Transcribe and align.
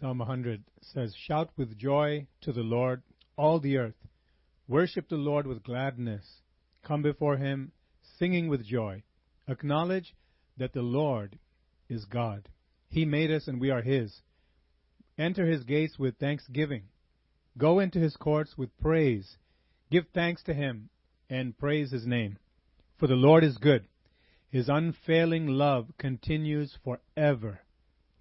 Psalm 0.00 0.16
100 0.16 0.64
says, 0.80 1.14
Shout 1.14 1.50
with 1.58 1.76
joy 1.76 2.26
to 2.40 2.52
the 2.52 2.62
Lord, 2.62 3.02
all 3.36 3.60
the 3.60 3.76
earth. 3.76 4.06
Worship 4.66 5.10
the 5.10 5.16
Lord 5.16 5.46
with 5.46 5.62
gladness. 5.62 6.40
Come 6.82 7.02
before 7.02 7.36
him 7.36 7.72
singing 8.18 8.48
with 8.48 8.64
joy. 8.64 9.02
Acknowledge 9.46 10.14
that 10.56 10.72
the 10.72 10.80
Lord 10.80 11.38
is 11.90 12.06
God. 12.06 12.48
He 12.88 13.04
made 13.04 13.30
us 13.30 13.46
and 13.46 13.60
we 13.60 13.68
are 13.70 13.82
his. 13.82 14.22
Enter 15.18 15.44
his 15.44 15.64
gates 15.64 15.98
with 15.98 16.16
thanksgiving. 16.16 16.84
Go 17.58 17.78
into 17.78 17.98
his 17.98 18.16
courts 18.16 18.56
with 18.56 18.74
praise. 18.78 19.36
Give 19.90 20.06
thanks 20.14 20.42
to 20.44 20.54
him 20.54 20.88
and 21.28 21.58
praise 21.58 21.90
his 21.90 22.06
name. 22.06 22.38
For 22.98 23.06
the 23.06 23.16
Lord 23.16 23.44
is 23.44 23.58
good. 23.58 23.84
His 24.48 24.70
unfailing 24.70 25.46
love 25.46 25.88
continues 25.98 26.78
forever, 26.82 27.60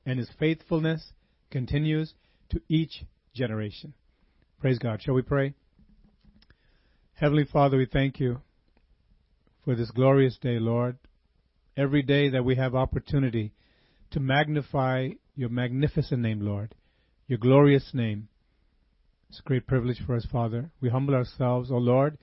and 0.05 0.19
his 0.19 0.29
faithfulness 0.37 1.13
continues 1.49 2.13
to 2.49 2.61
each 2.67 3.03
generation. 3.33 3.93
Praise 4.59 4.79
God. 4.79 5.01
Shall 5.01 5.13
we 5.13 5.21
pray? 5.21 5.53
Heavenly 7.13 7.45
Father, 7.45 7.77
we 7.77 7.85
thank 7.85 8.19
you 8.19 8.41
for 9.63 9.75
this 9.75 9.91
glorious 9.91 10.37
day, 10.37 10.59
Lord. 10.59 10.97
Every 11.75 12.01
day 12.01 12.29
that 12.29 12.43
we 12.43 12.55
have 12.55 12.75
opportunity 12.75 13.53
to 14.11 14.19
magnify 14.19 15.09
your 15.35 15.49
magnificent 15.49 16.21
name, 16.21 16.41
Lord, 16.41 16.75
your 17.27 17.37
glorious 17.37 17.91
name. 17.93 18.27
It's 19.29 19.39
a 19.39 19.43
great 19.43 19.67
privilege 19.67 20.01
for 20.05 20.15
us, 20.15 20.25
Father. 20.31 20.71
We 20.81 20.89
humble 20.89 21.13
ourselves, 21.13 21.71
O 21.71 21.75
oh 21.75 21.77
Lord. 21.77 22.17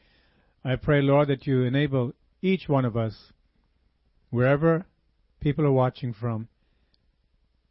I 0.64 0.76
pray, 0.76 1.00
Lord, 1.00 1.28
that 1.28 1.46
you 1.46 1.62
enable 1.62 2.12
each 2.42 2.68
one 2.68 2.84
of 2.84 2.96
us, 2.96 3.32
wherever 4.30 4.84
people 5.40 5.64
are 5.64 5.72
watching 5.72 6.12
from, 6.12 6.48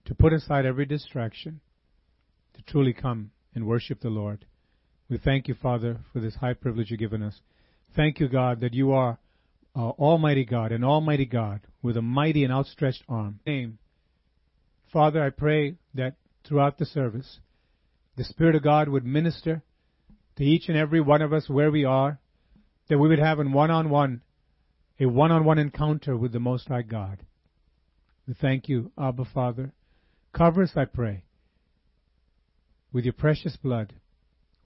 to 0.05 0.15
put 0.15 0.33
aside 0.33 0.65
every 0.65 0.85
distraction, 0.85 1.59
to 2.53 2.61
truly 2.63 2.93
come 2.93 3.31
and 3.53 3.65
worship 3.65 4.01
the 4.01 4.09
Lord. 4.09 4.45
We 5.09 5.17
thank 5.17 5.47
you, 5.47 5.55
Father, 5.55 5.99
for 6.11 6.19
this 6.19 6.35
high 6.35 6.53
privilege 6.53 6.89
you've 6.91 6.99
given 6.99 7.21
us. 7.21 7.41
Thank 7.95 8.19
you, 8.19 8.27
God, 8.27 8.61
that 8.61 8.73
you 8.73 8.91
are 8.91 9.19
uh, 9.75 9.89
Almighty 9.89 10.45
God, 10.45 10.71
an 10.71 10.83
Almighty 10.83 11.25
God 11.25 11.61
with 11.81 11.97
a 11.97 12.01
mighty 12.01 12.43
and 12.43 12.51
outstretched 12.51 13.03
arm. 13.07 13.39
Name. 13.45 13.77
Father, 14.91 15.23
I 15.23 15.29
pray 15.29 15.75
that 15.93 16.15
throughout 16.47 16.77
the 16.77 16.85
service, 16.85 17.39
the 18.15 18.23
Spirit 18.23 18.55
of 18.55 18.63
God 18.63 18.89
would 18.89 19.05
minister 19.05 19.61
to 20.37 20.43
each 20.43 20.69
and 20.69 20.77
every 20.77 21.01
one 21.01 21.21
of 21.21 21.33
us 21.33 21.49
where 21.49 21.71
we 21.71 21.83
are, 21.83 22.19
that 22.89 22.97
we 22.97 23.09
would 23.09 23.19
have 23.19 23.39
a 23.39 23.43
one-on-one, 23.43 24.21
a 24.99 25.05
one-on-one 25.05 25.59
encounter 25.59 26.15
with 26.15 26.31
the 26.31 26.39
Most 26.39 26.67
High 26.67 26.81
God. 26.81 27.19
We 28.27 28.33
thank 28.33 28.69
you, 28.69 28.91
Abba 28.97 29.25
Father. 29.25 29.73
Cover 30.35 30.63
us, 30.63 30.71
I 30.75 30.83
pray, 30.83 31.23
with 32.91 33.05
your 33.05 33.13
precious 33.13 33.55
blood. 33.55 33.93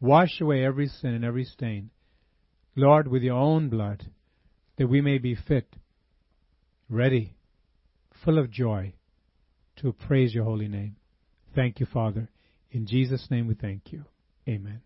Wash 0.01 0.41
away 0.41 0.65
every 0.65 0.87
sin 0.87 1.13
and 1.13 1.23
every 1.23 1.45
stain. 1.45 1.91
Lord, 2.75 3.07
with 3.07 3.21
your 3.21 3.37
own 3.37 3.69
blood, 3.69 4.07
that 4.77 4.87
we 4.87 4.99
may 4.99 5.19
be 5.19 5.35
fit, 5.35 5.75
ready, 6.89 7.35
full 8.25 8.39
of 8.39 8.49
joy 8.49 8.93
to 9.77 9.93
praise 9.93 10.33
your 10.33 10.45
holy 10.45 10.67
name. 10.67 10.95
Thank 11.53 11.79
you, 11.79 11.85
Father. 11.85 12.29
In 12.71 12.87
Jesus' 12.87 13.27
name 13.29 13.47
we 13.47 13.53
thank 13.53 13.91
you. 13.91 14.05
Amen. 14.47 14.81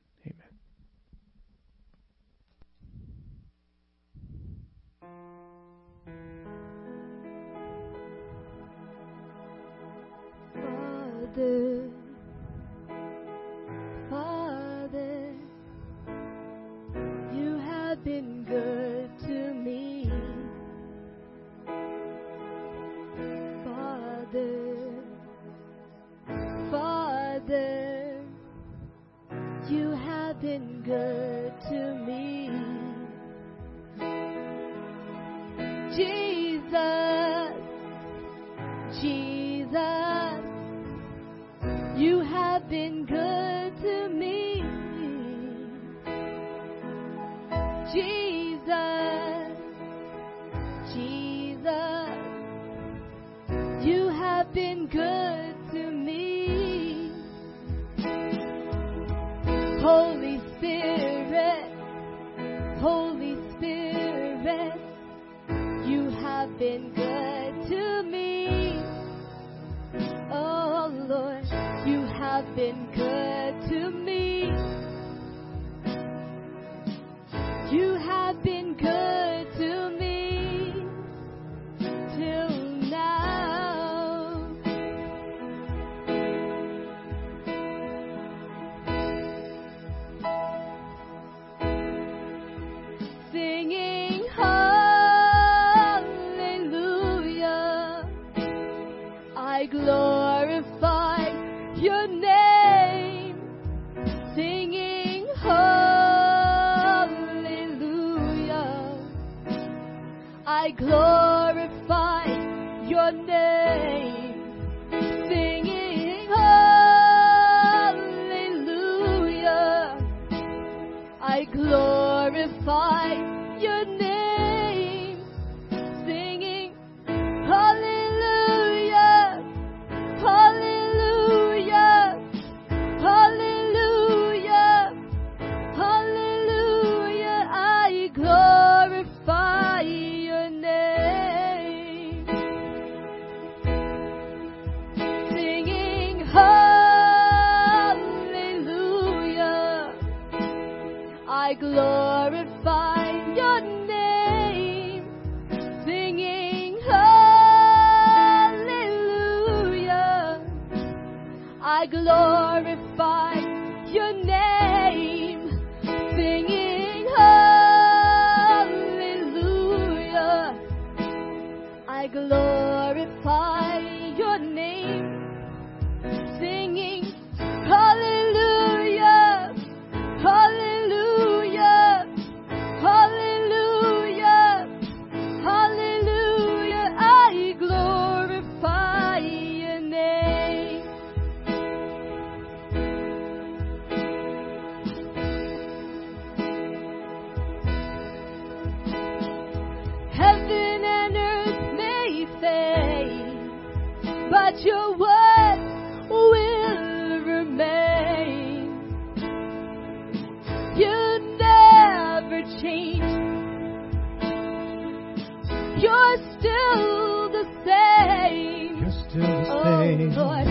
You're 215.83 216.17
still 216.39 217.29
the 217.29 217.43
same. 217.65 218.77
You're 218.79 218.97
still 219.09 219.27
the 219.27 219.51
oh, 219.51 219.63
same. 219.83 220.13
Oh, 220.15 220.21
Lord, 220.21 220.47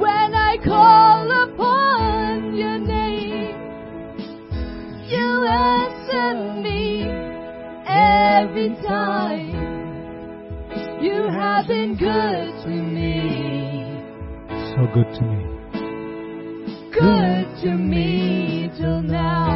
when 0.00 0.34
I 0.34 0.56
call 0.64 1.30
upon 1.44 2.56
your 2.56 2.78
name, 2.78 3.60
you 5.06 5.44
answer 5.44 6.62
me 6.62 7.02
every 7.86 8.70
time. 8.88 9.52
You 11.02 11.28
have 11.28 11.66
been 11.66 11.96
good 11.98 12.62
to 12.64 12.70
me. 12.70 13.84
So 14.48 14.86
good 14.94 15.12
to 15.12 15.22
me. 15.22 15.44
Good 16.90 17.46
to 17.64 17.70
me 17.76 18.70
till 18.78 19.02
now. 19.02 19.49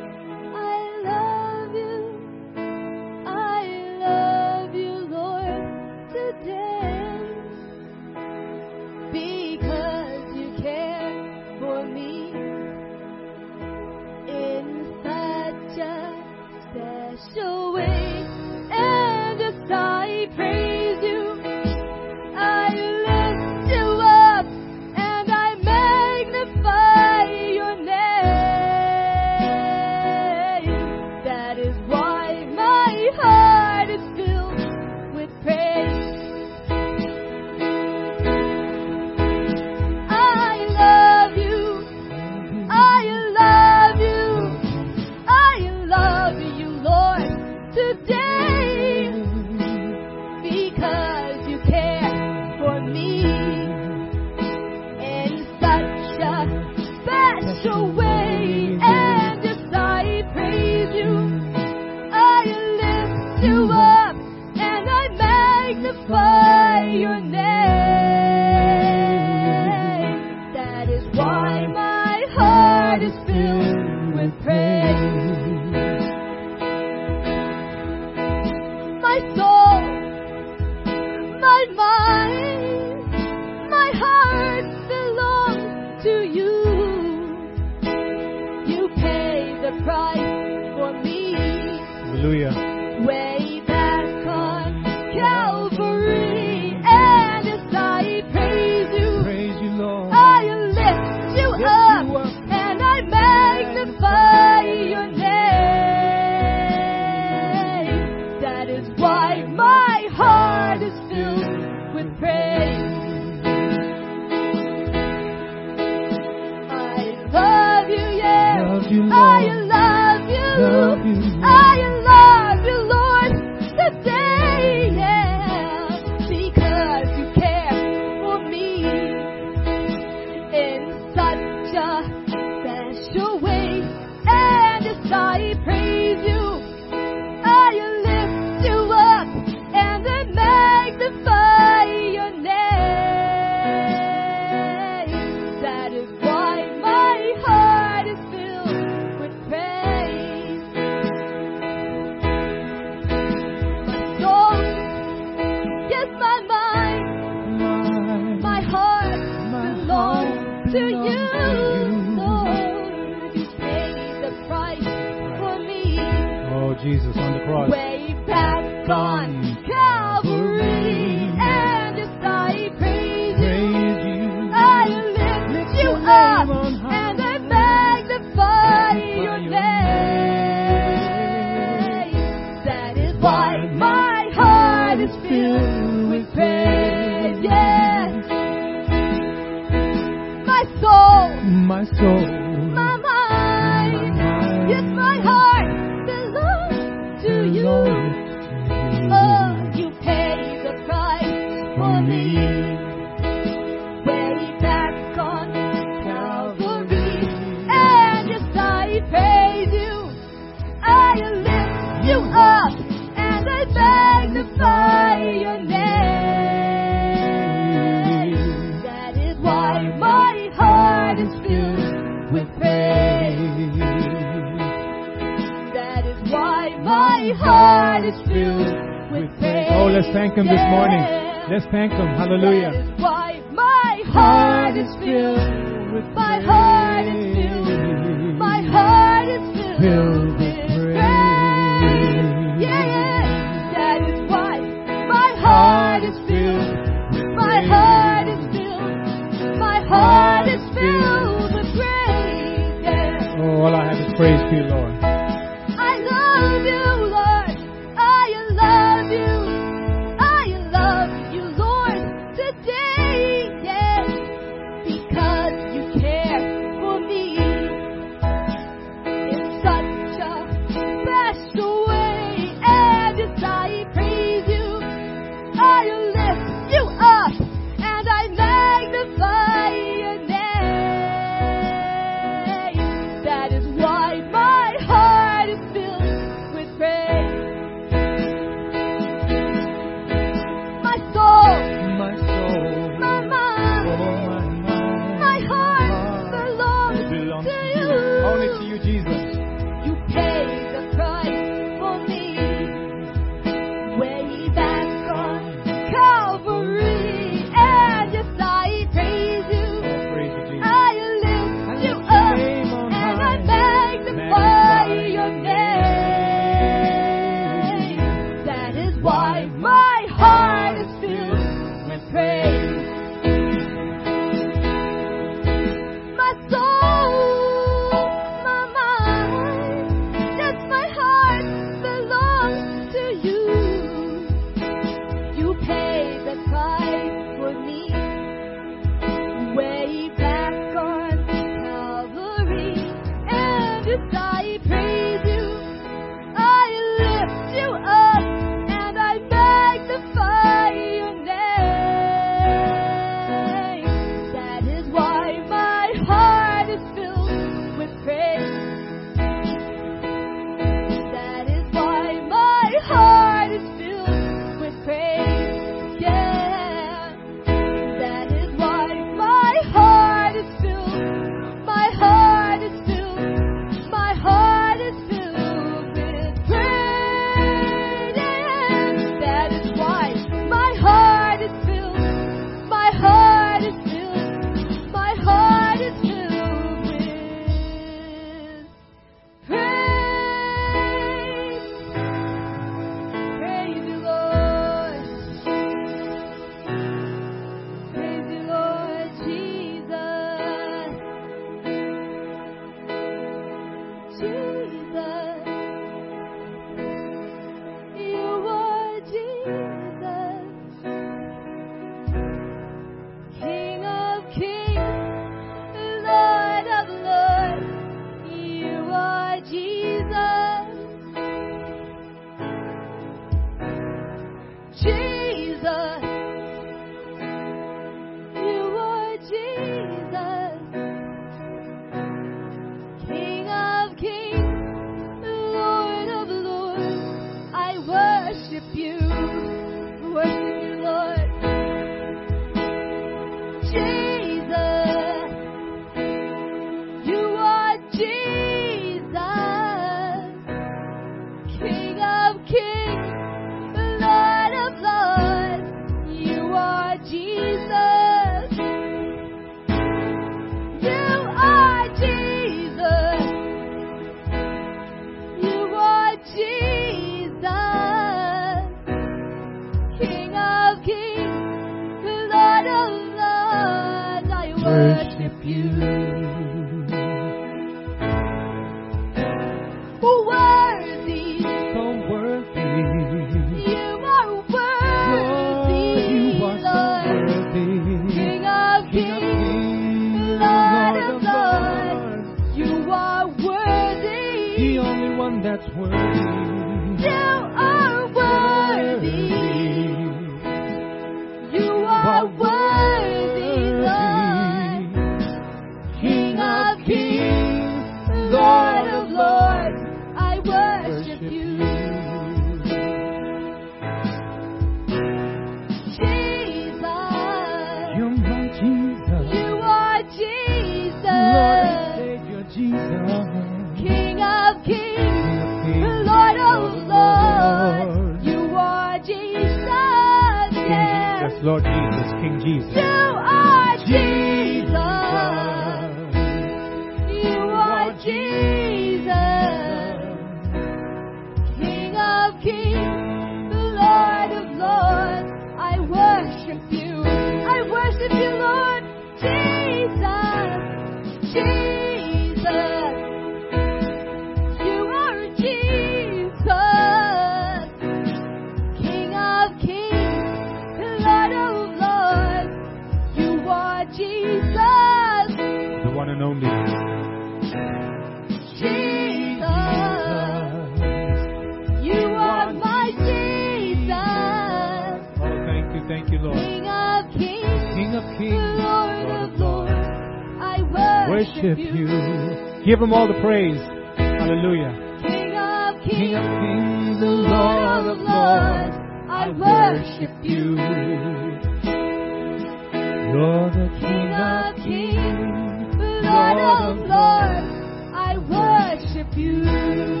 You're 593.11 593.49
the 593.49 593.67
King 593.81 594.13
of 594.13 594.55
kings, 594.55 595.75
Lord 595.75 596.39
of 596.39 596.77
lords. 596.87 597.51
I 597.93 598.15
worship 598.17 599.17
you. 599.17 600.00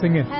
singen 0.00 0.39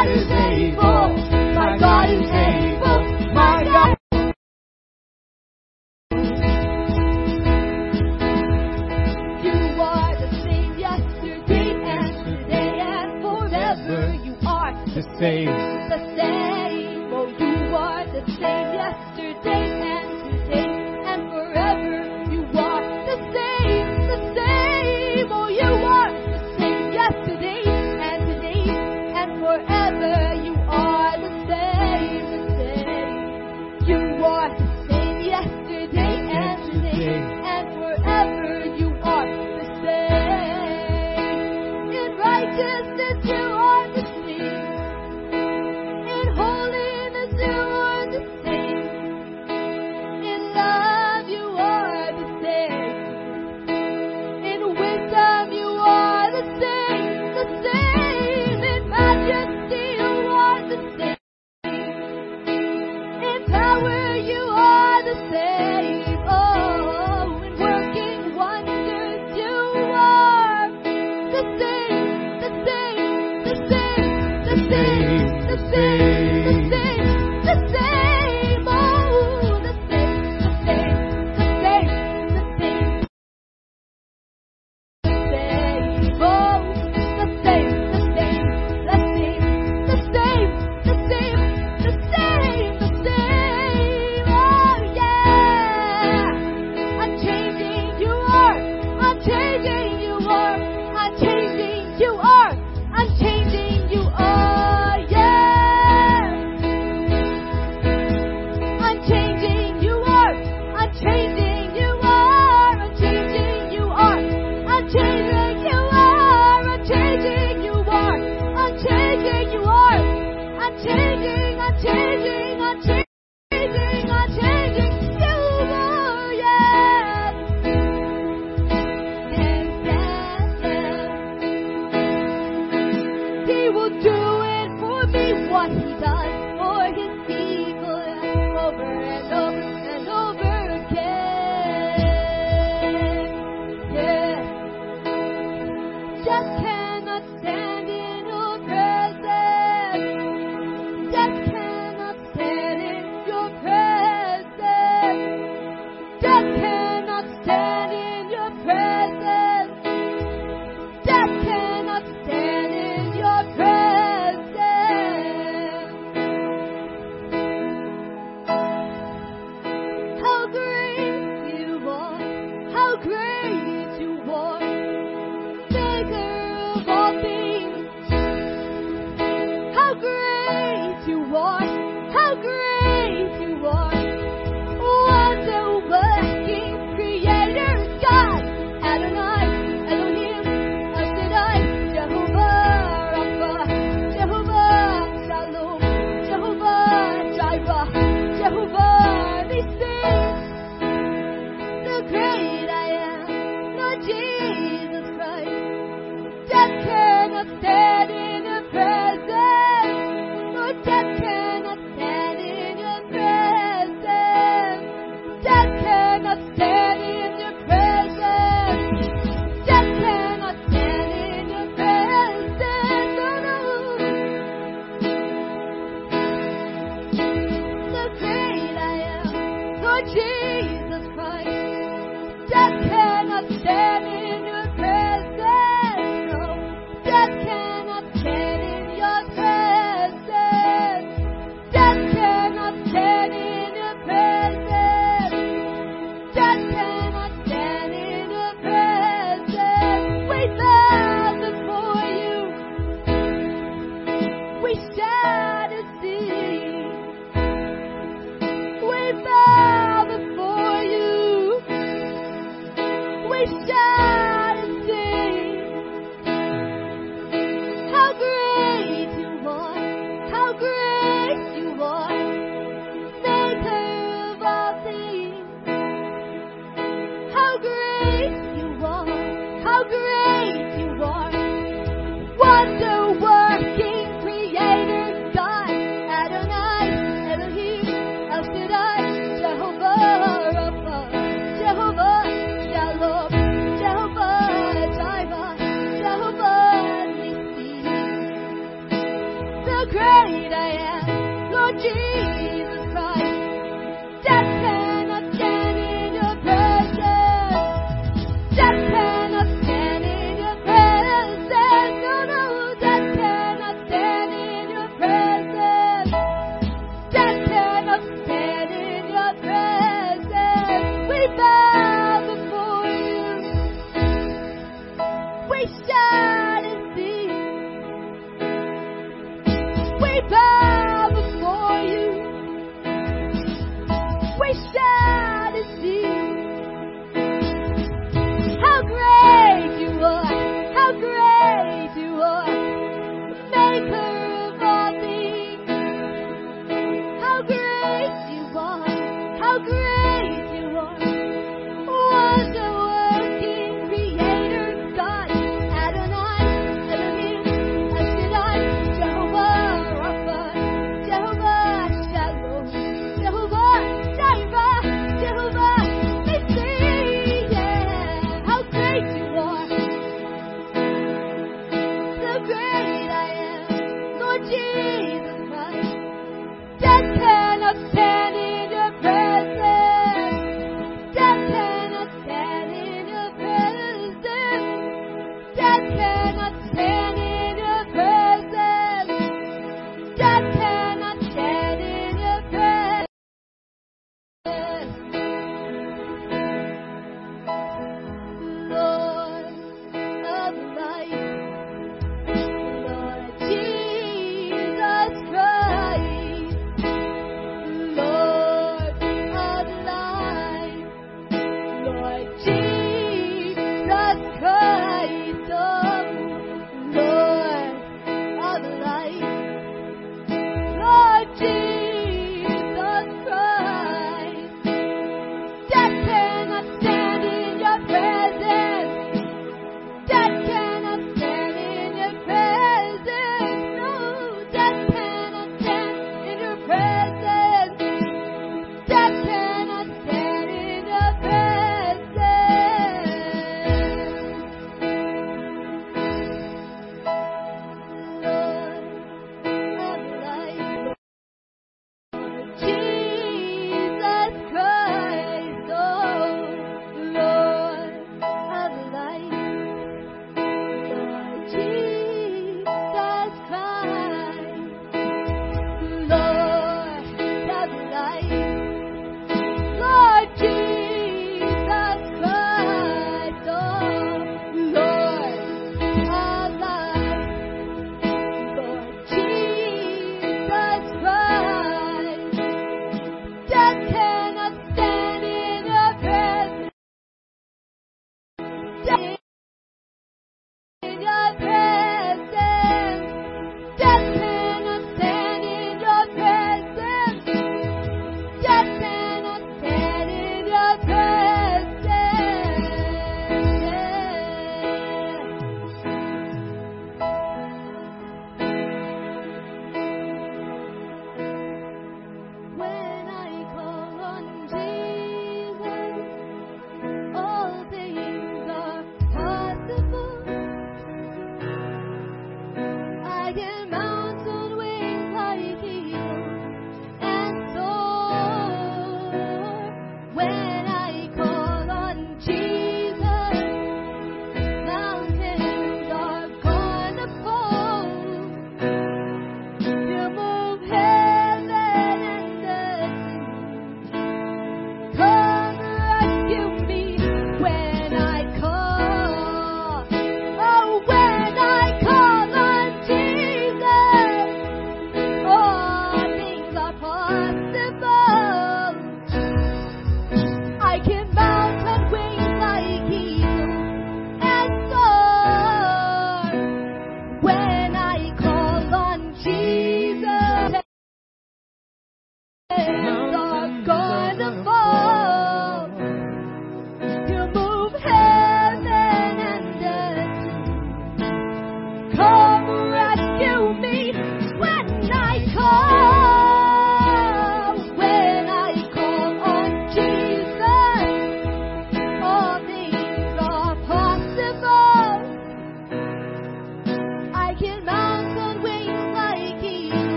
God 0.00 0.08
is. 0.16 0.49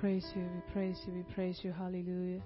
Praise 0.00 0.26
you. 0.34 0.42
We 0.42 0.72
praise 0.72 0.98
you. 1.06 1.12
We 1.14 1.34
praise 1.34 1.60
you. 1.62 1.72
Hallelujah. 1.72 2.40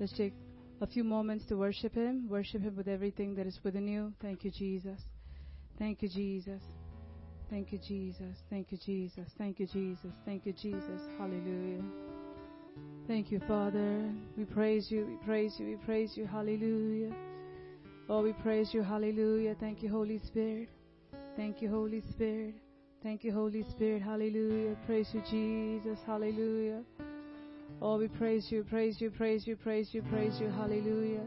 Let's 0.00 0.12
take 0.12 0.34
a 0.80 0.86
few 0.86 1.04
moments 1.04 1.46
to 1.46 1.56
worship 1.56 1.94
Him. 1.94 2.28
Worship 2.28 2.62
Him 2.62 2.76
with 2.76 2.88
everything 2.88 3.34
that 3.36 3.46
is 3.46 3.58
within 3.62 3.86
you. 3.86 4.12
Thank 4.20 4.44
you, 4.44 4.50
Jesus. 4.50 5.00
Thank 5.78 6.02
you, 6.02 6.08
Jesus. 6.08 6.62
Thank 7.50 7.72
you, 7.72 7.78
Jesus. 7.78 8.36
Thank 8.50 8.70
you, 8.72 8.78
Jesus. 8.78 9.28
Thank 9.38 9.60
you, 9.60 9.66
Jesus. 9.66 10.12
Thank 10.24 10.46
you, 10.46 10.52
Jesus. 10.52 11.00
Hallelujah. 11.18 11.82
Thank 13.06 13.30
you, 13.30 13.40
Father. 13.46 14.10
We 14.36 14.44
praise 14.44 14.90
you. 14.90 15.06
We 15.06 15.26
praise 15.26 15.54
you. 15.58 15.66
We 15.66 15.76
praise 15.76 16.12
you. 16.16 16.26
Hallelujah. 16.26 17.14
Oh, 18.08 18.22
we 18.22 18.32
praise 18.32 18.70
you. 18.72 18.82
Hallelujah. 18.82 19.54
Thank 19.60 19.82
you, 19.82 19.90
Holy 19.90 20.20
Spirit. 20.26 20.68
Thank 21.36 21.60
you, 21.62 21.68
Holy 21.68 22.02
Spirit. 22.12 22.54
Thank 23.02 23.24
you, 23.24 23.32
Holy 23.32 23.64
Spirit. 23.70 24.00
Hallelujah. 24.00 24.76
Praise 24.86 25.08
you, 25.12 25.22
Jesus. 25.28 25.98
Hallelujah. 26.06 26.82
Oh, 27.80 27.98
we 27.98 28.06
praise 28.06 28.46
you, 28.48 28.62
praise 28.62 29.00
you, 29.00 29.10
praise 29.10 29.44
you, 29.44 29.56
praise 29.56 29.88
you, 29.92 30.02
praise 30.02 30.38
you. 30.38 30.48
Hallelujah. 30.48 31.26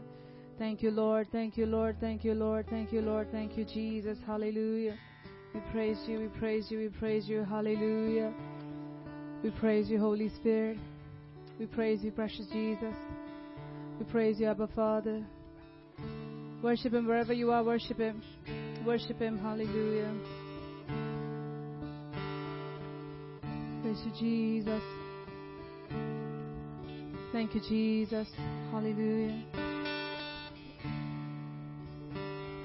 Thank 0.58 0.82
you, 0.82 0.90
Lord. 0.90 1.28
Thank 1.30 1.58
you, 1.58 1.66
Lord. 1.66 1.96
Thank 2.00 2.24
you, 2.24 2.32
Lord. 2.32 2.66
Thank 2.70 2.94
you, 2.94 3.02
Lord. 3.02 3.28
Thank 3.30 3.58
you, 3.58 3.66
Jesus. 3.66 4.16
Hallelujah. 4.26 4.96
We 5.52 5.60
praise 5.70 5.98
you, 6.06 6.18
we 6.20 6.28
praise 6.38 6.66
you, 6.70 6.78
we 6.78 6.88
praise 6.88 7.28
you. 7.28 7.44
Hallelujah. 7.44 8.32
We 9.42 9.50
praise 9.50 9.90
you, 9.90 10.00
Holy 10.00 10.30
Spirit. 10.30 10.78
We 11.58 11.66
praise 11.66 12.02
you, 12.02 12.10
precious 12.10 12.46
Jesus. 12.52 12.94
We 13.98 14.06
praise 14.06 14.40
you, 14.40 14.46
Abba 14.46 14.68
Father. 14.74 15.22
Worship 16.62 16.94
Him 16.94 17.06
wherever 17.06 17.34
you 17.34 17.50
are, 17.50 17.62
worship 17.62 17.98
Him. 17.98 18.22
Worship 18.86 19.18
Him. 19.18 19.38
Hallelujah. 19.38 20.14
Praise 23.86 24.02
you, 24.04 24.12
Jesus. 24.18 24.82
Thank 27.32 27.54
you, 27.54 27.60
Jesus. 27.68 28.26
Hallelujah. 28.72 29.44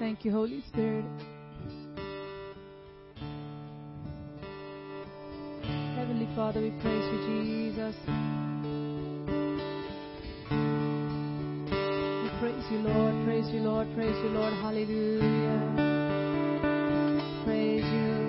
Thank 0.00 0.24
you, 0.24 0.32
Holy 0.32 0.64
Spirit. 0.66 1.04
Heavenly 5.94 6.28
Father, 6.34 6.60
we 6.60 6.70
praise 6.80 7.04
you, 7.12 7.18
Jesus. 7.28 7.94
We 12.18 12.30
praise 12.40 12.66
you, 12.68 12.78
Lord. 12.78 13.24
Praise 13.24 13.48
you, 13.54 13.60
Lord. 13.60 13.86
Praise 13.94 14.16
you, 14.24 14.30
Lord. 14.30 14.52
Hallelujah. 14.54 15.60
Praise 17.44 17.84
you. 17.84 18.21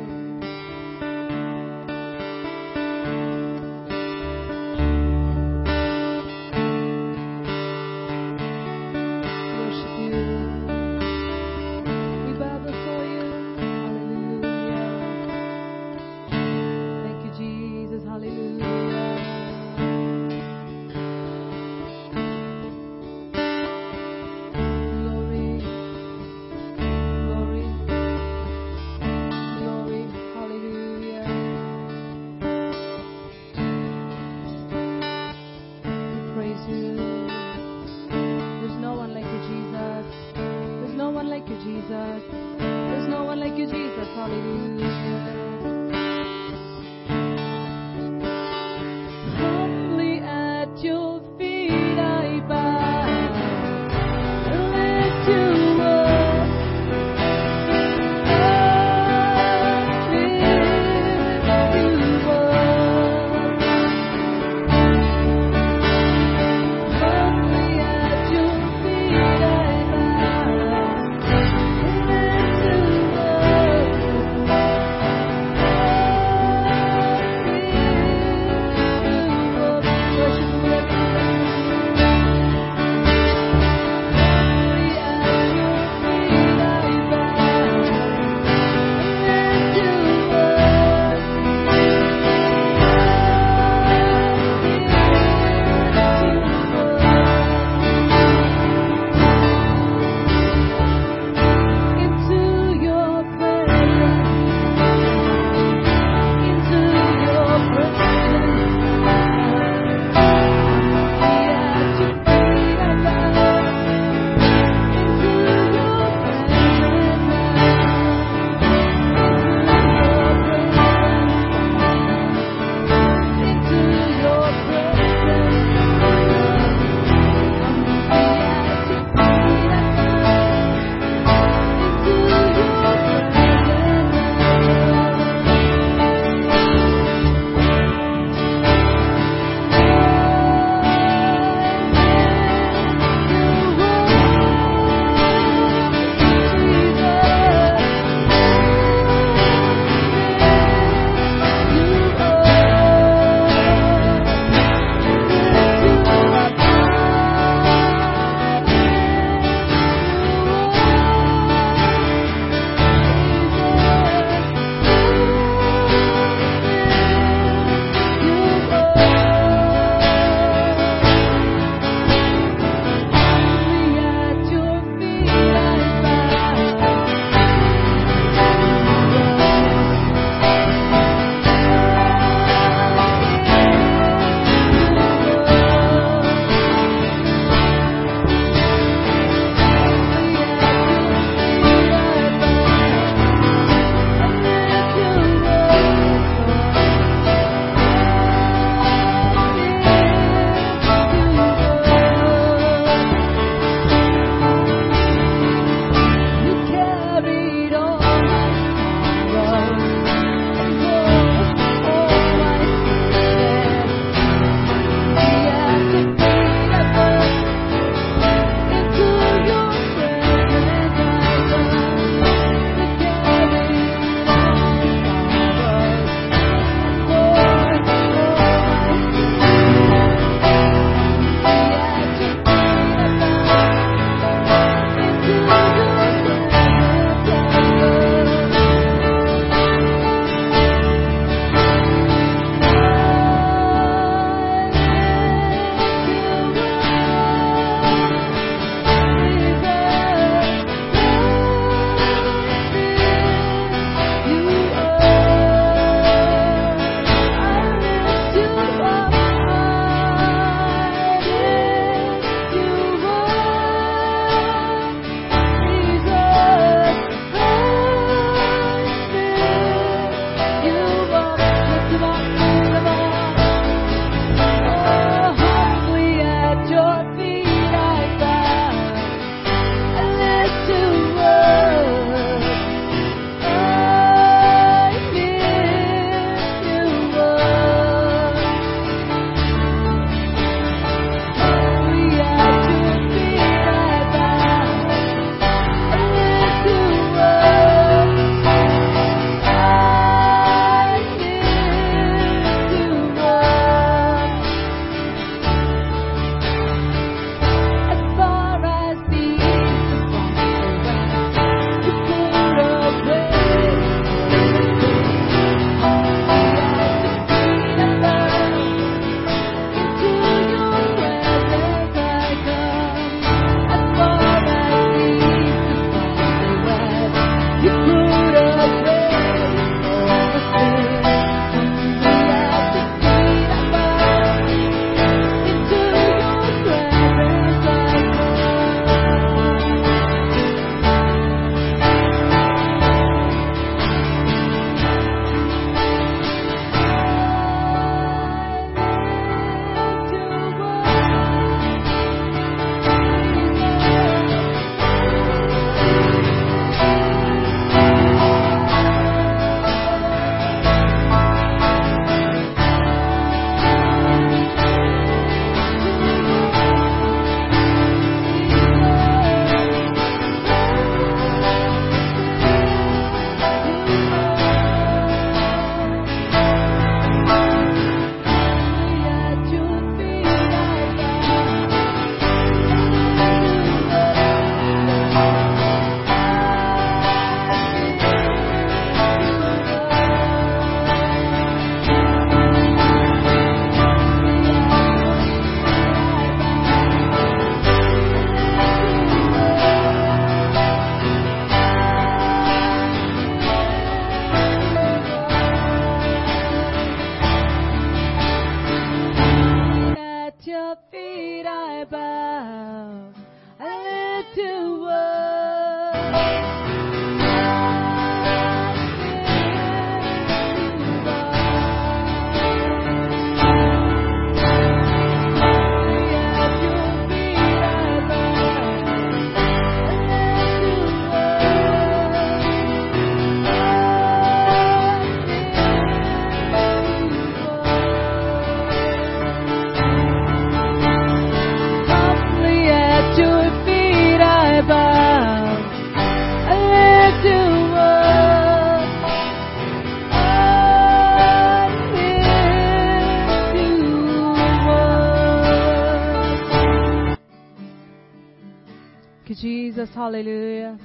Hallelujah. 460.03 460.77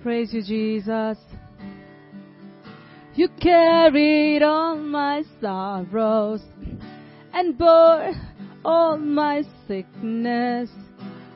Praise 0.00 0.32
you, 0.32 0.40
Jesus. 0.40 1.18
You 3.16 3.28
carried 3.40 4.44
all 4.44 4.76
my 4.76 5.24
sorrows 5.40 6.42
and 7.34 7.58
bore 7.58 8.12
all 8.64 8.96
my 8.96 9.42
sickness 9.66 10.70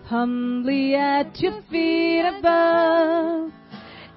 humbly 0.05 0.95
at 0.95 1.37
your 1.41 1.63
feet 1.69 2.21
above. 2.21 3.51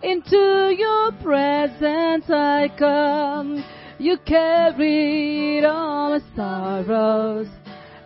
Into 0.04 0.76
your 0.78 1.14
presence 1.14 2.26
I 2.30 2.70
come. 2.78 3.66
You 3.98 4.18
carried 4.24 5.66
all 5.66 6.20
my 6.20 6.36
sorrows 6.36 7.48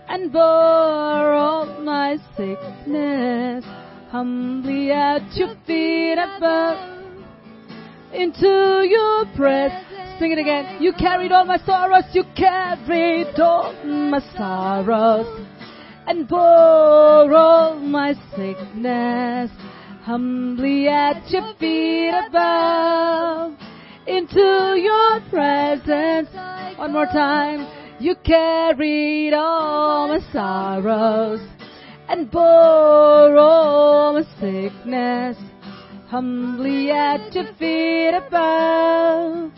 and 0.08 0.32
bore 0.32 1.34
all 1.34 1.66
my 1.84 2.16
sickness 2.38 3.66
humbly 4.10 4.92
at 4.92 5.36
your 5.36 5.56
feet 5.66 6.14
above. 6.14 6.96
Into 8.14 8.86
your 8.88 9.26
presence. 9.36 9.84
Sing 10.20 10.32
it 10.32 10.40
again. 10.40 10.82
You 10.82 10.94
carried 10.94 11.32
all 11.32 11.46
my 11.46 11.58
sorrows. 11.60 12.06
You 12.14 12.24
carried 12.36 13.40
all 13.40 13.74
my 13.84 14.20
sorrows 14.36 15.46
and 16.08 16.28
bore 16.28 17.34
all 17.34 17.76
my 17.80 18.14
sickness 18.36 19.52
humbly 20.04 20.88
at 20.88 21.30
your 21.30 21.54
feet 21.60 22.14
above. 22.28 23.54
Into 24.08 24.80
your 24.82 25.20
presence. 25.30 26.30
One 26.78 26.94
more 26.94 27.08
time. 27.08 27.68
You 28.00 28.16
carried 28.24 29.34
all 29.34 30.08
my 30.08 30.20
sorrows 30.32 31.42
and 32.10 32.32
bore 32.32 33.38
all 33.38 34.14
my 34.14 34.24
sickness 34.40 35.38
humbly 36.08 36.90
at 36.90 37.36
your 37.36 37.54
feet 37.60 38.16
above. 38.16 39.52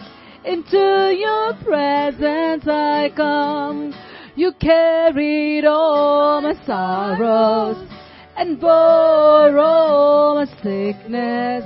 Into 0.44 1.16
your 1.18 1.54
presence 1.64 2.68
I 2.68 3.12
come. 3.16 3.94
You 4.36 4.52
carried 4.54 5.66
all 5.66 6.42
my 6.42 6.56
sorrows 6.66 7.88
and 8.36 8.60
bore 8.60 9.60
all 9.60 10.36
my 10.36 10.46
sickness 10.64 11.64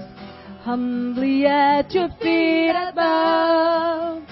humbly 0.63 1.45
at 1.45 1.93
your 1.93 2.09
feet 2.21 2.71
above. 2.71 4.23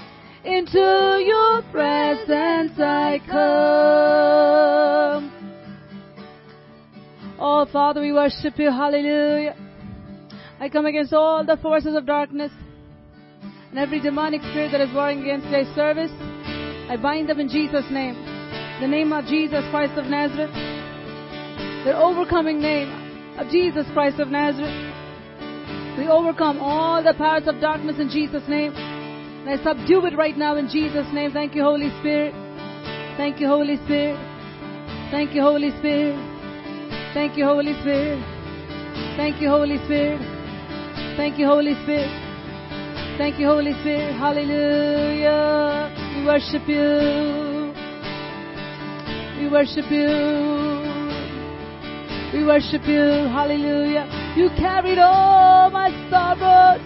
Into 0.43 1.23
your 1.23 1.61
presence 1.71 2.79
I 2.79 3.21
come. 3.29 5.40
Oh, 7.43 7.65
Father, 7.73 8.01
we 8.01 8.13
worship 8.13 8.59
you. 8.59 8.69
Hallelujah. 8.69 9.55
I 10.59 10.69
come 10.69 10.85
against 10.85 11.11
all 11.11 11.43
the 11.43 11.57
forces 11.57 11.95
of 11.95 12.05
darkness 12.05 12.51
and 13.71 13.79
every 13.79 13.99
demonic 13.99 14.41
spirit 14.41 14.71
that 14.73 14.81
is 14.81 14.93
warring 14.93 15.23
against 15.23 15.47
today's 15.47 15.73
service. 15.73 16.11
I 16.87 16.99
bind 17.01 17.29
them 17.29 17.39
in 17.39 17.49
Jesus' 17.49 17.89
name. 17.89 18.13
The 18.79 18.87
name 18.87 19.11
of 19.11 19.25
Jesus 19.25 19.65
Christ 19.71 19.97
of 19.97 20.05
Nazareth. 20.05 20.53
The 21.83 21.97
overcoming 21.97 22.61
name 22.61 22.93
of 23.39 23.49
Jesus 23.49 23.87
Christ 23.91 24.19
of 24.19 24.27
Nazareth. 24.27 24.77
We 25.97 26.07
overcome 26.09 26.59
all 26.59 27.01
the 27.03 27.15
powers 27.15 27.47
of 27.47 27.59
darkness 27.59 27.95
in 27.97 28.09
Jesus' 28.09 28.47
name. 28.47 28.71
And 28.75 29.49
I 29.49 29.57
subdue 29.63 30.05
it 30.05 30.15
right 30.15 30.37
now 30.37 30.57
in 30.57 30.69
Jesus' 30.69 31.07
name. 31.11 31.31
Thank 31.31 31.55
you, 31.55 31.63
Holy 31.63 31.89
Spirit. 32.01 32.35
Thank 33.17 33.39
you, 33.39 33.47
Holy 33.47 33.77
Spirit. 33.77 34.19
Thank 35.09 35.33
you, 35.33 35.41
Holy 35.41 35.71
Spirit. 35.79 36.30
Thank 37.13 37.35
you, 37.37 37.43
Holy 37.45 37.73
Spirit. 37.81 38.23
Thank 39.17 39.41
you, 39.41 39.49
Holy 39.49 39.77
Spirit. 39.83 40.21
Thank 41.17 41.37
you, 41.37 41.45
Holy 41.45 41.73
Spirit. 41.83 42.09
Thank 43.17 43.37
you, 43.37 43.47
Holy 43.47 43.73
Spirit. 43.81 44.15
Hallelujah. 44.15 45.91
We 46.15 46.25
worship 46.25 46.67
you. 46.69 47.73
We 49.39 49.49
worship 49.51 49.91
you. 49.91 50.07
We 52.33 52.45
worship 52.45 52.87
you. 52.87 53.27
Hallelujah. 53.35 54.07
You 54.37 54.49
carried 54.57 54.97
all 54.97 55.69
my 55.69 55.89
sorrows 56.09 56.79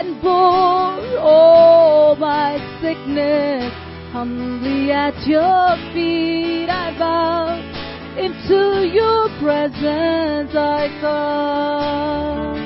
and 0.00 0.20
bore 0.20 1.18
all 1.20 2.16
my 2.16 2.58
sickness. 2.82 3.72
Humbly 4.12 4.90
at 4.90 5.14
your 5.24 5.76
feet 5.94 6.68
I 6.68 6.98
bow. 6.98 7.85
Into 8.18 8.88
your 8.94 9.28
presence 9.42 10.54
I 10.56 10.88
come. 11.02 12.56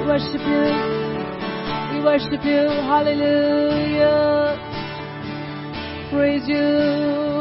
We 0.00 0.06
worship 0.06 0.44
you. 0.44 0.64
We 1.92 2.04
worship 2.04 2.44
you. 2.44 2.68
Hallelujah. 2.84 4.58
Praise 6.10 6.46
you. 6.46 7.35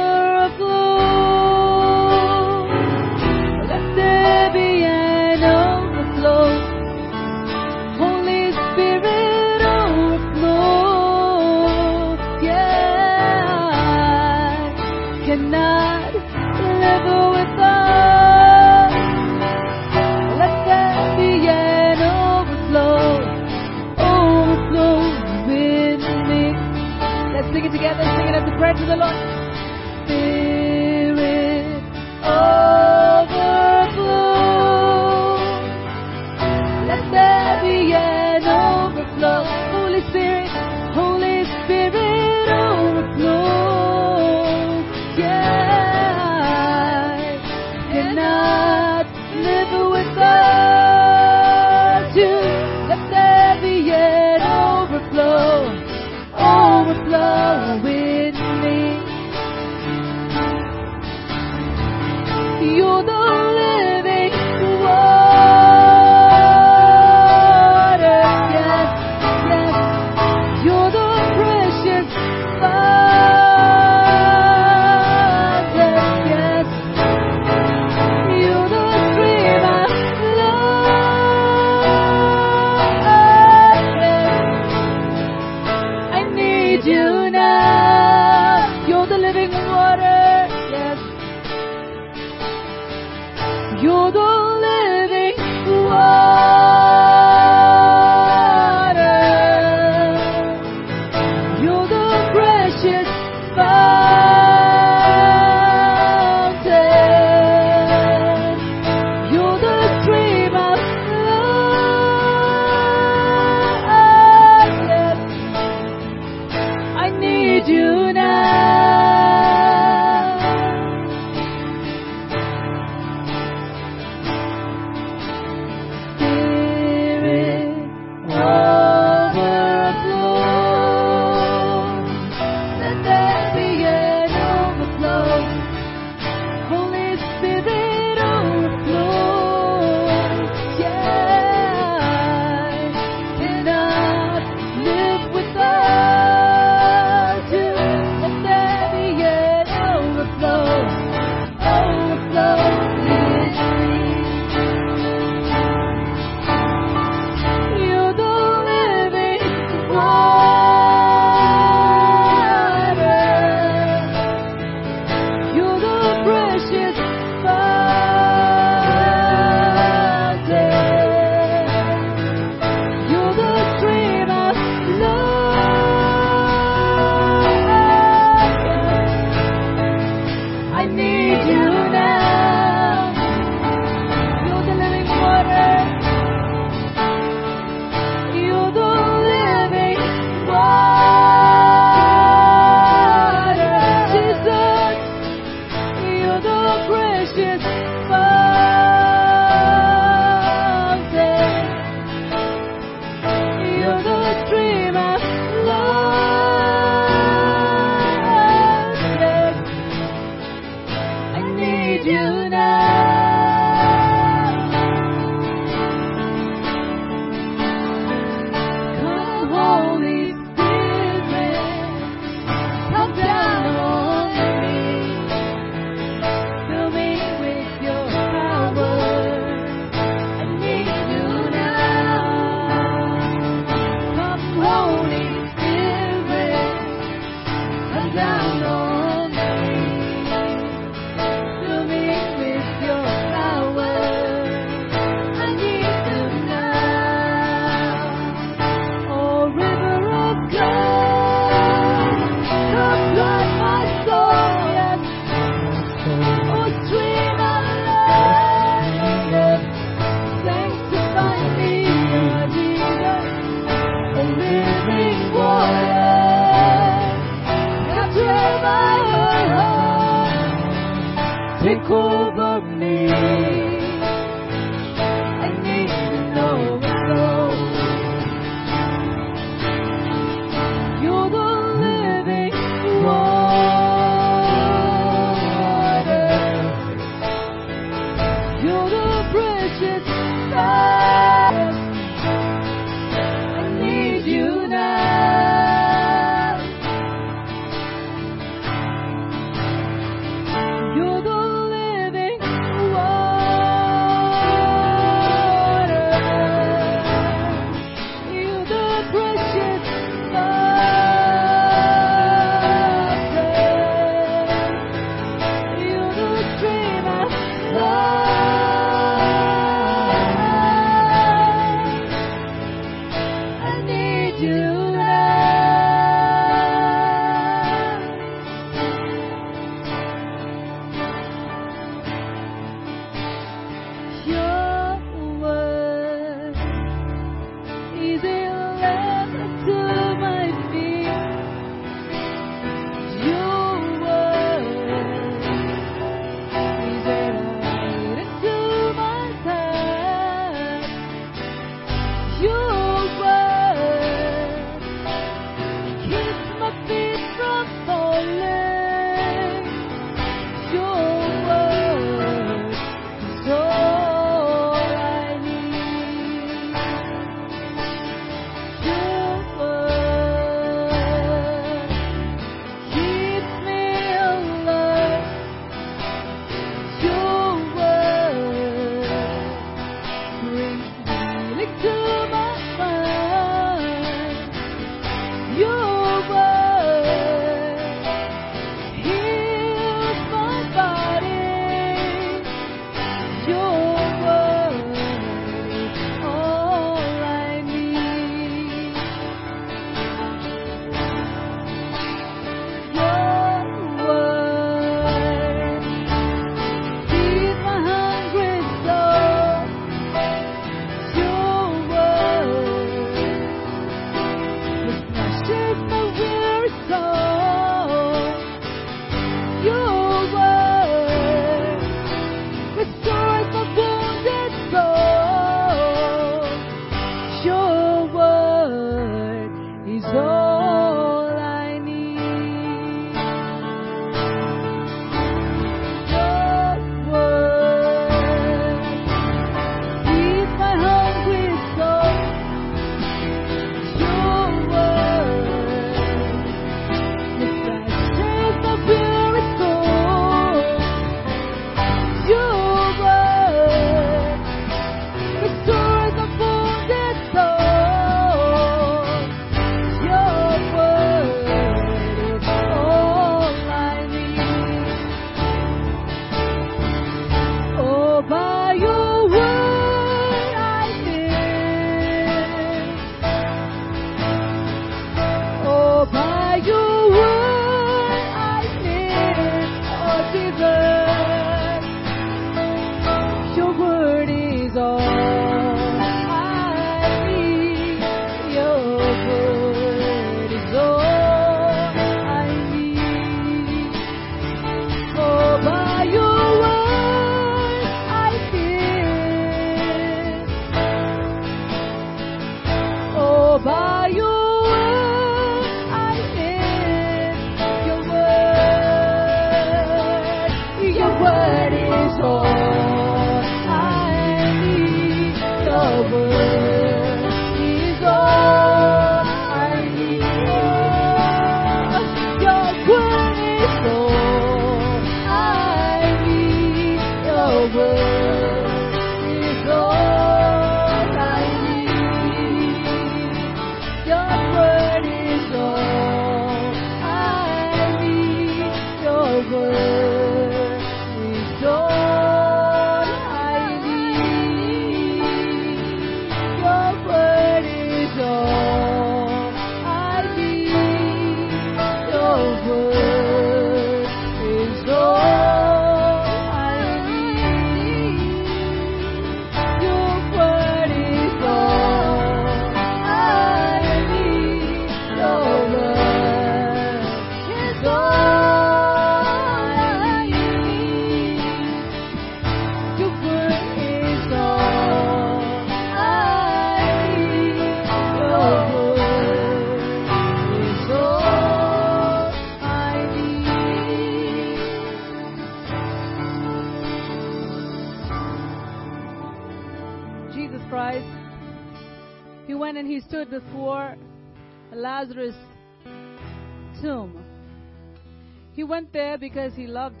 Because 599.36 599.54
he 599.54 599.66
loved 599.66 600.00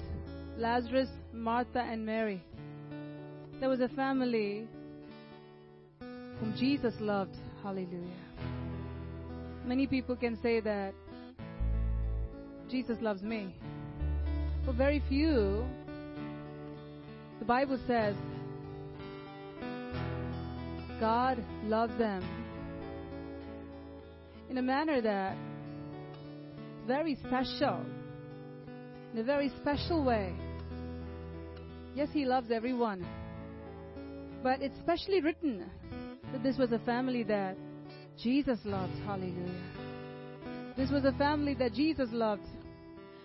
Lazarus, 0.56 1.10
Martha, 1.30 1.80
and 1.80 2.06
Mary. 2.06 2.42
There 3.60 3.68
was 3.68 3.80
a 3.80 3.88
family 3.88 4.66
whom 6.00 6.54
Jesus 6.56 6.94
loved. 7.00 7.36
Hallelujah. 7.62 8.00
Many 9.66 9.86
people 9.86 10.16
can 10.16 10.40
say 10.42 10.60
that 10.60 10.94
Jesus 12.70 12.96
loves 13.02 13.20
me. 13.20 13.54
But 14.64 14.76
very 14.76 15.02
few, 15.06 15.66
the 17.38 17.44
Bible 17.44 17.78
says, 17.86 18.16
God 20.98 21.44
loves 21.64 21.94
them 21.98 22.24
in 24.48 24.56
a 24.56 24.62
manner 24.62 25.02
that 25.02 25.36
very 26.86 27.16
special, 27.16 27.84
in 29.16 29.22
a 29.22 29.24
very 29.24 29.50
special 29.62 30.04
way. 30.04 30.34
Yes, 31.94 32.08
He 32.12 32.26
loves 32.26 32.50
everyone, 32.50 33.06
but 34.42 34.60
it's 34.60 34.78
specially 34.80 35.22
written 35.22 35.64
that 36.32 36.42
this 36.42 36.58
was 36.58 36.70
a 36.72 36.78
family 36.80 37.22
that 37.22 37.56
Jesus 38.22 38.58
loved. 38.64 38.92
Hallelujah. 39.06 39.62
This 40.76 40.90
was 40.90 41.06
a 41.06 41.12
family 41.12 41.54
that 41.54 41.72
Jesus 41.72 42.10
loved. 42.12 42.44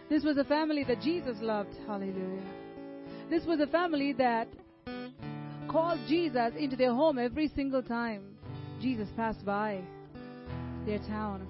This 0.10 0.24
was 0.24 0.38
a 0.38 0.46
family 0.46 0.86
that 0.86 1.02
Jesus 1.02 1.36
loved. 1.42 1.76
Hallelujah. 1.86 2.42
This 3.30 3.44
was 3.46 3.60
a 3.60 3.68
family 3.68 4.14
that 4.14 4.48
called 5.70 6.00
Jesus 6.08 6.54
into 6.58 6.78
their 6.78 6.94
home 6.94 7.20
every 7.20 7.50
single 7.50 7.84
time 7.84 8.38
Jesus 8.82 9.10
passed 9.18 9.46
by 9.46 9.82
their 10.86 11.00
town. 11.00 11.46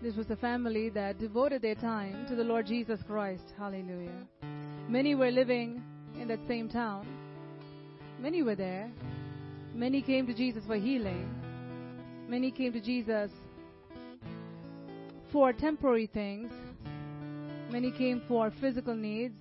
This 0.00 0.14
was 0.14 0.30
a 0.30 0.36
family 0.36 0.90
that 0.90 1.18
devoted 1.18 1.60
their 1.60 1.74
time 1.74 2.24
to 2.28 2.36
the 2.36 2.44
Lord 2.44 2.66
Jesus 2.66 3.00
Christ. 3.04 3.42
Hallelujah. 3.58 4.26
Many 4.88 5.16
were 5.16 5.32
living 5.32 5.82
in 6.20 6.28
that 6.28 6.38
same 6.46 6.68
town. 6.68 7.04
Many 8.20 8.42
were 8.44 8.54
there. 8.54 8.92
Many 9.74 10.00
came 10.00 10.24
to 10.28 10.34
Jesus 10.34 10.62
for 10.66 10.76
healing. 10.76 11.28
Many 12.28 12.52
came 12.52 12.72
to 12.74 12.80
Jesus 12.80 13.32
for 15.32 15.52
temporary 15.52 16.06
things. 16.06 16.52
Many 17.72 17.90
came 17.90 18.22
for 18.28 18.52
physical 18.60 18.94
needs. 18.94 19.34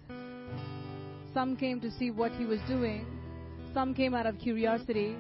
Some 1.36 1.56
came 1.56 1.80
to 1.82 1.92
see 1.92 2.10
what 2.10 2.32
he 2.32 2.46
was 2.46 2.60
doing. 2.68 3.06
Some 3.76 3.94
came 3.94 4.16
out 4.16 4.26
of 4.26 4.40
curiosity. 4.40 5.16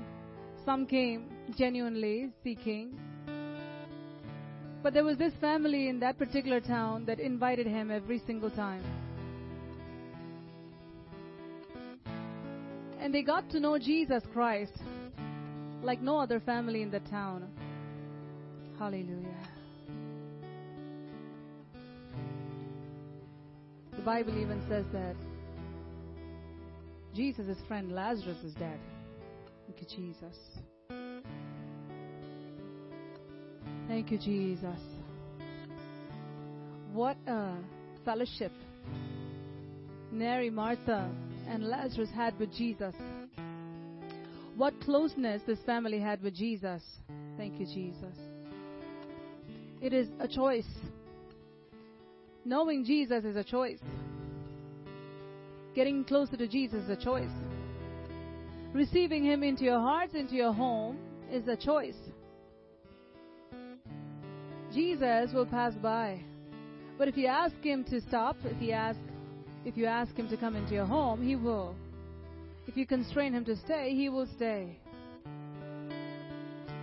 Some 0.65 0.88
came 0.88 1.30
genuinely 1.55 2.31
seeking. 2.43 2.99
But 4.88 4.93
there 4.93 5.03
was 5.03 5.18
this 5.18 5.34
family 5.41 5.89
in 5.89 5.99
that 5.99 6.18
particular 6.18 6.61
town 6.61 7.03
that 7.07 7.19
invited 7.19 7.68
him 7.68 7.91
every 7.91 8.22
single 8.26 8.49
time. 8.49 8.81
And 12.97 13.14
they 13.14 13.22
got 13.22 13.49
to 13.49 13.59
know 13.59 13.77
Jesus 13.77 14.23
Christ 14.31 14.72
like 15.84 16.01
no 16.01 16.18
other 16.18 16.39
family 16.39 16.84
in 16.84 16.89
the 16.89 17.01
town. 17.01 17.49
Hallelujah. 18.80 19.49
The 23.93 24.03
Bible 24.03 24.39
even 24.39 24.64
says 24.69 24.85
that 24.93 25.18
Jesus' 27.14 27.57
friend 27.68 27.91
Lazarus 27.91 28.41
is 28.41 28.53
dead. 28.53 28.80
Thank 29.65 29.81
you, 29.81 29.97
Jesus. 30.14 30.38
Thank 33.88 34.11
you, 34.11 34.18
Jesus. 34.18 34.80
What 36.93 37.18
a 37.27 37.55
fellowship 38.03 38.51
Mary, 40.11 40.49
Martha, 40.49 41.09
and 41.47 41.64
Lazarus 41.64 42.09
had 42.14 42.38
with 42.39 42.53
Jesus. 42.53 42.95
What 44.55 44.80
closeness 44.81 45.41
this 45.45 45.59
family 45.65 45.99
had 45.99 46.22
with 46.22 46.34
Jesus. 46.34 46.81
Thank 47.38 47.59
you, 47.59 47.65
Jesus. 47.65 48.18
It 49.81 49.93
is 49.93 50.07
a 50.19 50.27
choice. 50.27 50.68
Knowing 52.43 52.84
Jesus 52.84 53.23
is 53.23 53.35
a 53.35 53.43
choice. 53.43 53.80
Getting 55.76 56.03
closer 56.03 56.35
to 56.38 56.47
Jesus 56.47 56.84
is 56.85 56.89
a 56.89 56.95
choice. 56.95 57.30
Receiving 58.73 59.23
Him 59.23 59.43
into 59.43 59.64
your 59.64 59.80
hearts, 59.80 60.15
into 60.15 60.35
your 60.35 60.53
home, 60.53 60.97
is 61.31 61.47
a 61.47 61.55
choice. 61.55 61.97
Jesus 64.77 65.33
will 65.33 65.47
pass 65.47 65.73
by. 65.73 66.21
But 66.99 67.07
if 67.07 67.17
you 67.17 67.25
ask 67.25 67.55
Him 67.63 67.83
to 67.85 67.99
stop, 67.99 68.37
if 68.43 68.61
you 68.61 68.73
ask, 68.73 68.99
if 69.65 69.75
you 69.75 69.87
ask 69.87 70.15
Him 70.15 70.29
to 70.29 70.37
come 70.37 70.55
into 70.55 70.75
your 70.75 70.85
home, 70.85 71.25
He 71.25 71.35
will. 71.35 71.75
If 72.67 72.77
you 72.77 72.85
constrain 72.85 73.33
Him 73.33 73.43
to 73.45 73.55
stay, 73.55 73.95
He 73.95 74.07
will 74.09 74.27
stay. 74.35 74.77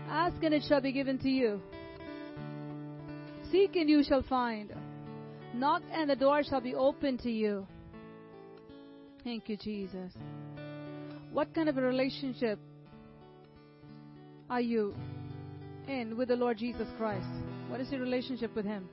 Ask 0.09 0.43
and 0.43 0.53
it 0.53 0.65
shall 0.69 0.81
be 0.81 0.91
given 0.91 1.19
to 1.21 1.29
you. 1.29 1.63
Seek 3.53 3.77
and 3.77 3.89
you 3.89 4.03
shall 4.03 4.23
find. 4.23 4.73
Knock 5.55 5.83
and 5.93 6.11
the 6.11 6.17
door 6.17 6.43
shall 6.43 6.61
be 6.61 6.75
opened 6.75 7.21
to 7.21 7.31
you. 7.31 7.65
Thank 9.23 9.49
you, 9.49 9.57
Jesus. 9.57 10.13
What 11.33 11.55
kind 11.55 11.69
of 11.69 11.79
a 11.79 11.83
relationship 11.83 12.59
are 14.51 14.61
you 14.61 14.97
in 15.87 16.17
with 16.17 16.27
the 16.27 16.37
Lord 16.37 16.59
Jesus 16.59 16.89
Christ? 16.99 17.54
What 17.75 17.81
is 17.81 17.91
your 17.91 18.03
relationship 18.03 18.55
with 18.55 18.65
Him? 18.67 18.89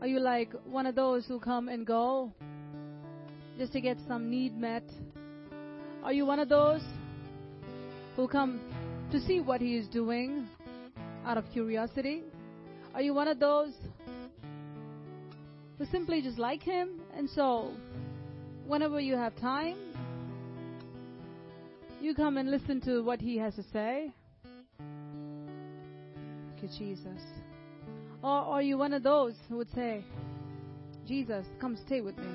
Are 0.00 0.06
you 0.06 0.20
like 0.20 0.52
one 0.66 0.86
of 0.86 0.94
those 0.94 1.26
who 1.26 1.40
come 1.40 1.68
and 1.68 1.84
go 1.84 2.32
just 3.58 3.72
to 3.72 3.80
get 3.80 3.96
some 4.06 4.30
need 4.30 4.56
met? 4.56 4.84
Are 6.04 6.12
you 6.12 6.26
one 6.26 6.38
of 6.38 6.48
those 6.48 6.80
who 8.14 8.28
come 8.28 8.60
to 9.10 9.18
see 9.18 9.40
what 9.40 9.60
He 9.60 9.76
is 9.76 9.88
doing 9.88 10.46
out 11.26 11.36
of 11.36 11.44
curiosity? 11.52 12.22
Are 12.94 13.02
you 13.02 13.12
one 13.12 13.26
of 13.26 13.40
those 13.40 13.72
who 15.76 15.86
simply 15.86 16.22
just 16.22 16.38
like 16.38 16.62
Him 16.62 17.00
and 17.16 17.28
so 17.28 17.72
whenever 18.64 19.00
you 19.00 19.16
have 19.16 19.34
time, 19.40 19.76
you 22.00 22.14
come 22.14 22.36
and 22.36 22.48
listen 22.48 22.80
to 22.82 23.02
what 23.02 23.20
He 23.20 23.38
has 23.38 23.56
to 23.56 23.64
say? 23.72 24.12
You, 26.64 26.70
Jesus. 26.78 27.20
Or 28.22 28.30
are 28.30 28.62
you 28.62 28.78
one 28.78 28.94
of 28.94 29.02
those 29.02 29.34
who 29.48 29.58
would 29.58 29.70
say, 29.74 30.02
Jesus, 31.06 31.44
come 31.60 31.76
stay 31.86 32.00
with 32.00 32.16
me. 32.16 32.26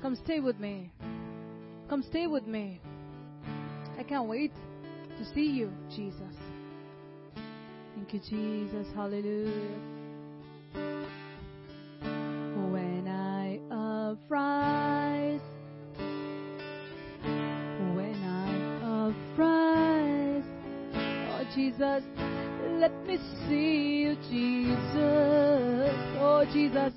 Come 0.00 0.16
stay 0.24 0.40
with 0.40 0.58
me. 0.58 0.90
Come 1.90 2.02
stay 2.02 2.26
with 2.26 2.46
me. 2.46 2.80
I 3.98 4.02
can't 4.02 4.26
wait 4.26 4.52
to 5.18 5.34
see 5.34 5.46
you, 5.46 5.70
Jesus. 5.94 6.22
Thank 7.94 8.14
you, 8.14 8.20
Jesus. 8.20 8.86
Hallelujah. 8.94 9.78
Let 22.84 23.06
me 23.06 23.16
see 23.48 24.02
you, 24.02 24.14
Jesus. 24.28 25.96
Oh 26.20 26.44
Jesus, 26.52 26.92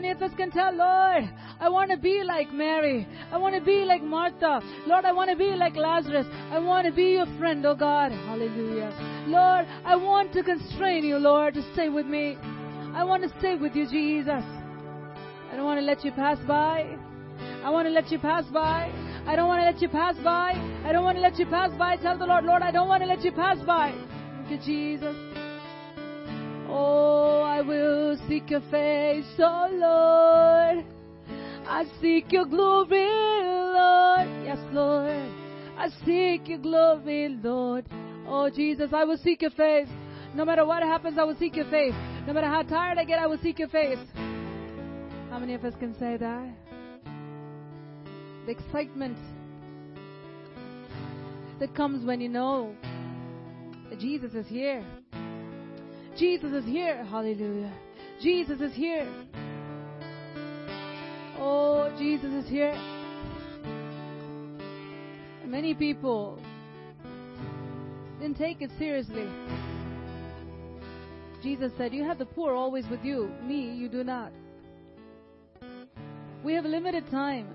many 0.00 0.12
of 0.12 0.22
us 0.22 0.34
can 0.34 0.50
tell, 0.50 0.72
Lord, 0.74 1.28
I 1.60 1.68
want 1.68 1.90
to 1.90 1.98
be 1.98 2.22
like 2.24 2.50
Mary. 2.54 3.06
I 3.30 3.36
want 3.36 3.54
to 3.54 3.60
be 3.60 3.84
like 3.84 4.02
Martha. 4.02 4.62
Lord, 4.86 5.04
I 5.04 5.12
want 5.12 5.28
to 5.28 5.36
be 5.36 5.54
like 5.54 5.76
Lazarus. 5.76 6.26
I 6.50 6.58
want 6.58 6.86
to 6.86 6.92
be 6.92 7.10
your 7.18 7.26
friend, 7.38 7.66
oh 7.66 7.74
God. 7.74 8.10
Hallelujah. 8.10 8.94
Lord, 9.26 9.66
I 9.84 9.96
want 9.96 10.32
to 10.32 10.42
constrain 10.42 11.04
you, 11.04 11.18
Lord, 11.18 11.52
to 11.52 11.72
stay 11.74 11.90
with 11.90 12.06
me. 12.06 12.38
I 12.94 13.04
want 13.04 13.22
to 13.24 13.38
stay 13.38 13.56
with 13.56 13.76
you, 13.76 13.86
Jesus. 13.86 14.42
I 15.52 15.56
don't 15.56 15.66
want 15.66 15.78
to 15.78 15.84
let 15.84 16.02
you 16.02 16.12
pass 16.12 16.38
by. 16.48 16.96
I 17.62 17.68
want 17.68 17.86
to 17.86 17.92
let 17.92 18.10
you 18.10 18.18
pass 18.18 18.46
by. 18.46 18.90
I 19.26 19.36
don't 19.36 19.48
want 19.48 19.60
to 19.60 19.66
let 19.66 19.82
you 19.82 19.88
pass 19.90 20.16
by. 20.24 20.52
I 20.86 20.92
don't 20.92 21.04
want 21.04 21.18
to 21.18 21.22
let 21.22 21.38
you 21.38 21.44
pass 21.44 21.76
by. 21.76 21.96
Tell 21.96 22.16
the 22.16 22.24
Lord, 22.24 22.44
Lord, 22.44 22.62
I 22.62 22.70
don't 22.70 22.88
want 22.88 23.02
to 23.02 23.06
let 23.06 23.22
you 23.22 23.32
pass 23.32 23.58
by. 23.66 23.92
Thank 24.48 24.50
you, 24.50 24.58
Jesus. 24.64 25.29
Oh, 26.72 27.42
I 27.42 27.62
will 27.62 28.16
seek 28.28 28.48
your 28.48 28.60
face, 28.70 29.26
oh 29.38 29.68
Lord. 29.72 30.86
I 31.66 31.84
seek 32.00 32.30
your 32.32 32.46
glory, 32.46 33.06
Lord. 33.08 34.28
Yes, 34.44 34.58
Lord. 34.72 35.28
I 35.76 35.88
seek 36.04 36.48
your 36.48 36.58
glory, 36.58 37.36
Lord. 37.42 37.86
Oh, 38.26 38.48
Jesus, 38.50 38.90
I 38.92 39.04
will 39.04 39.16
seek 39.18 39.42
your 39.42 39.50
face. 39.50 39.88
No 40.34 40.44
matter 40.44 40.64
what 40.64 40.82
happens, 40.82 41.18
I 41.18 41.24
will 41.24 41.36
seek 41.36 41.56
your 41.56 41.68
face. 41.70 41.94
No 42.26 42.32
matter 42.32 42.46
how 42.46 42.62
tired 42.62 42.98
I 42.98 43.04
get, 43.04 43.18
I 43.18 43.26
will 43.26 43.38
seek 43.38 43.58
your 43.58 43.68
face. 43.68 43.98
How 45.30 45.38
many 45.38 45.54
of 45.54 45.64
us 45.64 45.74
can 45.80 45.98
say 45.98 46.16
that? 46.16 46.48
The 48.46 48.52
excitement 48.52 49.18
that 51.58 51.74
comes 51.74 52.04
when 52.04 52.20
you 52.20 52.28
know 52.28 52.74
that 53.88 53.98
Jesus 53.98 54.34
is 54.34 54.46
here. 54.46 54.84
Jesus 56.20 56.52
is 56.52 56.66
here. 56.66 57.02
Hallelujah. 57.06 57.72
Jesus 58.20 58.60
is 58.60 58.74
here. 58.74 59.10
Oh, 61.38 61.90
Jesus 61.98 62.30
is 62.44 62.46
here. 62.46 62.78
Many 65.46 65.72
people 65.72 66.38
didn't 68.20 68.36
take 68.36 68.60
it 68.60 68.70
seriously. 68.78 69.26
Jesus 71.42 71.72
said, 71.78 71.94
You 71.94 72.04
have 72.04 72.18
the 72.18 72.26
poor 72.26 72.52
always 72.52 72.84
with 72.90 73.02
you. 73.02 73.30
Me, 73.42 73.72
you 73.72 73.88
do 73.88 74.04
not. 74.04 74.30
We 76.44 76.52
have 76.52 76.66
limited 76.66 77.10
time. 77.10 77.48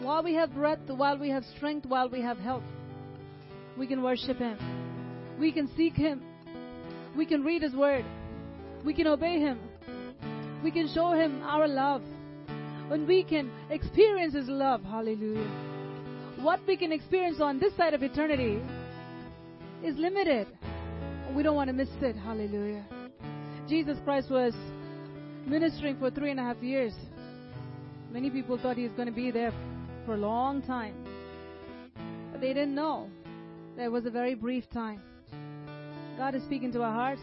While 0.00 0.22
we 0.22 0.32
have 0.32 0.54
breath, 0.54 0.78
while 0.88 1.18
we 1.18 1.28
have 1.28 1.44
strength, 1.54 1.84
while 1.84 2.08
we 2.08 2.22
have 2.22 2.38
health, 2.38 2.64
we 3.76 3.86
can 3.86 4.02
worship 4.02 4.38
Him. 4.38 4.56
We 5.38 5.52
can 5.52 5.68
seek 5.76 5.92
Him. 5.92 6.22
We 7.16 7.26
can 7.26 7.42
read 7.42 7.62
His 7.62 7.74
Word. 7.74 8.04
We 8.84 8.92
can 8.92 9.06
obey 9.06 9.38
Him. 9.38 9.58
We 10.62 10.70
can 10.70 10.88
show 10.92 11.12
Him 11.12 11.42
our 11.42 11.66
love. 11.66 12.02
When 12.88 13.06
we 13.06 13.24
can 13.24 13.50
experience 13.70 14.34
His 14.34 14.48
love, 14.48 14.82
hallelujah. 14.82 15.48
What 16.40 16.60
we 16.66 16.76
can 16.76 16.92
experience 16.92 17.40
on 17.40 17.58
this 17.58 17.74
side 17.76 17.94
of 17.94 18.02
eternity 18.02 18.60
is 19.82 19.96
limited. 19.96 20.46
We 21.34 21.42
don't 21.42 21.56
want 21.56 21.68
to 21.68 21.74
miss 21.74 21.88
it, 22.00 22.16
hallelujah. 22.16 22.84
Jesus 23.68 23.98
Christ 24.04 24.30
was 24.30 24.54
ministering 25.46 25.98
for 25.98 26.10
three 26.10 26.30
and 26.30 26.38
a 26.38 26.42
half 26.42 26.62
years. 26.62 26.92
Many 28.12 28.30
people 28.30 28.58
thought 28.58 28.76
he 28.76 28.84
was 28.84 28.92
going 28.92 29.08
to 29.08 29.14
be 29.14 29.30
there 29.30 29.52
for 30.04 30.14
a 30.14 30.18
long 30.18 30.62
time. 30.62 30.94
But 32.30 32.40
they 32.40 32.48
didn't 32.48 32.74
know 32.74 33.08
it 33.78 33.90
was 33.90 34.06
a 34.06 34.10
very 34.10 34.34
brief 34.34 34.68
time. 34.70 35.02
God 36.16 36.34
is 36.34 36.42
speaking 36.44 36.72
to 36.72 36.82
our 36.82 36.92
hearts. 36.92 37.20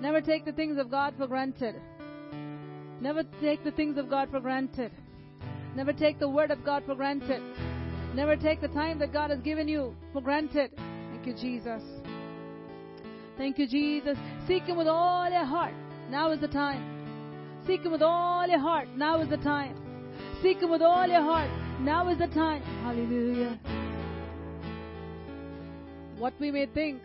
Never 0.00 0.20
take 0.20 0.44
the 0.44 0.52
things 0.52 0.78
of 0.78 0.90
God 0.90 1.14
for 1.16 1.26
granted. 1.26 1.76
Never 3.00 3.22
take 3.40 3.62
the 3.62 3.70
things 3.70 3.98
of 3.98 4.10
God 4.10 4.30
for 4.30 4.40
granted. 4.40 4.90
Never 5.76 5.92
take 5.92 6.18
the 6.18 6.28
word 6.28 6.50
of 6.50 6.64
God 6.64 6.82
for 6.86 6.94
granted. 6.94 7.40
Never 8.14 8.34
take 8.36 8.60
the 8.60 8.68
time 8.68 8.98
that 8.98 9.12
God 9.12 9.30
has 9.30 9.38
given 9.40 9.68
you 9.68 9.94
for 10.12 10.20
granted. 10.20 10.72
Thank 10.76 11.26
you, 11.26 11.34
Jesus. 11.34 11.82
Thank 13.38 13.58
you, 13.58 13.68
Jesus. 13.68 14.18
Seek 14.48 14.64
Him 14.64 14.76
with 14.76 14.88
all 14.88 15.30
your 15.30 15.44
heart. 15.44 15.74
Now 16.10 16.32
is 16.32 16.40
the 16.40 16.48
time. 16.48 17.62
Seek 17.66 17.82
Him 17.82 17.92
with 17.92 18.02
all 18.02 18.46
your 18.48 18.58
heart. 18.58 18.88
Now 18.96 19.20
is 19.20 19.28
the 19.28 19.36
time. 19.36 19.76
Seek 20.42 20.60
Him 20.60 20.70
with 20.70 20.82
all 20.82 21.06
your 21.06 21.22
heart. 21.22 21.48
Now 21.80 22.08
is 22.08 22.18
the 22.18 22.26
time. 22.26 22.62
Hallelujah. 22.82 23.60
What 26.18 26.34
we 26.40 26.50
may 26.50 26.66
think 26.66 27.00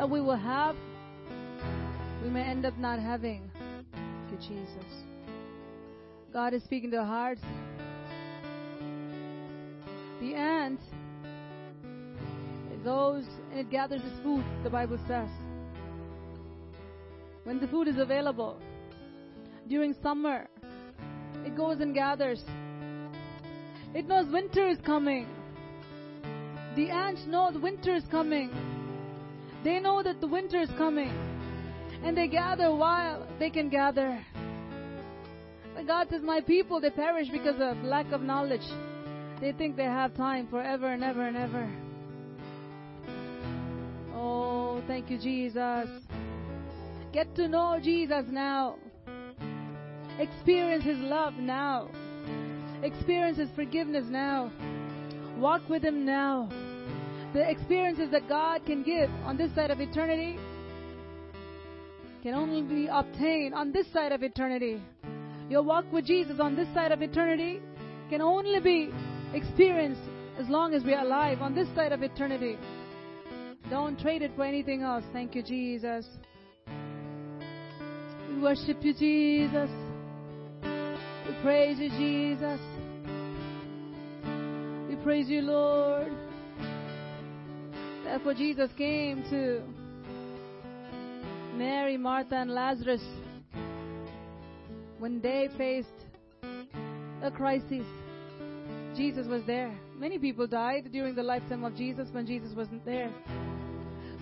that 0.00 0.08
we 0.08 0.18
will 0.18 0.34
have, 0.34 0.74
we 2.22 2.30
may 2.30 2.40
end 2.40 2.64
up 2.64 2.74
not 2.78 2.98
having. 2.98 3.50
Thank 3.92 4.30
you, 4.30 4.38
Jesus. 4.48 4.90
God 6.32 6.54
is 6.54 6.64
speaking 6.64 6.90
to 6.92 6.96
our 6.96 7.04
hearts. 7.04 7.42
The 10.22 10.34
ant, 10.34 10.80
it 12.72 12.82
goes 12.82 13.24
and 13.50 13.60
it 13.60 13.70
gathers 13.70 14.00
its 14.02 14.22
food, 14.22 14.42
the 14.64 14.70
Bible 14.70 14.98
says. 15.06 15.28
When 17.44 17.60
the 17.60 17.68
food 17.68 17.86
is 17.86 17.98
available, 17.98 18.56
during 19.68 19.94
summer, 20.02 20.48
it 21.44 21.54
goes 21.54 21.80
and 21.80 21.94
gathers. 21.94 22.42
It 23.94 24.08
knows 24.08 24.32
winter 24.32 24.66
is 24.66 24.78
coming. 24.78 25.26
The 26.74 26.88
ants 26.88 27.20
know 27.26 27.50
the 27.52 27.60
winter 27.60 27.94
is 27.94 28.04
coming. 28.10 28.69
They 29.62 29.78
know 29.78 30.02
that 30.02 30.20
the 30.20 30.26
winter 30.26 30.60
is 30.60 30.70
coming. 30.76 31.12
And 32.02 32.16
they 32.16 32.28
gather 32.28 32.74
while 32.74 33.26
they 33.38 33.50
can 33.50 33.68
gather. 33.68 34.24
But 35.74 35.86
God 35.86 36.08
says, 36.10 36.22
My 36.22 36.40
people, 36.40 36.80
they 36.80 36.90
perish 36.90 37.28
because 37.28 37.60
of 37.60 37.82
lack 37.84 38.10
of 38.12 38.22
knowledge. 38.22 38.66
They 39.40 39.52
think 39.52 39.76
they 39.76 39.84
have 39.84 40.14
time 40.16 40.46
forever 40.48 40.88
and 40.88 41.04
ever 41.04 41.26
and 41.26 41.36
ever. 41.36 41.70
Oh, 44.14 44.82
thank 44.86 45.10
you, 45.10 45.18
Jesus. 45.18 45.88
Get 47.12 47.34
to 47.36 47.48
know 47.48 47.78
Jesus 47.82 48.26
now. 48.28 48.76
Experience 50.18 50.84
His 50.84 50.98
love 50.98 51.34
now. 51.34 51.88
Experience 52.82 53.38
His 53.38 53.48
forgiveness 53.56 54.04
now. 54.08 54.50
Walk 55.38 55.68
with 55.68 55.82
Him 55.82 56.04
now. 56.04 56.48
The 57.32 57.48
experiences 57.48 58.10
that 58.10 58.28
God 58.28 58.66
can 58.66 58.82
give 58.82 59.08
on 59.24 59.36
this 59.36 59.54
side 59.54 59.70
of 59.70 59.80
eternity 59.80 60.36
can 62.22 62.34
only 62.34 62.62
be 62.62 62.88
obtained 62.90 63.54
on 63.54 63.72
this 63.72 63.86
side 63.92 64.12
of 64.12 64.22
eternity. 64.22 64.82
Your 65.48 65.62
walk 65.62 65.84
with 65.92 66.04
Jesus 66.04 66.40
on 66.40 66.56
this 66.56 66.66
side 66.74 66.92
of 66.92 67.02
eternity 67.02 67.60
can 68.08 68.20
only 68.20 68.58
be 68.60 68.90
experienced 69.32 70.02
as 70.38 70.48
long 70.48 70.74
as 70.74 70.82
we 70.82 70.92
are 70.92 71.04
alive 71.04 71.40
on 71.40 71.54
this 71.54 71.68
side 71.74 71.92
of 71.92 72.02
eternity. 72.02 72.58
Don't 73.68 73.98
trade 74.00 74.22
it 74.22 74.32
for 74.34 74.44
anything 74.44 74.82
else. 74.82 75.04
Thank 75.12 75.36
you, 75.36 75.42
Jesus. 75.42 76.04
We 78.28 78.40
worship 78.40 78.78
you, 78.82 78.92
Jesus. 78.92 79.70
We 80.62 81.34
praise 81.42 81.78
you, 81.78 81.90
Jesus. 81.90 82.60
We 84.88 84.96
praise 84.96 85.28
you, 85.28 85.42
Lord. 85.42 86.12
Therefore, 88.10 88.34
Jesus 88.34 88.70
came 88.76 89.22
to 89.30 89.62
Mary, 91.56 91.96
Martha, 91.96 92.34
and 92.34 92.50
Lazarus, 92.50 93.04
when 94.98 95.20
they 95.20 95.48
faced 95.56 95.86
a 97.22 97.30
crisis, 97.30 97.86
Jesus 98.96 99.28
was 99.28 99.44
there. 99.46 99.72
Many 99.96 100.18
people 100.18 100.48
died 100.48 100.88
during 100.90 101.14
the 101.14 101.22
lifetime 101.22 101.62
of 101.62 101.76
Jesus 101.76 102.08
when 102.10 102.26
Jesus 102.26 102.52
wasn't 102.52 102.84
there. 102.84 103.12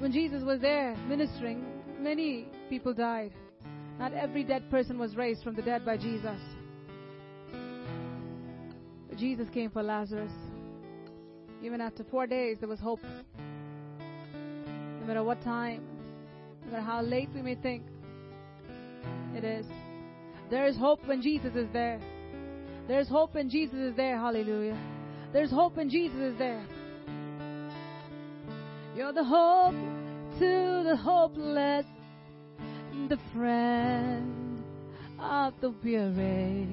When 0.00 0.12
Jesus 0.12 0.42
was 0.42 0.60
there 0.60 0.94
ministering, 1.08 1.64
many 1.98 2.46
people 2.68 2.92
died. 2.92 3.32
Not 3.98 4.12
every 4.12 4.44
dead 4.44 4.70
person 4.70 4.98
was 4.98 5.16
raised 5.16 5.42
from 5.42 5.54
the 5.54 5.62
dead 5.62 5.86
by 5.86 5.96
Jesus. 5.96 6.40
But 9.08 9.16
Jesus 9.16 9.48
came 9.48 9.70
for 9.70 9.82
Lazarus. 9.82 10.32
Even 11.62 11.80
after 11.80 12.04
four 12.04 12.26
days, 12.26 12.58
there 12.60 12.68
was 12.68 12.80
hope. 12.80 13.00
Matter 15.08 15.24
what 15.24 15.42
time, 15.42 15.84
no 16.66 16.72
matter 16.72 16.82
how 16.82 17.00
late 17.00 17.30
we 17.34 17.40
may 17.40 17.54
think, 17.54 17.82
it 19.34 19.42
is. 19.42 19.64
There 20.50 20.66
is 20.66 20.76
hope 20.76 21.00
when 21.06 21.22
Jesus 21.22 21.54
is 21.54 21.66
there. 21.72 21.98
There's 22.86 23.08
hope 23.08 23.32
when 23.32 23.48
Jesus 23.48 23.78
is 23.78 23.96
there. 23.96 24.18
Hallelujah. 24.18 24.78
There's 25.32 25.50
hope 25.50 25.78
when 25.78 25.88
Jesus 25.88 26.18
is 26.18 26.38
there. 26.38 26.62
You're 28.94 29.14
the 29.14 29.24
hope 29.24 29.72
to 30.40 30.82
the 30.84 30.96
hopeless, 31.02 31.86
the 33.08 33.18
friend 33.34 34.62
of 35.18 35.54
the 35.62 35.70
weary, 35.82 36.68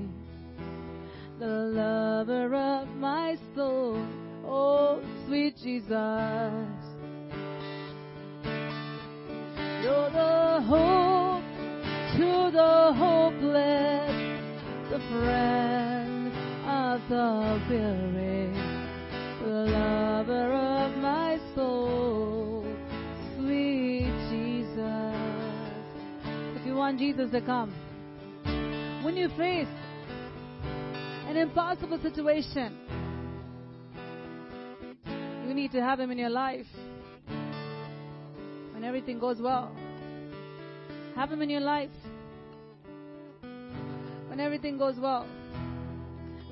the 1.40 1.46
lover 1.46 2.54
of 2.54 2.90
my 2.98 3.38
soul. 3.56 4.06
Oh, 4.46 5.02
sweet 5.26 5.56
Jesus. 5.64 6.95
You're 9.86 10.10
the 10.10 10.64
hope 10.66 11.44
to 12.18 12.50
the 12.52 12.92
hopeless, 12.98 14.42
the 14.90 14.98
friend 15.14 16.34
of 16.66 17.02
the 17.08 17.62
weary, 17.70 18.52
the 19.44 19.70
lover 19.72 20.54
of 20.54 20.98
my 20.98 21.38
soul, 21.54 22.66
sweet 23.36 24.10
Jesus. 24.32 25.14
If 26.60 26.66
you 26.66 26.74
want 26.74 26.98
Jesus 26.98 27.30
to 27.30 27.42
come, 27.42 27.72
when 29.04 29.16
you 29.16 29.30
face 29.38 29.68
an 31.28 31.38
impossible 31.38 32.00
situation, 32.02 32.76
you 35.48 35.54
need 35.54 35.72
to 35.74 35.80
have 35.80 36.00
Him 36.00 36.10
in 36.10 36.18
your 36.18 36.32
life. 36.32 36.66
When 38.86 38.90
everything 38.96 39.18
goes 39.18 39.42
well, 39.42 39.72
have 41.16 41.32
Him 41.32 41.42
in 41.42 41.50
your 41.50 41.60
life. 41.60 41.90
When 44.28 44.40
everything 44.40 44.78
goes 44.78 44.94
well, 45.00 45.26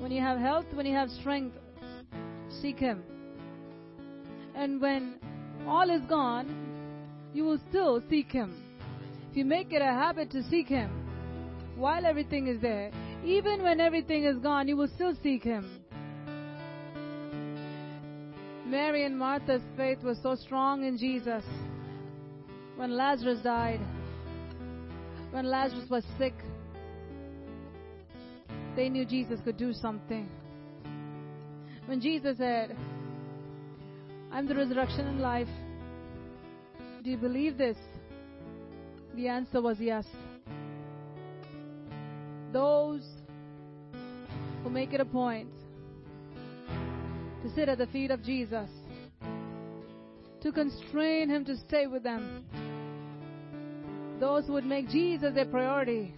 when 0.00 0.10
you 0.10 0.20
have 0.20 0.40
health, 0.40 0.64
when 0.74 0.84
you 0.84 0.94
have 0.94 1.10
strength, 1.10 1.56
seek 2.60 2.80
Him. 2.80 3.04
And 4.56 4.80
when 4.80 5.20
all 5.64 5.88
is 5.88 6.02
gone, 6.08 6.52
you 7.32 7.44
will 7.44 7.60
still 7.68 8.02
seek 8.10 8.32
Him. 8.32 8.52
If 9.30 9.36
you 9.36 9.44
make 9.44 9.72
it 9.72 9.80
a 9.80 9.84
habit 9.84 10.32
to 10.32 10.42
seek 10.50 10.66
Him 10.66 10.90
while 11.76 12.04
everything 12.04 12.48
is 12.48 12.60
there, 12.60 12.90
even 13.24 13.62
when 13.62 13.78
everything 13.78 14.24
is 14.24 14.38
gone, 14.38 14.66
you 14.66 14.76
will 14.76 14.90
still 14.96 15.14
seek 15.22 15.44
Him. 15.44 15.70
Mary 18.66 19.04
and 19.04 19.16
Martha's 19.16 19.62
faith 19.76 20.02
was 20.02 20.18
so 20.20 20.34
strong 20.34 20.84
in 20.84 20.98
Jesus. 20.98 21.44
When 22.76 22.96
Lazarus 22.96 23.38
died, 23.42 23.80
when 25.30 25.46
Lazarus 25.46 25.88
was 25.88 26.04
sick, 26.18 26.34
they 28.76 28.88
knew 28.88 29.04
Jesus 29.04 29.40
could 29.44 29.56
do 29.56 29.72
something. 29.72 30.28
When 31.86 32.00
Jesus 32.00 32.38
said, 32.38 32.76
I'm 34.32 34.46
the 34.48 34.54
resurrection 34.54 35.06
and 35.06 35.20
life, 35.20 35.48
do 37.02 37.10
you 37.10 37.16
believe 37.16 37.56
this? 37.56 37.76
The 39.14 39.28
answer 39.28 39.60
was 39.60 39.78
yes. 39.78 40.06
Those 42.52 43.04
who 44.62 44.70
make 44.70 44.92
it 44.92 45.00
a 45.00 45.04
point 45.04 45.50
to 47.42 47.54
sit 47.54 47.68
at 47.68 47.78
the 47.78 47.86
feet 47.88 48.10
of 48.10 48.22
Jesus, 48.22 48.70
to 50.44 50.52
constrain 50.52 51.30
him 51.30 51.42
to 51.46 51.56
stay 51.56 51.86
with 51.86 52.02
them, 52.02 52.44
mm. 52.54 54.20
those 54.20 54.46
who 54.46 54.52
would 54.52 54.66
make 54.66 54.88
Jesus 54.90 55.34
their 55.34 55.46
priority, 55.46 56.14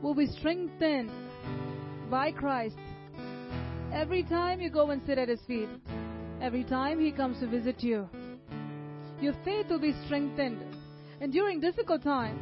will 0.00 0.14
be 0.14 0.26
strengthened 0.26 1.10
by 2.08 2.30
Christ 2.30 2.78
every 3.92 4.22
time 4.22 4.60
you 4.60 4.70
go 4.70 4.90
and 4.90 5.02
sit 5.04 5.18
at 5.18 5.28
his 5.28 5.40
feet, 5.48 5.68
every 6.40 6.62
time 6.62 7.00
he 7.00 7.10
comes 7.10 7.40
to 7.40 7.48
visit 7.48 7.82
you. 7.82 8.08
Your 9.20 9.34
faith 9.44 9.66
will 9.68 9.80
be 9.80 9.94
strengthened. 10.06 10.62
And 11.20 11.32
during 11.32 11.58
difficult 11.58 12.04
times, 12.04 12.40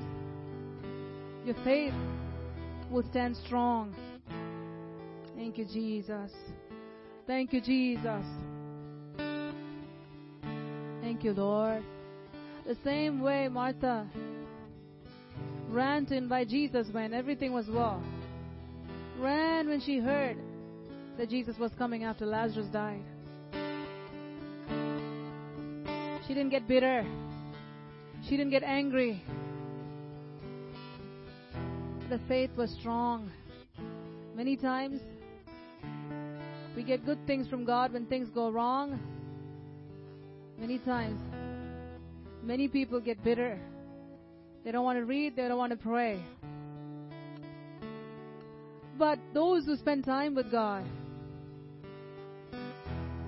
your 1.47 1.57
faith 1.65 1.95
will 2.91 3.05
stand 3.11 3.35
strong. 3.47 3.97
Thank 5.35 5.57
you, 5.57 5.65
Jesus. 5.65 6.31
Thank 7.27 7.55
you, 7.55 7.63
Jesus. 7.63 8.27
Thank 11.17 11.25
you, 11.25 11.43
Lord. 11.43 11.83
The 12.67 12.77
same 12.85 13.23
way 13.23 13.49
Martha 13.49 14.07
ran 15.71 16.05
to 16.05 16.15
invite 16.15 16.49
Jesus 16.49 16.89
when 16.93 17.15
everything 17.15 17.55
was 17.55 17.67
well. 17.71 18.03
Ran 19.19 19.67
when 19.67 19.81
she 19.81 19.99
heard 19.99 20.37
that 21.17 21.31
Jesus 21.31 21.57
was 21.57 21.73
coming 21.79 22.05
after 22.05 22.27
Lazarus 22.27 22.67
died. 22.67 23.01
She 26.27 26.35
didn't 26.35 26.51
get 26.51 26.69
bitter. 26.69 27.07
She 28.29 28.37
didn't 28.37 28.51
get 28.51 28.63
angry. 28.63 29.25
The 32.11 32.21
faith 32.29 32.51
was 32.59 32.71
strong. 32.79 33.31
Many 34.35 34.55
times 34.55 35.01
we 36.77 36.83
get 36.83 37.07
good 37.07 37.27
things 37.27 37.49
from 37.49 37.65
God 37.65 37.95
when 37.95 38.05
things 38.05 38.29
go 38.29 38.51
wrong. 38.51 39.16
Many 40.59 40.79
times 40.79 41.21
many 42.43 42.69
people 42.69 43.01
get 43.01 43.23
bitter. 43.23 43.59
They 44.65 44.73
don't 44.73 44.85
want 44.85 44.99
to 44.99 45.05
read, 45.05 45.37
they 45.37 45.47
don't 45.49 45.59
want 45.59 45.71
to 45.71 45.77
pray. 45.77 46.23
But 48.99 49.19
those 49.35 49.67
who 49.67 49.77
spend 49.77 50.05
time 50.05 50.35
with 50.35 50.51
God, 50.51 50.85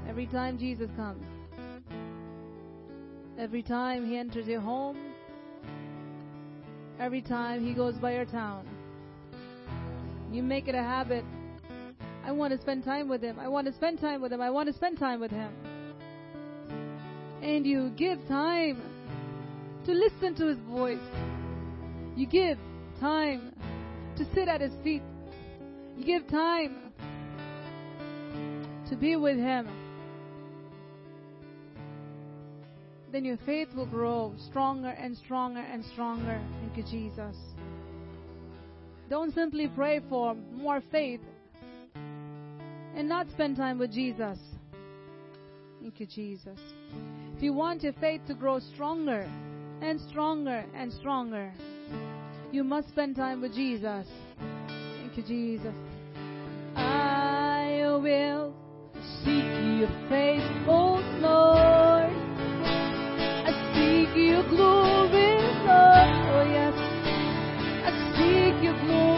every 0.08 0.26
time 0.26 0.58
Jesus 0.58 0.88
comes, 0.96 1.22
every 3.38 3.62
time 3.62 4.06
He 4.06 4.16
enters 4.16 4.46
your 4.46 4.60
home, 4.60 4.96
every 6.98 7.20
time 7.20 7.64
He 7.64 7.74
goes 7.74 7.94
by 7.96 8.14
your 8.14 8.24
town, 8.24 8.66
you 10.32 10.42
make 10.42 10.68
it 10.68 10.74
a 10.74 10.82
habit. 10.82 11.24
I 12.24 12.32
want 12.32 12.52
to 12.52 12.60
spend 12.60 12.84
time 12.84 13.08
with 13.08 13.22
Him. 13.22 13.38
I 13.38 13.48
want 13.48 13.66
to 13.66 13.72
spend 13.72 14.00
time 14.00 14.22
with 14.22 14.32
Him. 14.32 14.40
I 14.40 14.50
want 14.50 14.68
to 14.68 14.74
spend 14.74 14.98
time 14.98 15.20
with 15.20 15.30
Him. 15.30 15.52
And 17.42 17.66
you 17.66 17.90
give 17.96 18.18
time 18.28 18.82
to 19.86 19.92
listen 19.92 20.34
to 20.36 20.46
His 20.46 20.58
voice. 20.68 20.98
You 22.16 22.26
give 22.26 22.58
time 23.00 23.54
to 24.16 24.24
sit 24.34 24.48
at 24.48 24.60
His 24.60 24.72
feet. 24.82 25.02
You 25.96 26.04
give 26.04 26.28
time 26.28 26.92
to 28.88 28.96
be 28.96 29.16
with 29.16 29.36
Him. 29.36 29.68
Then 33.10 33.24
your 33.24 33.38
faith 33.46 33.68
will 33.74 33.86
grow 33.86 34.34
stronger 34.50 34.88
and 34.88 35.16
stronger 35.16 35.60
and 35.60 35.84
stronger. 35.84 36.40
Thank 36.60 36.76
you, 36.76 36.82
Jesus. 36.84 37.36
Don't 39.08 39.32
simply 39.32 39.68
pray 39.68 40.00
for 40.10 40.34
more 40.52 40.82
faith 40.90 41.20
and 42.94 43.08
not 43.08 43.30
spend 43.30 43.56
time 43.56 43.78
with 43.78 43.92
Jesus. 43.92 44.38
Thank 45.80 46.00
you, 46.00 46.06
Jesus. 46.06 46.58
If 47.38 47.44
you 47.44 47.52
want 47.52 47.84
your 47.84 47.92
faith 48.00 48.22
to 48.26 48.34
grow 48.34 48.58
stronger 48.58 49.24
and 49.80 50.00
stronger 50.10 50.64
and 50.74 50.92
stronger, 50.92 51.52
you 52.50 52.64
must 52.64 52.88
spend 52.88 53.14
time 53.14 53.40
with 53.40 53.54
Jesus. 53.54 54.08
Thank 54.66 55.16
you, 55.16 55.22
Jesus. 55.22 55.74
I 56.74 57.96
will 58.02 58.52
seek 59.22 59.44
your 59.78 59.86
face, 60.08 60.42
oh 60.66 60.98
Lord. 61.20 62.10
I 63.46 63.52
seek 63.70 64.16
your 64.16 64.42
glory, 64.48 65.38
Lord. 65.62 66.10
Oh, 66.34 66.42
yes. 66.50 66.74
I 67.86 67.90
seek 68.18 68.64
your 68.64 68.74
glory, 68.82 69.17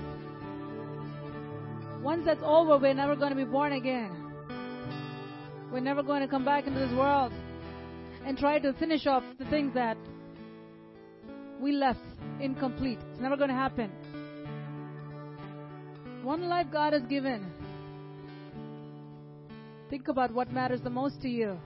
Once 2.01 2.23
that's 2.25 2.41
over, 2.43 2.77
we're 2.77 2.93
never 2.93 3.15
going 3.15 3.29
to 3.29 3.35
be 3.35 3.43
born 3.43 3.73
again. 3.73 4.11
We're 5.71 5.81
never 5.81 6.01
going 6.01 6.21
to 6.21 6.27
come 6.27 6.43
back 6.43 6.67
into 6.67 6.79
this 6.79 6.91
world 6.93 7.31
and 8.25 8.37
try 8.37 8.59
to 8.59 8.73
finish 8.73 9.05
off 9.07 9.23
the 9.39 9.45
things 9.45 9.73
that 9.73 9.97
we 11.59 11.71
left 11.71 11.99
incomplete. 12.39 12.99
It's 13.11 13.21
never 13.21 13.37
going 13.37 13.49
to 13.49 13.55
happen. 13.55 13.91
One 16.23 16.49
life 16.49 16.67
God 16.71 16.93
has 16.93 17.03
given. 17.03 17.51
Think 19.89 20.07
about 20.07 20.33
what 20.33 20.51
matters 20.51 20.81
the 20.81 20.89
most 20.89 21.21
to 21.21 21.29
you. 21.29 21.57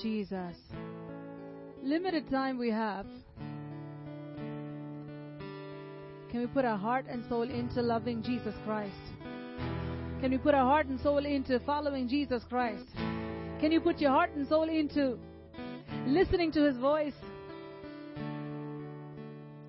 Jesus. 0.00 0.56
Limited 1.82 2.30
time 2.30 2.58
we 2.58 2.70
have. 2.70 3.06
Can 6.30 6.40
we 6.40 6.46
put 6.46 6.64
our 6.64 6.78
heart 6.78 7.06
and 7.08 7.24
soul 7.28 7.42
into 7.42 7.82
loving 7.82 8.22
Jesus 8.22 8.54
Christ? 8.64 8.94
Can 10.20 10.30
we 10.30 10.38
put 10.38 10.54
our 10.54 10.64
heart 10.64 10.86
and 10.86 11.00
soul 11.00 11.24
into 11.26 11.58
following 11.60 12.06
Jesus 12.06 12.44
Christ? 12.48 12.86
Can 13.58 13.72
you 13.72 13.80
put 13.80 13.98
your 13.98 14.10
heart 14.10 14.30
and 14.36 14.46
soul 14.46 14.68
into 14.68 15.18
listening 16.06 16.52
to 16.52 16.62
His 16.62 16.76
voice? 16.76 17.14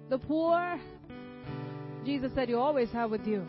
The 0.09 0.19
poor, 0.19 0.79
Jesus 2.05 2.31
said, 2.35 2.47
you 2.47 2.59
always 2.59 2.91
have 2.91 3.09
with 3.09 3.25
you. 3.25 3.47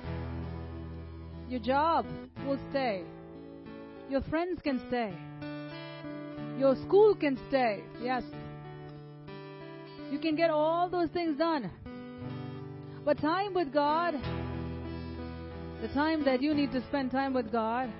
Your 1.50 1.60
job 1.60 2.06
will 2.46 2.58
stay. 2.70 3.02
Your 4.08 4.22
friends 4.22 4.60
can 4.62 4.80
stay. 4.88 5.12
Your 6.58 6.76
school 6.76 7.14
can 7.14 7.38
stay. 7.48 7.82
Yes. 8.00 8.22
You 10.10 10.18
can 10.18 10.34
get 10.34 10.48
all 10.48 10.88
those 10.88 11.10
things 11.10 11.36
done. 11.36 11.70
But 13.04 13.18
time 13.20 13.52
with 13.52 13.72
God, 13.72 14.14
the 15.80 15.88
time 15.88 16.24
that 16.24 16.40
you 16.40 16.54
need 16.54 16.70
to 16.70 16.80
spend 16.82 17.10
time 17.10 17.34
with 17.34 17.50
God, 17.50 17.90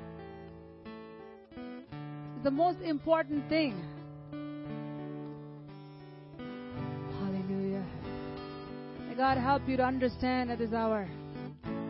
is 1.57 2.45
the 2.45 2.53
most 2.53 2.79
important 2.83 3.49
thing. 3.49 3.75
Hallelujah. 7.19 7.85
May 9.09 9.15
God 9.17 9.39
help 9.39 9.69
you 9.69 9.77
to 9.77 9.83
understand 9.83 10.53
at 10.53 10.59
this 10.59 10.73
hour 10.73 11.09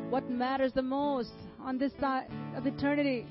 what 0.08 0.30
matters 0.30 0.72
the 0.72 0.82
most 0.82 1.34
on 1.60 1.76
this 1.76 1.92
side 2.00 2.28
of 2.56 2.66
eternity. 2.66 3.26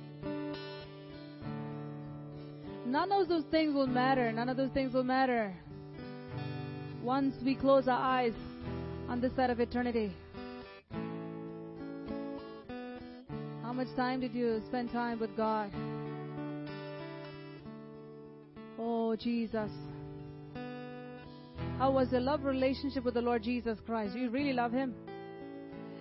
None 2.86 3.12
of 3.12 3.28
those 3.28 3.45
things 3.49 3.74
will 3.74 3.88
matter. 3.88 4.32
None 4.32 4.48
of 4.48 4.58
those 4.58 4.72
things 4.72 4.94
will 4.94 5.03
matter 5.03 5.56
once 7.02 7.34
we 7.44 7.56
close 7.56 7.88
our 7.88 7.99
eyes 7.99 8.34
on 9.12 9.20
this 9.20 9.36
side 9.36 9.50
of 9.50 9.60
eternity. 9.60 10.10
How 13.62 13.74
much 13.74 13.94
time 13.98 14.22
did 14.22 14.34
you 14.34 14.62
spend 14.68 14.90
time 14.90 15.20
with 15.20 15.36
God? 15.36 15.70
Oh, 18.80 19.18
Jesus. 19.18 19.70
How 21.78 21.92
was 21.92 22.10
your 22.10 22.22
love 22.22 22.46
relationship 22.46 23.04
with 23.04 23.16
the 23.16 23.22
Lord 23.22 23.44
Jesus 23.44 23.78
Christ? 23.86 24.14
Do 24.14 24.20
you 24.20 24.30
really 24.30 24.54
love 24.54 24.72
Him? 24.72 24.96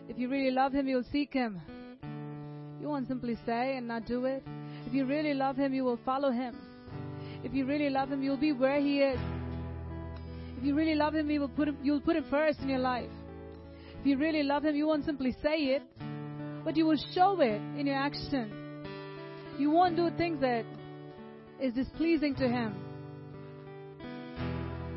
If 0.08 0.16
you 0.16 0.28
really 0.28 0.52
love 0.52 0.72
Him, 0.72 0.86
you'll 0.86 1.02
seek 1.10 1.32
Him. 1.32 1.60
You 2.80 2.86
won't 2.86 3.08
simply 3.08 3.36
say 3.44 3.76
and 3.76 3.88
not 3.88 4.06
do 4.06 4.24
it. 4.26 4.44
If 4.86 4.94
you 4.94 5.04
really 5.04 5.34
love 5.34 5.56
Him, 5.56 5.74
you 5.74 5.82
will 5.82 5.98
follow 6.04 6.30
Him. 6.30 6.56
If 7.42 7.54
you 7.54 7.66
really 7.66 7.90
love 7.90 8.12
Him, 8.12 8.22
you'll 8.22 8.36
be 8.36 8.52
where 8.52 8.80
He 8.80 9.00
is. 9.00 9.18
If 10.60 10.66
you 10.66 10.74
really 10.74 10.94
love 10.94 11.14
Him, 11.14 11.30
you 11.30 11.40
will 11.40 11.48
put 11.48 11.68
him, 11.68 11.78
you'll 11.82 12.02
put 12.02 12.16
Him 12.16 12.26
first 12.28 12.60
in 12.60 12.68
your 12.68 12.80
life. 12.80 13.08
If 13.98 14.06
you 14.06 14.18
really 14.18 14.42
love 14.42 14.62
Him, 14.62 14.76
you 14.76 14.86
won't 14.86 15.06
simply 15.06 15.34
say 15.42 15.56
it, 15.56 15.82
but 16.62 16.76
you 16.76 16.84
will 16.84 16.98
show 17.14 17.40
it 17.40 17.62
in 17.78 17.86
your 17.86 17.96
action. 17.96 18.84
You 19.58 19.70
won't 19.70 19.96
do 19.96 20.10
things 20.18 20.38
that 20.42 20.66
is 21.62 21.72
displeasing 21.72 22.34
to 22.34 22.46
Him. 22.46 22.74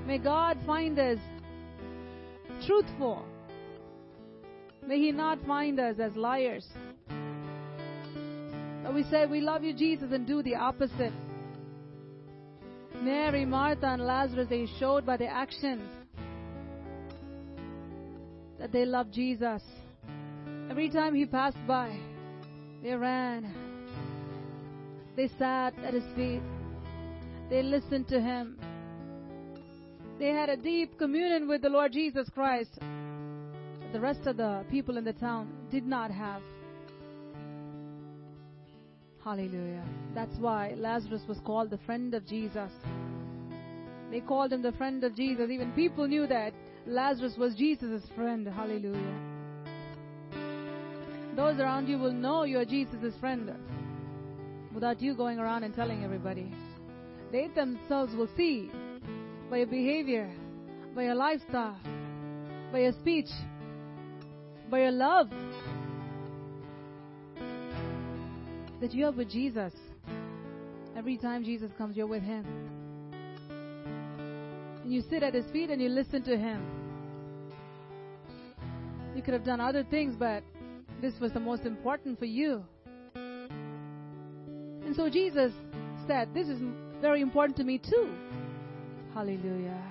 May 0.06 0.18
God 0.18 0.58
find 0.66 1.00
us 1.00 1.18
truthful. 2.68 3.24
May 4.86 5.00
He 5.00 5.14
not 5.14 5.40
find 5.48 5.80
us 5.80 5.96
as 5.98 6.14
liars. 6.18 6.68
But 8.84 8.94
we 8.94 9.04
say 9.04 9.28
we 9.28 9.40
love 9.40 9.64
you, 9.64 9.74
Jesus, 9.74 10.10
and 10.12 10.28
do 10.28 10.44
the 10.44 10.56
opposite. 10.56 11.14
Mary, 13.02 13.46
Martha, 13.46 13.88
and 13.88 14.06
Lazarus, 14.06 14.48
they 14.50 14.68
showed 14.80 15.06
by 15.06 15.18
their 15.18 15.30
actions 15.30 15.90
that 18.60 18.72
they 18.72 18.86
loved 18.86 19.14
Jesus. 19.14 19.62
Every 20.70 20.90
time 20.90 21.14
he 21.14 21.26
passed 21.26 21.66
by, 21.68 21.98
they 22.82 22.94
ran. 22.94 23.54
They 25.16 25.28
sat 25.40 25.74
at 25.80 25.94
his 25.94 26.06
feet. 26.16 26.42
They 27.50 27.62
listened 27.62 28.08
to 28.10 28.22
him. 28.22 28.58
They 30.20 30.30
had 30.30 30.50
a 30.50 30.58
deep 30.58 30.98
communion 30.98 31.48
with 31.48 31.62
the 31.62 31.70
Lord 31.70 31.92
Jesus 31.92 32.30
Christ 32.30 32.80
the 33.94 34.00
rest 34.00 34.26
of 34.26 34.38
the 34.38 34.66
people 34.72 34.98
in 34.98 35.04
the 35.04 35.14
town 35.14 35.48
did 35.70 35.86
not 35.86 36.10
have. 36.10 36.42
Hallelujah. 39.24 39.84
That's 40.14 40.36
why 40.38 40.74
Lazarus 40.78 41.22
was 41.28 41.40
called 41.46 41.70
the 41.70 41.78
friend 41.80 42.14
of 42.14 42.28
Jesus. 42.28 42.72
They 44.12 44.20
called 44.20 44.52
him 44.52 44.62
the 44.62 44.74
friend 44.74 45.04
of 45.04 45.16
Jesus. 45.16 45.50
Even 45.50 45.72
people 45.72 46.08
knew 46.08 46.28
that 46.28 46.54
Lazarus 46.86 47.36
was 47.38 47.56
Jesus' 47.56 48.04
friend. 48.16 48.46
Hallelujah. 48.46 49.20
Those 51.36 51.60
around 51.60 51.88
you 51.88 51.98
will 51.98 52.12
know 52.12 52.44
you're 52.44 52.66
Jesus' 52.66 53.16
friend 53.20 53.52
without 54.74 55.02
you 55.02 55.16
going 55.16 55.40
around 55.40 55.64
and 55.64 55.74
telling 55.74 56.04
everybody. 56.04 56.54
They 57.32 57.48
themselves 57.48 58.14
will 58.16 58.30
see 58.36 58.70
by 59.50 59.58
your 59.58 59.68
behavior, 59.68 60.32
by 60.94 61.06
your 61.06 61.16
lifestyle, 61.16 61.80
by 62.72 62.80
your 62.80 62.92
speech, 62.92 63.30
by 64.70 64.82
your 64.82 64.92
love 64.92 65.30
that 68.84 68.94
you 68.94 69.06
are 69.06 69.14
with 69.14 69.30
Jesus. 69.30 69.72
Every 70.98 71.18
time 71.18 71.46
Jesus 71.46 71.72
comes, 71.78 71.96
you're 71.96 72.06
with 72.06 72.22
Him. 72.22 72.46
And 74.84 74.94
you 74.94 75.02
sit 75.10 75.24
at 75.24 75.34
His 75.34 75.46
feet 75.54 75.70
and 75.70 75.82
you 75.82 75.88
listen 75.88 76.22
to 76.24 76.36
Him. 76.36 76.62
You 79.16 79.22
could 79.22 79.34
have 79.36 79.46
done 79.46 79.62
other 79.62 79.86
things, 79.86 80.18
but 80.20 80.44
this 81.02 81.14
was 81.22 81.32
the 81.32 81.40
most 81.40 81.64
important 81.64 82.20
for 82.20 82.26
you. 82.26 82.62
And 83.16 84.94
so 84.94 85.10
Jesus 85.10 85.54
said, 86.06 86.34
This 86.34 86.50
is 86.50 86.60
very 87.00 87.22
important 87.22 87.56
to 87.60 87.64
me 87.64 87.78
too. 87.78 88.10
Hallelujah. 89.14 89.82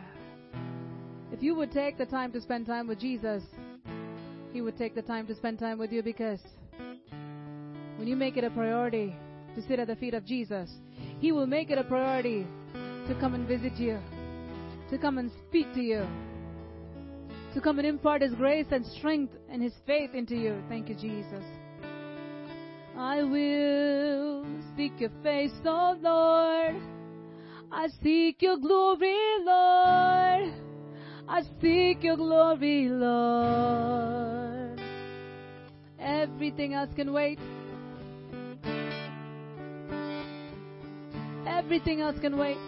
If 1.32 1.42
you 1.42 1.54
would 1.54 1.72
take 1.72 1.96
the 1.96 2.04
time 2.04 2.30
to 2.32 2.42
spend 2.42 2.66
time 2.66 2.88
with 2.88 3.00
Jesus, 3.00 3.42
He 4.52 4.60
would 4.60 4.76
take 4.76 4.94
the 4.94 5.00
time 5.00 5.26
to 5.28 5.34
spend 5.34 5.58
time 5.58 5.78
with 5.78 5.92
you 5.92 6.02
because 6.02 6.40
when 8.02 8.08
you 8.08 8.16
make 8.16 8.36
it 8.36 8.42
a 8.42 8.50
priority 8.50 9.14
to 9.54 9.62
sit 9.62 9.78
at 9.78 9.86
the 9.86 9.94
feet 9.94 10.12
of 10.12 10.26
Jesus, 10.26 10.68
He 11.20 11.30
will 11.30 11.46
make 11.46 11.70
it 11.70 11.78
a 11.78 11.84
priority 11.84 12.44
to 13.06 13.16
come 13.20 13.34
and 13.34 13.46
visit 13.46 13.74
you, 13.76 14.00
to 14.90 14.98
come 14.98 15.18
and 15.18 15.30
speak 15.46 15.72
to 15.74 15.80
you, 15.80 16.04
to 17.54 17.60
come 17.60 17.78
and 17.78 17.86
impart 17.86 18.22
His 18.22 18.34
grace 18.34 18.66
and 18.72 18.84
strength 18.84 19.32
and 19.48 19.62
His 19.62 19.72
faith 19.86 20.14
into 20.14 20.34
you. 20.34 20.60
Thank 20.68 20.88
you, 20.88 20.96
Jesus. 20.96 21.44
I 22.98 23.22
will 23.22 24.46
seek 24.76 24.94
your 24.98 25.12
face, 25.22 25.52
oh 25.64 25.96
Lord. 26.02 26.82
I 27.70 27.86
seek 28.02 28.42
your 28.42 28.58
glory, 28.58 29.16
Lord. 29.44 30.54
I 31.28 31.42
seek 31.60 32.02
your 32.02 32.16
glory, 32.16 32.88
Lord. 32.88 34.80
Everything 36.00 36.74
else 36.74 36.90
can 36.96 37.12
wait. 37.12 37.38
Everything 41.46 42.00
else 42.00 42.18
can 42.20 42.36
wait. 42.38 42.58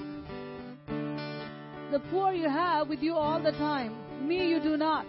The 1.91 2.01
poor 2.11 2.33
you 2.33 2.49
have 2.49 2.89
with 2.89 3.01
you 3.01 3.15
all 3.15 3.41
the 3.41 3.53
time. 3.53 3.95
Me, 4.27 4.49
you 4.49 4.61
do 4.61 4.77
not. 4.77 5.07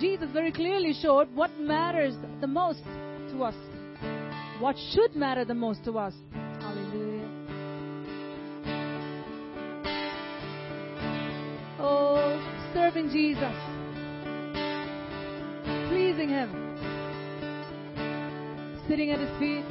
Jesus 0.00 0.28
very 0.32 0.52
clearly 0.52 0.92
showed 0.92 1.34
what 1.34 1.50
matters 1.58 2.14
the 2.40 2.46
most 2.46 2.82
to 3.30 3.42
us, 3.44 3.54
what 4.60 4.76
should 4.92 5.14
matter 5.16 5.44
the 5.44 5.54
most 5.54 5.84
to 5.84 5.98
us. 5.98 6.14
Hallelujah. 6.60 7.28
Oh, 11.80 12.70
serving 12.74 13.10
Jesus, 13.10 13.54
pleasing 15.88 16.28
Him, 16.28 16.50
sitting 18.88 19.10
at 19.10 19.18
His 19.18 19.30
feet, 19.38 19.64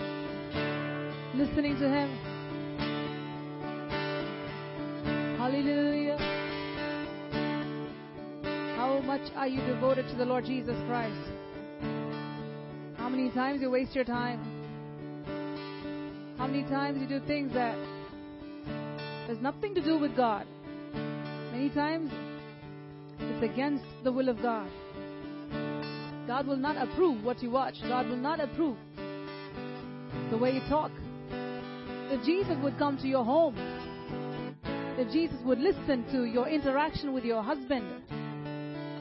listening 1.36 1.78
to 1.80 1.90
Him. 1.90 2.27
How 8.98 9.04
much 9.04 9.32
are 9.36 9.48
you 9.48 9.62
devoted 9.68 10.08
to 10.08 10.16
the 10.16 10.26
Lord 10.26 10.46
Jesus 10.46 10.76
Christ? 10.88 11.30
How 12.98 13.08
many 13.08 13.30
times 13.30 13.62
you 13.62 13.70
waste 13.70 13.94
your 13.94 14.04
time? 14.04 14.40
How 16.40 16.48
many 16.48 16.64
times 16.64 17.00
you 17.00 17.08
do 17.08 17.24
things 17.28 17.54
that 17.54 17.78
has 19.28 19.38
nothing 19.40 19.76
to 19.76 19.84
do 19.84 20.00
with 20.00 20.16
God? 20.16 20.48
Many 21.52 21.70
times 21.70 22.10
it's 23.20 23.44
against 23.44 23.86
the 24.04 24.12
will 24.12 24.30
of 24.30 24.42
God. 24.42 24.68
God 26.26 26.48
will 26.48 26.58
not 26.58 26.76
approve 26.76 27.24
what 27.24 27.44
you 27.44 27.52
watch. 27.52 27.76
God 27.88 28.08
will 28.08 28.18
not 28.18 28.40
approve 28.40 28.78
the 30.32 30.38
way 30.40 30.54
you 30.54 30.62
talk. 30.70 30.92
If 31.30 32.26
Jesus 32.26 32.58
would 32.64 32.80
come 32.80 32.98
to 32.98 33.08
your 33.08 33.24
home, 33.24 33.56
if 34.98 35.14
Jesus 35.14 35.38
would 35.46 35.60
listen 35.60 36.04
to 36.12 36.24
your 36.24 36.48
interaction 36.48 37.14
with 37.14 37.26
your 37.26 37.44
husband, 37.44 37.97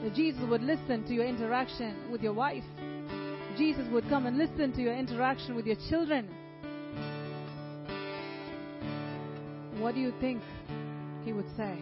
if 0.03 0.13
Jesus 0.13 0.41
would 0.49 0.61
listen 0.61 1.03
to 1.05 1.13
your 1.13 1.25
interaction 1.25 2.11
with 2.11 2.21
your 2.21 2.33
wife, 2.33 2.63
Jesus 3.57 3.85
would 3.91 4.07
come 4.09 4.25
and 4.27 4.37
listen 4.37 4.71
to 4.73 4.81
your 4.81 4.93
interaction 4.93 5.55
with 5.55 5.65
your 5.65 5.77
children, 5.89 6.29
what 9.79 9.95
do 9.95 10.01
you 10.01 10.13
think 10.19 10.41
he 11.23 11.33
would 11.33 11.49
say? 11.55 11.77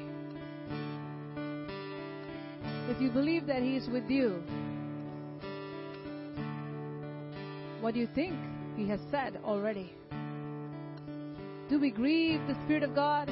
If 2.87 3.01
you 3.01 3.09
believe 3.09 3.47
that 3.47 3.61
he 3.61 3.75
is 3.75 3.89
with 3.89 4.09
you, 4.09 4.43
what 7.81 7.93
do 7.93 7.99
you 7.99 8.07
think 8.15 8.35
he 8.75 8.87
has 8.89 8.99
said 9.11 9.39
already? 9.43 9.93
Do 11.69 11.79
we 11.79 11.89
grieve 11.89 12.39
the 12.47 12.55
Spirit 12.63 12.83
of 12.83 12.93
God? 12.95 13.29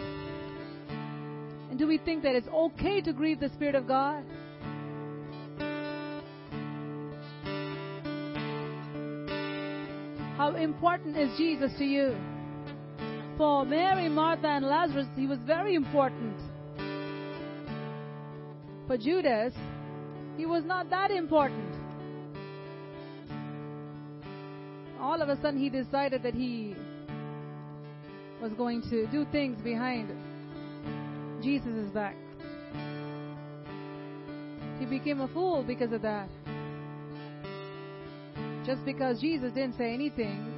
And 1.69 1.77
do 1.80 1.88
we 1.88 1.97
think 1.97 2.23
that 2.23 2.35
it's 2.35 2.47
okay 2.47 2.99
to 3.01 3.14
grieve 3.14 3.39
the 3.39 3.49
Spirit 3.49 3.76
of 3.76 3.88
God? 3.88 4.23
How 10.44 10.56
important 10.56 11.15
is 11.15 11.30
Jesus 11.38 11.72
to 11.78 11.86
you? 11.86 12.18
For 13.38 13.64
Mary, 13.64 14.10
Martha, 14.10 14.48
and 14.48 14.65
Lazarus, 14.65 15.07
he 15.15 15.26
was 15.26 15.40
very 15.48 15.74
important. 15.74 16.38
For 18.86 18.98
Judas, 18.98 19.53
he 20.36 20.45
was 20.45 20.65
not 20.65 20.90
that 20.90 21.11
important. 21.11 21.74
All 24.99 25.22
of 25.22 25.30
a 25.30 25.38
sudden, 25.38 25.57
he 25.61 25.70
decided 25.70 26.24
that 26.24 26.34
he 26.34 26.76
was 28.41 28.52
going 28.52 28.82
to 28.90 29.07
do 29.07 29.26
things 29.32 29.61
behind 29.61 30.11
Jesus' 31.41 31.90
back. 31.94 32.18
He 34.78 34.86
became 34.88 35.22
a 35.22 35.30
fool 35.30 35.64
because 35.64 35.94
of 35.94 36.02
that. 36.02 36.28
Just 38.65 38.85
because 38.85 39.19
Jesus 39.19 39.52
didn't 39.53 39.77
say 39.77 39.94
anything 39.94 40.53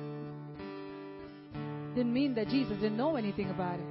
didn't 1.96 2.14
mean 2.14 2.36
that 2.36 2.50
Jesus 2.50 2.74
didn't 2.74 2.98
know 2.98 3.16
anything 3.16 3.50
about 3.50 3.80
it. 3.80 3.86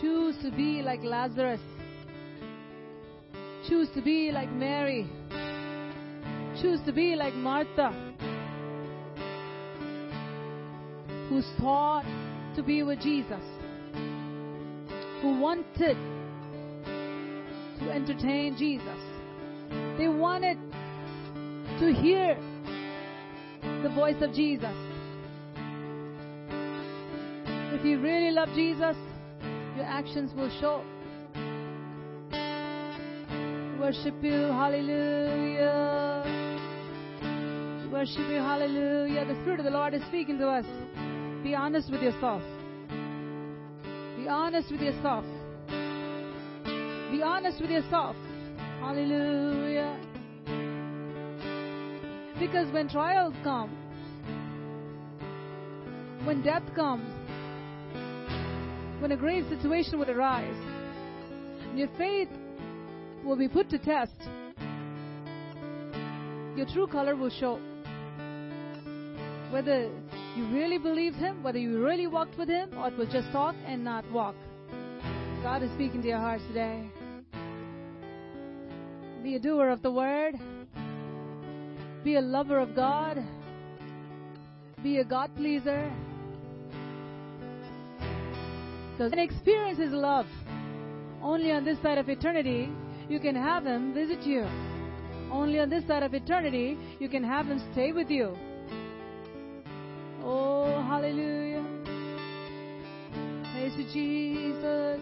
Choose 0.00 0.36
to 0.42 0.50
be 0.50 0.82
like 0.82 1.02
Lazarus. 1.02 1.60
Choose 3.68 3.88
to 3.94 4.02
be 4.02 4.30
like 4.30 4.52
Mary. 4.52 5.08
Choose 6.60 6.80
to 6.86 6.92
be 6.92 7.16
like 7.16 7.34
Martha, 7.34 7.90
who 11.28 11.40
sought 11.58 12.04
to 12.54 12.62
be 12.62 12.82
with 12.82 13.00
Jesus, 13.00 13.42
who 15.20 15.40
wanted 15.40 15.96
to 17.80 17.90
entertain 17.90 18.56
Jesus. 18.56 19.00
They 19.98 20.08
wanted 20.08 20.58
to 21.80 21.92
hear 21.92 22.36
the 23.82 23.88
voice 23.94 24.20
of 24.20 24.32
Jesus. 24.32 24.74
If 27.74 27.84
you 27.84 28.00
really 28.00 28.32
love 28.32 28.48
Jesus, 28.54 28.96
your 29.76 29.86
actions 29.86 30.32
will 30.34 30.50
show. 30.60 30.84
Worship 33.80 34.14
you, 34.22 34.32
hallelujah. 34.32 36.24
Worship 37.92 38.18
you, 38.18 38.36
hallelujah. 38.36 39.24
The 39.24 39.34
Spirit 39.42 39.60
of 39.60 39.64
the 39.64 39.70
Lord 39.70 39.94
is 39.94 40.02
speaking 40.08 40.38
to 40.38 40.48
us. 40.48 40.66
Be 41.42 41.54
honest 41.54 41.90
with 41.90 42.02
yourself. 42.02 42.42
Be 44.28 44.32
honest 44.32 44.70
with 44.70 44.82
yourself. 44.82 45.24
Be 47.10 47.22
honest 47.22 47.62
with 47.62 47.70
yourself. 47.70 48.14
Hallelujah. 48.78 49.98
Because 52.38 52.70
when 52.70 52.90
trials 52.90 53.32
come, 53.42 53.70
when 56.24 56.42
death 56.42 56.62
comes, 56.76 57.08
when 59.00 59.12
a 59.12 59.16
grave 59.16 59.46
situation 59.48 59.98
would 59.98 60.10
arise, 60.10 60.62
your 61.74 61.88
faith 61.96 62.28
will 63.24 63.36
be 63.36 63.48
put 63.48 63.70
to 63.70 63.78
test. 63.78 64.28
Your 66.54 66.66
true 66.66 66.86
color 66.86 67.16
will 67.16 67.30
show. 67.30 67.58
Whether 69.50 69.90
you 70.38 70.46
really 70.46 70.78
believed 70.78 71.16
Him, 71.16 71.42
whether 71.42 71.58
you 71.58 71.82
really 71.82 72.06
walked 72.06 72.38
with 72.38 72.48
Him, 72.48 72.70
or 72.78 72.86
it 72.86 72.96
was 72.96 73.08
just 73.08 73.30
talk 73.32 73.56
and 73.66 73.82
not 73.82 74.08
walk. 74.12 74.36
God 75.42 75.64
is 75.64 75.70
speaking 75.72 76.00
to 76.02 76.08
your 76.08 76.18
hearts 76.18 76.44
today. 76.46 76.88
Be 79.24 79.34
a 79.34 79.40
doer 79.40 79.68
of 79.68 79.82
the 79.82 79.90
word. 79.90 80.36
Be 82.04 82.14
a 82.14 82.20
lover 82.20 82.60
of 82.60 82.76
God. 82.76 83.18
Be 84.80 84.98
a 84.98 85.04
God 85.04 85.34
pleaser. 85.34 85.92
And 89.00 89.18
experience 89.18 89.78
His 89.78 89.92
love. 89.92 90.26
Only 91.20 91.50
on 91.50 91.64
this 91.64 91.82
side 91.82 91.98
of 91.98 92.08
eternity 92.08 92.70
you 93.08 93.18
can 93.18 93.34
have 93.34 93.66
Him 93.66 93.92
visit 93.92 94.22
you. 94.22 94.46
Only 95.32 95.58
on 95.58 95.68
this 95.68 95.84
side 95.88 96.04
of 96.04 96.14
eternity 96.14 96.78
you 97.00 97.08
can 97.08 97.24
have 97.24 97.46
Him 97.46 97.60
stay 97.72 97.90
with 97.90 98.08
you. 98.08 98.36
Hallelujah. 100.88 101.66
Praise 103.52 103.74
you, 103.76 103.84
Jesus. 103.92 105.00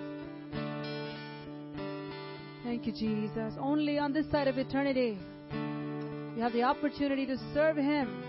Thank 2.65 2.87
you, 2.89 2.93
Jesus. 2.93 3.55
Only 3.61 3.97
on 3.97 4.13
this 4.13 4.29
side 4.33 4.49
of 4.49 4.59
eternity, 4.59 5.17
you 6.35 6.43
have 6.43 6.53
the 6.53 6.65
opportunity 6.65 7.25
to 7.27 7.37
serve 7.55 7.77
Him. 7.77 8.21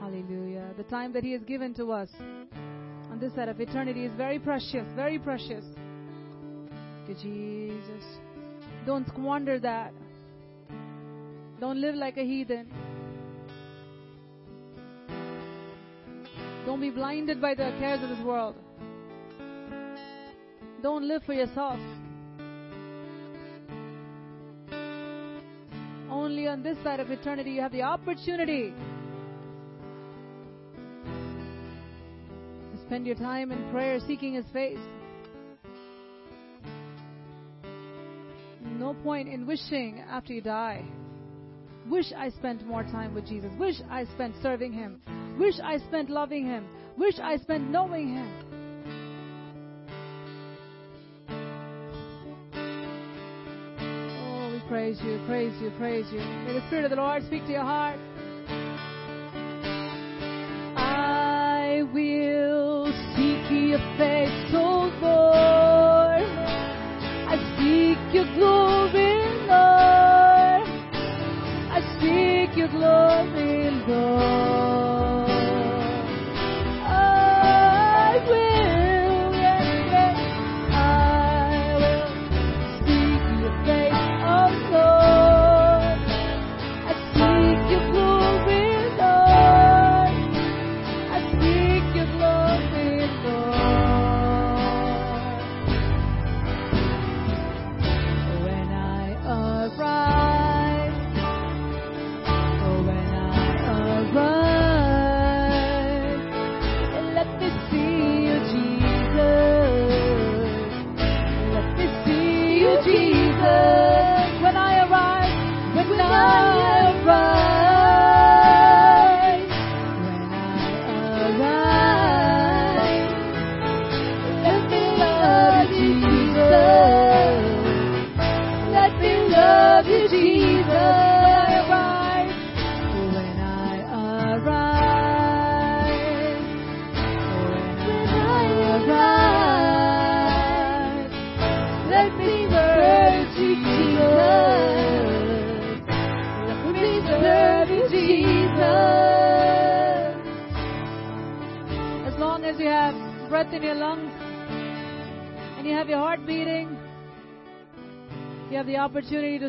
Hallelujah. 0.00 0.72
The 0.78 0.84
time 0.84 1.12
that 1.12 1.22
He 1.22 1.32
has 1.32 1.42
given 1.42 1.74
to 1.74 1.92
us 1.92 2.08
on 3.10 3.18
this 3.20 3.34
side 3.34 3.50
of 3.50 3.60
eternity 3.60 4.06
is 4.06 4.12
very 4.16 4.38
precious, 4.38 4.86
very 4.94 5.18
precious. 5.18 5.66
Thank 7.06 7.22
you, 7.22 7.70
Jesus. 7.70 8.04
Don't 8.86 9.06
squander 9.08 9.58
that. 9.58 9.92
Don't 11.60 11.78
live 11.78 11.94
like 11.94 12.16
a 12.16 12.24
heathen. 12.24 12.70
Don't 16.66 16.80
be 16.80 16.90
blinded 16.90 17.40
by 17.40 17.54
the 17.54 17.72
cares 17.78 18.02
of 18.02 18.08
this 18.08 18.18
world. 18.26 18.56
Don't 20.82 21.06
live 21.06 21.22
for 21.22 21.32
yourself. 21.32 21.78
Only 26.10 26.48
on 26.48 26.64
this 26.64 26.76
side 26.82 26.98
of 26.98 27.10
eternity 27.12 27.52
you 27.52 27.60
have 27.60 27.70
the 27.70 27.82
opportunity 27.82 28.74
to 32.72 32.80
spend 32.84 33.06
your 33.06 33.14
time 33.14 33.52
in 33.52 33.70
prayer 33.70 34.00
seeking 34.04 34.34
His 34.34 34.46
face. 34.52 34.78
No 38.64 38.94
point 39.04 39.28
in 39.28 39.46
wishing 39.46 40.00
after 40.00 40.32
you 40.32 40.40
die. 40.40 40.84
Wish 41.88 42.12
I 42.16 42.30
spent 42.30 42.66
more 42.66 42.82
time 42.82 43.14
with 43.14 43.24
Jesus. 43.26 43.52
Wish 43.56 43.76
I 43.88 44.04
spent 44.06 44.34
serving 44.42 44.72
Him. 44.72 45.00
Wish 45.38 45.60
I 45.62 45.78
spent 45.78 46.08
loving 46.08 46.46
Him. 46.46 46.66
Wish 46.96 47.18
I 47.22 47.36
spent 47.36 47.70
knowing 47.70 48.14
Him. 48.14 48.32
Oh, 53.78 54.50
we 54.52 54.60
praise 54.68 54.98
you, 55.04 55.20
praise 55.26 55.52
you, 55.60 55.70
praise 55.78 56.06
you. 56.10 56.20
May 56.20 56.54
the 56.54 56.66
Spirit 56.68 56.84
of 56.86 56.90
the 56.90 56.96
Lord 56.96 57.22
speak 57.26 57.44
to 57.44 57.52
your 57.52 57.64
heart. 57.64 57.98
I 60.78 61.82
will 61.92 62.86
seek 63.14 63.50
your 63.50 63.78
face, 63.98 64.52
oh 64.54 64.90
Lord. 65.02 66.24
I 67.28 67.36
seek 67.58 68.14
your 68.14 68.24
glory, 68.34 69.14
Lord. 69.46 70.66
I 71.68 71.80
seek 72.00 72.56
your 72.56 72.68
glory, 72.68 73.70
Lord. 73.86 74.45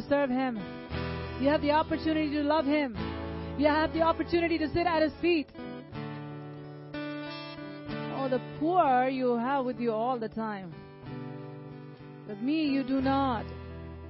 Serve 0.10 0.30
Him. 0.30 0.60
You 1.40 1.50
have 1.50 1.62
the 1.62 1.72
opportunity 1.72 2.32
to 2.32 2.44
love 2.44 2.66
Him. 2.66 2.96
You 3.58 3.68
have 3.68 3.94
the 3.94 4.02
opportunity 4.02 4.58
to 4.58 4.68
sit 4.70 4.88
at 4.88 5.02
His 5.02 5.14
feet. 5.22 5.50
Oh, 8.16 8.28
the 8.30 8.42
poor 8.60 9.08
you 9.08 9.38
have 9.38 9.66
with 9.66 9.80
you 9.80 9.92
all 9.92 10.18
the 10.20 10.30
time. 10.30 10.74
But 12.28 12.42
me 12.42 12.66
you 12.66 12.84
do 12.84 13.02
not, 13.02 13.46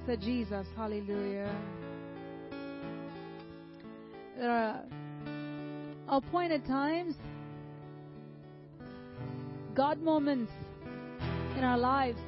said 0.06 0.20
Jesus. 0.20 0.66
Hallelujah. 0.76 1.54
There 4.38 4.50
are 4.50 4.82
appointed 6.08 6.64
times, 6.66 7.14
God 9.74 10.00
moments 10.00 10.52
in 11.56 11.64
our 11.64 11.78
lives 11.78 12.18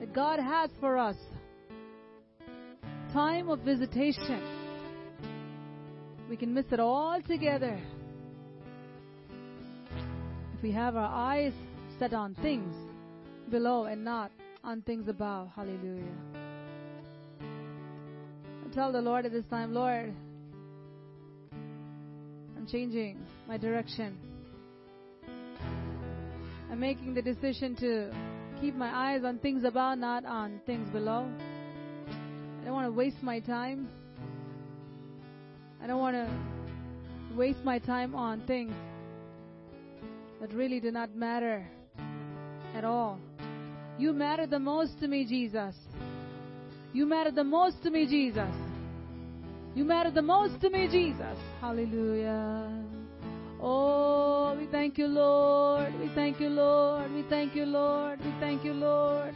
that 0.00 0.12
God 0.14 0.38
has 0.38 0.70
for 0.80 0.98
us. 0.98 1.16
Time 3.12 3.48
of 3.48 3.60
visitation. 3.60 4.42
We 6.28 6.36
can 6.36 6.52
miss 6.52 6.66
it 6.72 6.80
all 6.80 7.20
together 7.22 7.80
if 10.56 10.62
we 10.62 10.72
have 10.72 10.96
our 10.96 11.10
eyes 11.12 11.52
set 11.98 12.12
on 12.12 12.34
things 12.36 12.74
below 13.50 13.84
and 13.84 14.04
not 14.04 14.30
on 14.64 14.82
things 14.82 15.08
above. 15.08 15.48
Hallelujah. 15.54 16.02
I 17.40 18.74
tell 18.74 18.92
the 18.92 19.00
Lord 19.00 19.24
at 19.24 19.32
this 19.32 19.44
time, 19.48 19.72
Lord, 19.72 20.12
I'm 22.56 22.66
changing 22.66 23.18
my 23.46 23.56
direction. 23.56 24.18
I'm 26.70 26.80
making 26.80 27.14
the 27.14 27.22
decision 27.22 27.76
to 27.76 28.12
keep 28.60 28.74
my 28.74 29.12
eyes 29.12 29.24
on 29.24 29.38
things 29.38 29.64
above, 29.64 29.98
not 29.98 30.24
on 30.24 30.60
things 30.66 30.88
below. 30.90 31.28
I 32.60 32.64
don't 32.64 32.74
want 32.74 32.86
to 32.86 32.92
waste 32.92 33.22
my 33.22 33.40
time. 33.40 33.88
I 35.82 35.86
don't 35.86 36.00
want 36.00 36.16
to 36.16 37.36
waste 37.36 37.64
my 37.64 37.78
time 37.78 38.14
on 38.14 38.40
things 38.46 38.72
that 40.40 40.52
really 40.52 40.80
do 40.80 40.90
not 40.90 41.14
matter 41.14 41.66
at 42.74 42.84
all. 42.84 43.18
You 43.98 44.12
matter 44.12 44.46
the 44.46 44.58
most 44.58 44.98
to 45.00 45.08
me, 45.08 45.24
Jesus. 45.24 45.74
You 46.92 47.06
matter 47.06 47.30
the 47.30 47.44
most 47.44 47.82
to 47.82 47.90
me, 47.90 48.06
Jesus. 48.06 48.54
You 49.74 49.84
matter 49.84 50.10
the 50.10 50.22
most 50.22 50.60
to 50.62 50.70
me, 50.70 50.88
Jesus. 50.88 51.36
Hallelujah. 51.60 52.84
Oh, 53.60 54.56
we 54.58 54.66
thank 54.66 54.98
you, 54.98 55.06
Lord. 55.06 55.92
We 56.00 56.08
thank 56.14 56.40
you, 56.40 56.48
Lord. 56.48 57.12
We 57.12 57.22
thank 57.28 57.54
you, 57.54 57.64
Lord. 57.64 58.18
We 58.24 58.32
thank 58.40 58.64
you, 58.64 58.72
Lord. 58.72 59.34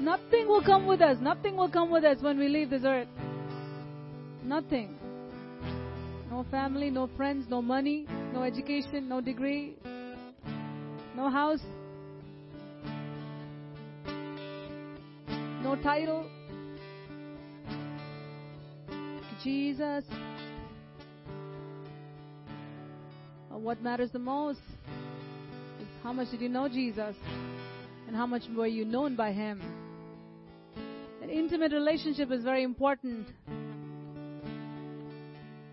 Nothing 0.00 0.48
will 0.48 0.62
come 0.62 0.86
with 0.86 1.00
us. 1.00 1.18
Nothing 1.20 1.56
will 1.56 1.70
come 1.70 1.90
with 1.90 2.04
us 2.04 2.18
when 2.20 2.38
we 2.38 2.48
leave 2.48 2.70
this 2.70 2.82
earth. 2.84 3.08
Nothing. 4.42 4.96
No 6.30 6.44
family, 6.50 6.90
no 6.90 7.08
friends, 7.16 7.46
no 7.48 7.62
money, 7.62 8.06
no 8.32 8.42
education, 8.42 9.08
no 9.08 9.20
degree, 9.20 9.76
no 11.16 11.30
house, 11.30 11.60
no 15.62 15.76
title. 15.82 16.26
Jesus. 19.44 20.04
What 23.54 23.82
matters 23.82 24.10
the 24.10 24.18
most 24.18 24.60
is 25.80 25.86
how 26.02 26.12
much 26.12 26.30
did 26.30 26.40
you 26.40 26.48
know 26.48 26.68
Jesus 26.68 27.14
and 28.06 28.14
how 28.14 28.26
much 28.26 28.42
were 28.54 28.66
you 28.66 28.84
known 28.84 29.16
by 29.16 29.32
Him. 29.32 29.62
An 31.22 31.30
intimate 31.30 31.72
relationship 31.72 32.30
is 32.30 32.44
very 32.44 32.62
important. 32.62 33.26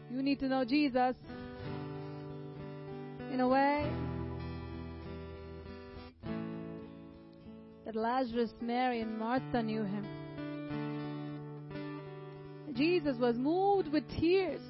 You 0.10 0.22
need 0.22 0.40
to 0.40 0.48
know 0.48 0.64
Jesus 0.64 1.16
in 3.34 3.40
a 3.40 3.48
way 3.48 3.90
that 7.86 7.96
Lazarus, 7.96 8.52
Mary, 8.62 9.02
and 9.02 9.18
Martha 9.18 9.62
knew 9.64 9.84
Him. 9.84 10.06
Jesus 12.74 13.18
was 13.18 13.36
moved 13.38 13.92
with 13.92 14.04
tears. 14.20 14.62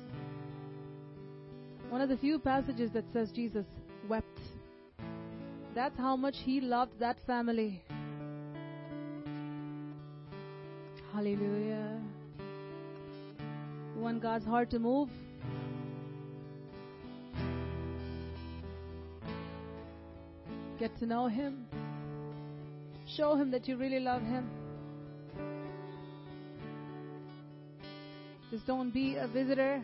One 1.92 2.00
of 2.00 2.08
the 2.08 2.16
few 2.16 2.40
passages 2.40 2.90
that 2.92 3.04
says 3.12 3.32
Jesus 3.32 3.66
wept. 4.08 4.40
That's 5.76 5.98
how 5.98 6.16
much 6.16 6.36
he 6.38 6.62
loved 6.62 6.98
that 7.00 7.18
family. 7.28 7.84
Hallelujah. 11.12 12.00
Want 13.98 14.22
God's 14.22 14.46
heart 14.46 14.70
to 14.70 14.80
move? 14.80 15.10
Get 20.80 20.98
to 21.00 21.06
know 21.06 21.28
Him. 21.28 21.66
Show 23.18 23.36
Him 23.36 23.52
that 23.52 23.68
you 23.68 23.76
really 23.76 24.00
love 24.00 24.22
Him. 24.22 24.50
Just 28.50 28.66
don't 28.66 28.92
be 28.92 29.18
a 29.18 29.28
visitor 29.28 29.84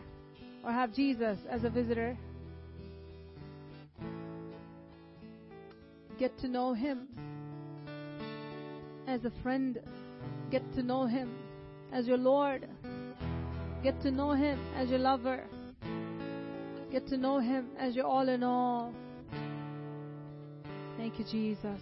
or 0.64 0.72
have 0.72 0.92
Jesus 0.92 1.38
as 1.48 1.64
a 1.64 1.70
visitor. 1.70 2.16
Get 6.18 6.36
to 6.38 6.48
know 6.48 6.74
Him 6.74 7.06
as 9.06 9.24
a 9.24 9.32
friend. 9.42 9.78
Get 10.50 10.62
to 10.74 10.82
know 10.82 11.06
Him 11.06 11.30
as 11.92 12.06
your 12.06 12.18
Lord. 12.18 12.68
Get 13.82 14.00
to 14.02 14.10
know 14.10 14.32
Him 14.32 14.58
as 14.76 14.90
your 14.90 14.98
lover. 14.98 15.44
Get 16.90 17.06
to 17.08 17.16
know 17.16 17.38
Him 17.38 17.68
as 17.78 17.94
your 17.94 18.06
all 18.06 18.28
in 18.28 18.42
all. 18.42 18.92
Thank 20.96 21.18
you, 21.18 21.24
Jesus. 21.30 21.80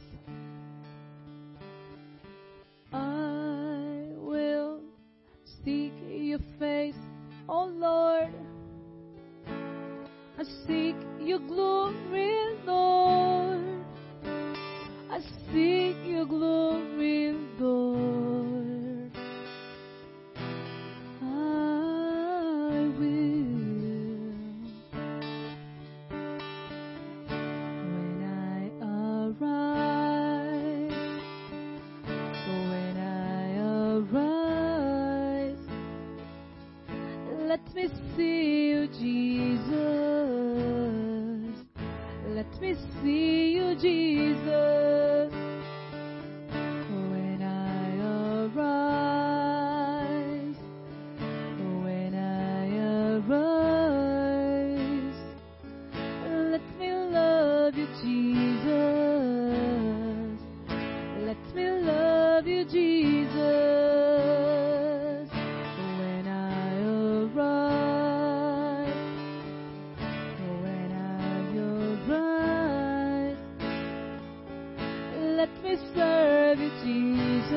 Serve 75.94 76.58
you, 76.58 76.70
Jesus. 76.84 77.56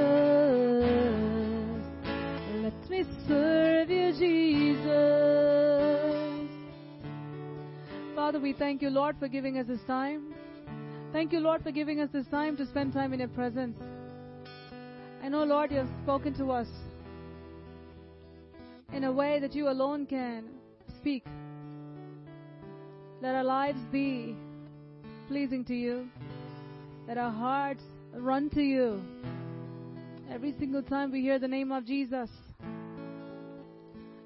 Let 2.64 2.89
me 2.89 3.03
serve 3.27 3.89
you, 3.89 4.14
Jesus. 4.14 5.19
Father, 8.15 8.39
we 8.39 8.53
thank 8.53 8.81
you, 8.81 8.89
Lord, 8.89 9.18
for 9.19 9.27
giving 9.27 9.57
us 9.57 9.68
this 9.68 9.81
time. 9.88 10.34
Thank 11.11 11.34
you, 11.34 11.39
Lord, 11.39 11.64
for 11.64 11.72
giving 11.72 11.99
us 11.99 12.10
this 12.14 12.27
time 12.27 12.56
to 12.57 12.65
spend 12.68 12.93
time 12.93 13.14
in 13.14 13.19
your 13.19 13.30
presence. 13.30 13.77
I 15.23 15.30
know, 15.30 15.43
Lord, 15.43 15.72
you 15.72 15.77
have 15.77 15.89
spoken 16.03 16.34
to 16.35 16.51
us 16.51 16.68
in 18.93 19.03
a 19.03 19.11
way 19.11 19.39
that 19.39 19.53
you 19.53 19.69
alone 19.69 20.06
can 20.06 20.45
speak. 20.99 21.23
Let 23.22 23.35
our 23.35 23.43
lives 23.43 23.80
be 23.91 24.35
pleasing 25.27 25.65
to 25.65 25.76
you. 25.76 26.07
Let 27.07 27.18
our 27.18 27.31
hearts 27.31 27.84
run 28.14 28.49
to 28.52 28.61
you. 28.61 29.02
Every 30.31 30.53
single 30.60 30.84
time 30.84 31.11
we 31.11 31.22
hear 31.22 31.40
the 31.40 31.48
name 31.48 31.72
of 31.72 31.86
Jesus, 31.86 32.30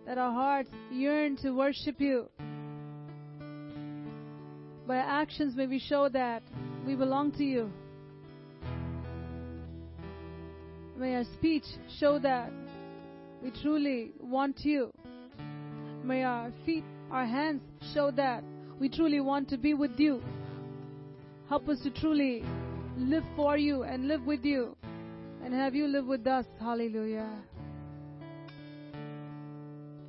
let 0.06 0.18
our 0.18 0.32
hearts 0.32 0.70
yearn 0.92 1.38
to 1.38 1.52
worship 1.52 2.00
you. 2.00 2.30
By 4.86 4.98
our 4.98 5.22
actions, 5.22 5.56
may 5.56 5.68
we 5.68 5.80
show 5.80 6.10
that 6.10 6.44
we 6.86 6.96
belong 6.96 7.32
to 7.34 7.44
you. 7.44 7.72
May 10.98 11.16
our 11.16 11.24
speech 11.36 11.64
show 12.00 12.20
that 12.20 12.52
we 13.42 13.52
truly 13.62 14.12
want 14.20 14.60
you. 14.64 14.92
May 16.04 16.24
our 16.24 16.52
feet, 16.66 16.84
our 17.12 17.26
hands 17.26 17.62
show 17.94 18.12
that 18.12 18.44
we 18.80 18.90
truly 18.90 19.22
want 19.22 19.50
to 19.50 19.58
be 19.58 19.74
with 19.74 19.98
you. 19.98 20.22
Help 21.48 21.70
us 21.70 21.80
to 21.82 21.92
truly 21.92 22.44
live 22.98 23.24
for 23.36 23.58
you 23.58 23.84
and 23.84 24.08
live 24.08 24.24
with 24.26 24.44
you 24.44 24.76
and 25.44 25.54
have 25.54 25.76
you 25.76 25.88
live 25.88 26.06
with 26.06 26.26
us. 26.28 26.46
Hallelujah. 26.60 27.30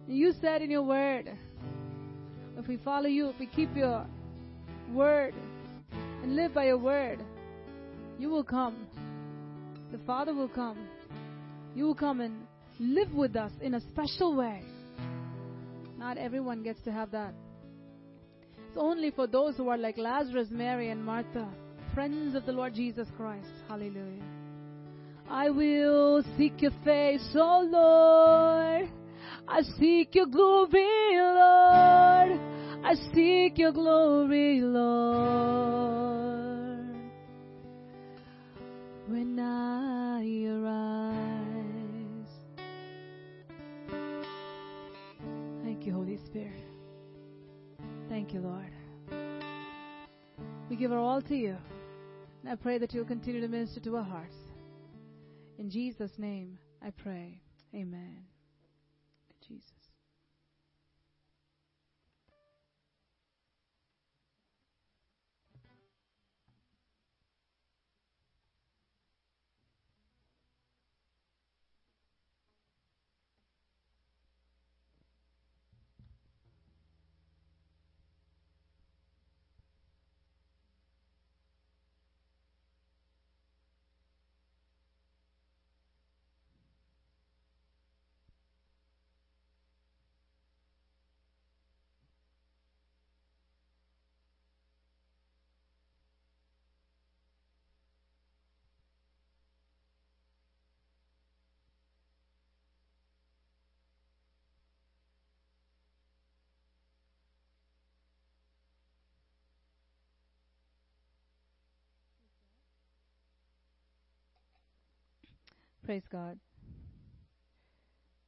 You 0.06 0.32
said 0.40 0.62
in 0.62 0.70
your 0.70 0.82
word, 0.82 1.30
if 2.58 2.68
we 2.68 2.76
follow 2.76 3.06
you, 3.06 3.28
if 3.30 3.38
we 3.38 3.46
keep 3.46 3.74
your 3.74 4.06
word 4.92 5.34
and 6.22 6.36
live 6.36 6.54
by 6.54 6.66
your 6.66 6.78
word, 6.78 7.20
you 8.18 8.28
will 8.28 8.44
come. 8.44 8.86
The 9.92 9.98
Father 10.06 10.34
will 10.34 10.48
come. 10.48 10.86
You 11.74 11.84
will 11.86 11.94
come 11.94 12.20
and 12.20 12.46
live 12.78 13.12
with 13.12 13.34
us 13.34 13.52
in 13.60 13.74
a 13.74 13.80
special 13.80 14.36
way. 14.36 14.62
Not 15.98 16.18
everyone 16.18 16.62
gets 16.62 16.80
to 16.82 16.92
have 16.92 17.10
that. 17.12 17.34
It's 18.68 18.76
only 18.76 19.10
for 19.10 19.26
those 19.26 19.56
who 19.56 19.68
are 19.68 19.78
like 19.78 19.96
Lazarus, 19.96 20.48
Mary, 20.50 20.90
and 20.90 21.04
Martha, 21.04 21.48
friends 21.94 22.34
of 22.34 22.44
the 22.44 22.52
Lord 22.52 22.74
Jesus 22.74 23.06
Christ. 23.16 23.46
Hallelujah. 23.68 24.24
I 25.30 25.48
will 25.48 26.24
seek 26.36 26.60
your 26.60 26.72
face, 26.84 27.24
oh 27.36 27.66
Lord. 27.70 28.90
I 29.46 29.62
seek 29.78 30.14
your 30.14 30.26
glory, 30.26 30.84
Lord. 31.14 32.40
I 32.84 32.94
seek 33.14 33.58
your 33.58 33.72
glory, 33.72 34.60
Lord. 34.60 34.84
When 39.06 39.38
I 39.38 40.24
arise. 40.48 42.28
Thank 45.62 45.86
you, 45.86 45.92
Holy 45.92 46.18
Spirit. 46.26 46.64
Thank 48.08 48.34
you, 48.34 48.40
Lord. 48.40 48.72
We 50.68 50.76
give 50.76 50.90
our 50.92 50.98
all 50.98 51.22
to 51.22 51.34
you. 51.36 51.56
And 52.44 52.52
I 52.52 52.56
pray 52.56 52.76
that 52.76 52.92
you'll 52.92 53.06
continue 53.06 53.40
to 53.40 53.48
minister 53.48 53.80
to 53.80 53.96
our 53.96 54.02
hearts. 54.02 54.36
In 55.58 55.70
Jesus' 55.70 56.18
name, 56.18 56.58
I 56.82 56.90
pray. 56.90 57.40
Amen. 57.74 58.33
Praise 115.84 116.04
God. 116.10 116.38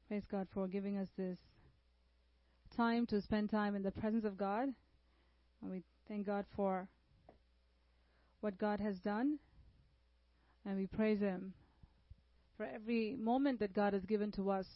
Praise 0.08 0.24
God 0.30 0.46
for 0.52 0.68
giving 0.68 0.98
us 0.98 1.08
this 1.16 1.38
time 2.76 3.06
to 3.06 3.22
spend 3.22 3.48
time 3.48 3.74
in 3.74 3.82
the 3.82 3.90
presence 3.90 4.26
of 4.26 4.36
God. 4.36 4.68
And 5.62 5.70
we 5.70 5.82
thank 6.06 6.26
God 6.26 6.44
for 6.54 6.86
what 8.40 8.58
God 8.58 8.78
has 8.80 8.98
done. 8.98 9.38
And 10.66 10.76
we 10.76 10.86
praise 10.86 11.20
Him 11.20 11.54
for 12.58 12.66
every 12.66 13.16
moment 13.18 13.60
that 13.60 13.72
God 13.72 13.94
has 13.94 14.04
given 14.04 14.30
to 14.32 14.50
us 14.50 14.66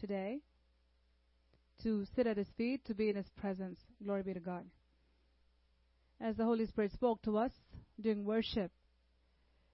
today 0.00 0.38
to 1.82 2.06
sit 2.16 2.26
at 2.26 2.38
His 2.38 2.48
feet, 2.56 2.86
to 2.86 2.94
be 2.94 3.10
in 3.10 3.16
His 3.16 3.28
presence. 3.38 3.80
Glory 4.02 4.22
be 4.22 4.32
to 4.32 4.40
God. 4.40 4.64
As 6.22 6.36
the 6.36 6.44
Holy 6.44 6.64
Spirit 6.64 6.92
spoke 6.92 7.20
to 7.22 7.36
us 7.36 7.52
during 8.00 8.24
worship, 8.24 8.70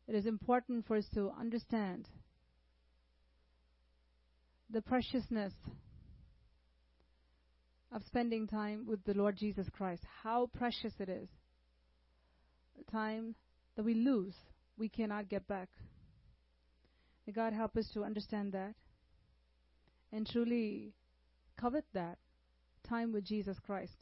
it 0.08 0.14
is 0.14 0.26
important 0.26 0.86
for 0.86 0.96
us 0.96 1.06
to 1.14 1.32
understand 1.38 2.08
the 4.70 4.82
preciousness 4.82 5.52
of 7.92 8.02
spending 8.04 8.46
time 8.46 8.84
with 8.86 9.04
the 9.04 9.14
Lord 9.14 9.36
Jesus 9.36 9.68
Christ. 9.70 10.02
How 10.22 10.50
precious 10.56 10.92
it 10.98 11.08
is. 11.08 11.28
The 12.76 12.90
time 12.90 13.34
that 13.76 13.84
we 13.84 13.94
lose, 13.94 14.34
we 14.76 14.88
cannot 14.88 15.28
get 15.28 15.46
back. 15.48 15.68
May 17.26 17.32
God 17.32 17.52
help 17.52 17.76
us 17.76 17.88
to 17.94 18.04
understand 18.04 18.52
that 18.52 18.74
and 20.12 20.26
truly 20.26 20.92
covet 21.58 21.84
that 21.94 22.18
time 22.88 23.12
with 23.12 23.24
Jesus 23.24 23.58
Christ. 23.64 23.96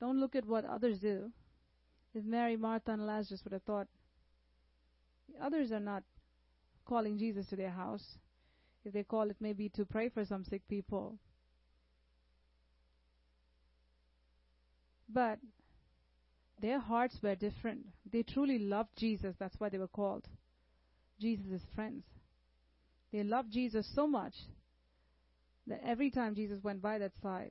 Don't 0.00 0.18
look 0.18 0.34
at 0.34 0.46
what 0.46 0.64
others 0.64 0.98
do. 0.98 1.30
If 2.14 2.24
Mary, 2.24 2.56
Martha, 2.56 2.92
and 2.92 3.06
Lazarus 3.06 3.42
would 3.44 3.52
have 3.52 3.62
thought, 3.62 3.86
others 5.42 5.72
are 5.72 5.80
not 5.80 6.02
calling 6.86 7.18
Jesus 7.18 7.46
to 7.48 7.56
their 7.56 7.70
house. 7.70 8.04
If 8.84 8.92
they 8.92 9.02
call 9.02 9.30
it 9.30 9.36
maybe 9.40 9.68
to 9.70 9.84
pray 9.84 10.08
for 10.08 10.24
some 10.24 10.44
sick 10.44 10.62
people. 10.68 11.18
But 15.12 15.38
their 16.60 16.78
hearts 16.78 17.16
were 17.22 17.34
different. 17.34 17.86
They 18.10 18.22
truly 18.22 18.58
loved 18.58 18.90
Jesus. 18.96 19.34
That's 19.38 19.58
why 19.58 19.68
they 19.68 19.78
were 19.78 19.88
called 19.88 20.26
Jesus' 21.20 21.62
friends. 21.74 22.04
They 23.12 23.22
loved 23.22 23.52
Jesus 23.52 23.90
so 23.94 24.06
much 24.06 24.34
that 25.66 25.80
every 25.84 26.10
time 26.10 26.34
Jesus 26.34 26.62
went 26.62 26.80
by 26.80 26.98
that 26.98 27.12
side, 27.22 27.50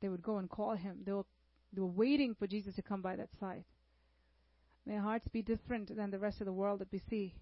they 0.00 0.08
would 0.08 0.22
go 0.22 0.38
and 0.38 0.48
call 0.48 0.74
him. 0.74 0.98
They 1.04 1.12
were, 1.12 1.24
they 1.72 1.80
were 1.80 1.86
waiting 1.86 2.34
for 2.38 2.46
Jesus 2.46 2.74
to 2.76 2.82
come 2.82 3.02
by 3.02 3.16
that 3.16 3.30
side. 3.40 3.64
May 4.86 4.96
our 4.96 5.02
hearts 5.02 5.28
be 5.28 5.42
different 5.42 5.94
than 5.96 6.10
the 6.10 6.18
rest 6.18 6.40
of 6.40 6.46
the 6.46 6.52
world 6.52 6.80
that 6.80 6.92
we 6.92 7.00
see. 7.08 7.34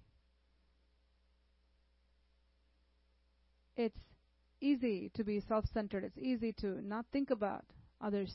It's 3.77 3.99
easy 4.61 5.11
to 5.15 5.25
be 5.25 5.41
self 5.41 5.65
centered, 5.73 6.05
it's 6.05 6.19
easy 6.19 6.53
to 6.61 6.81
not 6.83 7.07
think 7.13 7.31
about 7.31 7.65
others. 8.01 8.33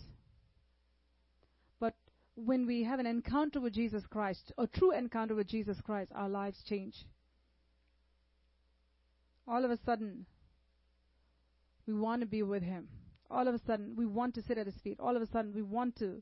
But 1.80 1.94
when 2.36 2.66
we 2.66 2.84
have 2.84 3.00
an 3.00 3.06
encounter 3.06 3.62
with 3.62 3.74
Jesus 3.74 4.04
Christ, 4.10 4.52
a 4.58 4.68
true 4.68 4.92
encounter 4.92 5.36
with 5.36 5.48
Jesus 5.48 5.80
Christ, 5.82 6.12
our 6.14 6.30
lives 6.30 6.62
change. 6.68 7.06
All 9.48 9.64
of 9.64 9.72
a 9.72 9.78
sudden, 9.86 10.26
we 11.88 11.94
want 11.94 12.22
to 12.22 12.28
be 12.28 12.44
with 12.44 12.64
Him. 12.64 12.90
All 13.30 13.48
of 13.48 13.56
a 13.56 13.60
sudden, 13.66 13.96
we 13.96 14.06
want 14.06 14.36
to 14.36 14.42
sit 14.42 14.58
at 14.58 14.66
His 14.66 14.76
feet. 14.84 15.00
All 15.00 15.16
of 15.16 15.22
a 15.22 15.28
sudden, 15.28 15.54
we 15.54 15.62
want 15.62 15.96
to 15.98 16.22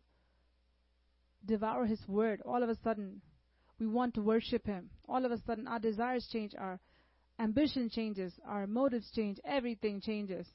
devour 1.46 1.86
His 1.86 2.00
Word. 2.08 2.42
All 2.46 2.64
of 2.64 2.70
a 2.70 2.78
sudden, 2.84 3.22
we 3.80 3.88
want 3.88 4.14
to 4.16 4.22
worship 4.22 4.66
Him. 4.66 4.90
All 5.08 5.26
of 5.26 5.32
a 5.32 5.42
sudden, 5.46 5.68
our 5.68 5.80
desires 5.80 6.28
change, 6.32 6.54
our 6.58 6.80
ambition 7.40 7.90
changes, 7.90 8.34
our 8.48 8.68
motives 8.68 9.10
change, 9.14 9.40
everything 9.46 10.02
changes 10.02 10.48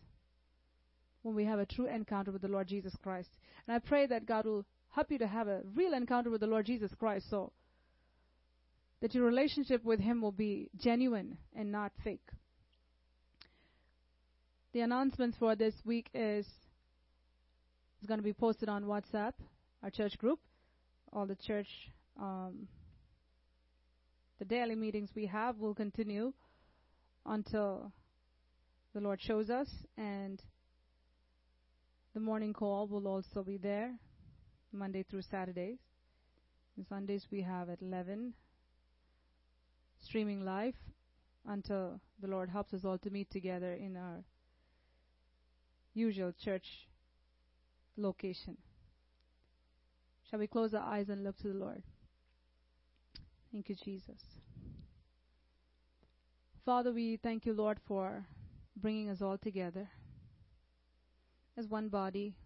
when 1.23 1.35
we 1.35 1.45
have 1.45 1.59
a 1.59 1.67
true 1.67 1.87
encounter 1.87 2.31
with 2.31 2.43
the 2.43 2.49
Lord 2.49 2.67
Jesus 2.67 2.95
Christ. 3.03 3.29
And 3.67 3.75
I 3.75 3.79
pray 3.79 4.07
that 4.07 4.27
God 4.27 4.47
will 4.47 4.65
help 4.91 5.11
you 5.11 5.19
to 5.19 5.27
have 5.27 5.49
a 5.49 5.63
real 5.75 5.93
encounter 5.95 6.31
with 6.31 6.41
the 6.41 6.47
Lord 6.47 6.67
Jesus 6.67 6.93
Christ 6.99 7.29
so 7.31 7.53
that 9.01 9.15
your 9.15 9.25
relationship 9.25 9.85
with 9.85 10.01
Him 10.01 10.21
will 10.21 10.33
be 10.33 10.71
genuine 10.79 11.37
and 11.55 11.71
not 11.71 11.93
fake. 12.03 12.29
The 14.73 14.81
announcements 14.81 15.37
for 15.39 15.57
this 15.57 15.75
week 15.85 16.09
is 16.15 16.47
is 18.01 18.07
going 18.07 18.19
to 18.19 18.25
be 18.25 18.33
posted 18.33 18.69
on 18.69 18.85
WhatsApp, 18.85 19.33
our 19.83 19.91
church 19.91 20.17
group. 20.17 20.39
All 21.13 21.27
the 21.27 21.35
church, 21.35 21.69
um, 22.21 22.69
the 24.39 24.45
daily 24.45 24.77
meetings 24.77 25.11
we 25.15 25.27
have 25.27 25.59
will 25.59 25.75
continue 25.75 26.33
until 27.27 27.93
the 28.95 29.01
Lord 29.01 29.21
shows 29.21 29.51
us, 29.51 29.69
and 29.97 30.43
the 32.15 32.21
morning 32.21 32.53
call 32.53 32.87
will 32.87 33.07
also 33.07 33.43
be 33.43 33.57
there, 33.57 33.93
Monday 34.73 35.05
through 35.09 35.23
Saturdays. 35.23 35.79
And 36.77 36.87
Sundays 36.87 37.27
we 37.31 37.43
have 37.43 37.69
at 37.69 37.83
11, 37.83 38.33
streaming 40.03 40.45
live 40.45 40.75
until 41.47 42.01
the 42.21 42.29
Lord 42.29 42.51
helps 42.51 42.73
us 42.73 42.85
all 42.85 42.99
to 42.99 43.11
meet 43.11 43.31
together 43.31 43.73
in 43.75 43.97
our 43.97 44.25
usual 45.95 46.33
church 46.33 46.67
location. 47.97 48.57
Shall 50.31 50.39
we 50.39 50.47
close 50.47 50.75
our 50.75 50.83
eyes 50.83 51.09
and 51.09 51.25
look 51.25 51.37
to 51.39 51.49
the 51.49 51.59
Lord? 51.59 51.83
Thank 53.51 53.69
you, 53.69 53.75
Jesus. 53.85 54.21
Father, 56.65 56.93
we 56.93 57.19
thank 57.21 57.47
you, 57.47 57.53
Lord, 57.53 57.81
for 57.89 58.25
bringing 58.77 59.11
us 59.11 59.21
all 59.21 59.37
together 59.37 59.89
as 61.59 61.67
one 61.67 61.89
body, 61.89 62.37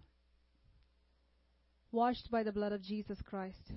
washed 1.92 2.30
by 2.30 2.42
the 2.42 2.52
blood 2.52 2.72
of 2.72 2.80
Jesus 2.80 3.20
Christ. 3.20 3.72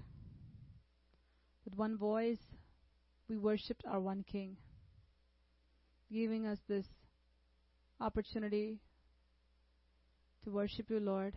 With 1.66 1.76
one 1.76 1.98
voice, 1.98 2.40
we 3.27 3.38
worshiped 3.38 3.84
our 3.86 4.00
one 4.00 4.24
King, 4.24 4.56
giving 6.10 6.48
us 6.48 6.60
this 6.69 6.86
opportunity 8.00 8.80
to 10.45 10.50
worship 10.50 10.90
you, 10.90 11.02
Lord, 11.02 11.34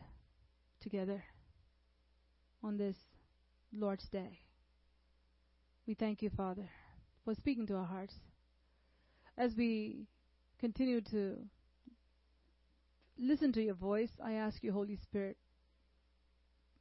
together 0.81 1.24
on 2.62 2.76
this 2.76 2.97
Lord's 3.72 4.08
Day. 4.08 4.40
We 5.86 5.94
thank 5.94 6.22
you, 6.22 6.30
Father, 6.30 6.68
for 7.24 7.34
speaking 7.34 7.66
to 7.68 7.76
our 7.76 7.84
hearts. 7.84 8.14
As 9.36 9.55
we 9.56 10.06
continue 10.58 11.00
to 11.10 11.36
listen 13.18 13.52
to 13.52 13.62
your 13.62 13.74
voice, 13.74 14.10
I 14.22 14.32
ask 14.32 14.62
you, 14.62 14.72
Holy 14.72 14.97
Spirit, 14.97 15.36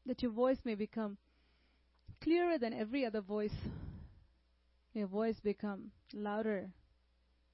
that 0.05 0.21
your 0.21 0.31
voice 0.31 0.59
may 0.63 0.75
become 0.75 1.17
clearer 2.21 2.57
than 2.57 2.73
every 2.73 3.05
other 3.05 3.21
voice. 3.21 3.55
May 4.93 4.99
your 4.99 5.07
voice 5.07 5.39
become 5.39 5.91
louder 6.13 6.69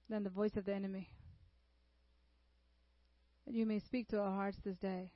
than 0.09 0.23
the 0.23 0.29
voice 0.29 0.55
of 0.55 0.65
the 0.65 0.73
enemy 0.73 1.09
that 3.45 3.53
you 3.53 3.65
may 3.65 3.79
speak 3.79 4.07
to 4.09 4.19
our 4.19 4.31
hearts 4.31 4.57
this 4.63 4.77
day. 4.77 5.11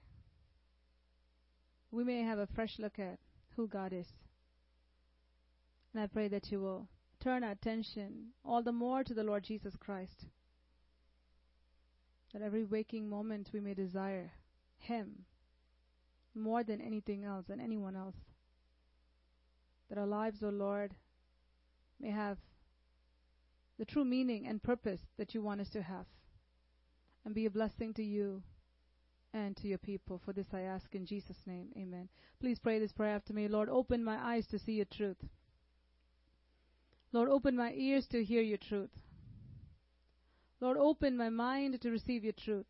We 1.92 2.04
may 2.04 2.22
have 2.22 2.40
a 2.40 2.48
fresh 2.48 2.78
look 2.80 3.00
at 3.00 3.20
who 3.56 3.68
God 3.68 3.94
is. 3.94 4.08
And 5.94 6.04
I 6.04 6.08
pray 6.08 6.28
that 6.28 6.52
you 6.52 6.60
will 6.60 6.88
turn 7.20 7.44
our 7.44 7.52
attention 7.52 8.28
all 8.46 8.62
the 8.62 8.72
more 8.72 9.04
to 9.04 9.14
the 9.14 9.24
Lord 9.24 9.44
Jesus 9.44 9.76
Christ. 9.80 10.26
That 12.34 12.42
every 12.42 12.64
waking 12.64 13.10
moment 13.10 13.50
we 13.52 13.60
may 13.60 13.74
desire 13.74 14.32
Him 14.78 15.26
more 16.36 16.64
than 16.64 16.80
anything 16.80 17.24
else 17.24 17.46
and 17.50 17.60
anyone 17.60 17.96
else. 17.96 18.16
That 19.90 19.98
our 19.98 20.06
lives, 20.06 20.44
O 20.44 20.48
oh 20.48 20.52
Lord, 20.52 20.94
may 22.00 22.12
have 22.12 22.38
the 23.80 23.86
true 23.86 24.06
meaning 24.06 24.46
and 24.48 24.62
purpose 24.62 25.02
that 25.18 25.34
you 25.34 25.42
want 25.42 25.62
us 25.62 25.70
to 25.70 25.82
have 25.82 26.06
and 27.26 27.34
be 27.34 27.46
a 27.46 27.50
blessing 27.50 27.94
to 27.96 28.04
you 28.04 28.44
and 29.34 29.56
to 29.58 29.68
your 29.68 29.78
people. 29.78 30.22
For 30.24 30.34
this 30.34 30.48
I 30.54 30.62
ask 30.62 30.94
in 30.96 31.06
Jesus' 31.06 31.38
name. 31.46 31.70
Amen. 31.78 32.10
Please 32.40 32.60
pray 32.60 32.80
this 32.80 32.92
prayer 32.92 33.16
after 33.16 33.34
me. 33.34 33.48
Lord, 33.48 33.70
open 33.70 34.04
my 34.04 34.18
eyes 34.18 34.46
to 34.48 34.60
see 34.60 34.74
your 34.74 34.86
truth. 34.86 35.18
Lord, 37.12 37.30
open 37.30 37.56
my 37.56 37.72
ears 37.74 38.08
to 38.12 38.24
hear 38.24 38.42
your 38.42 38.58
truth. 38.58 38.92
Lord, 40.62 40.78
open 40.78 41.18
my 41.18 41.30
mind 41.30 41.80
to 41.82 41.90
receive 41.90 42.24
your 42.24 42.34
truth. 42.34 42.66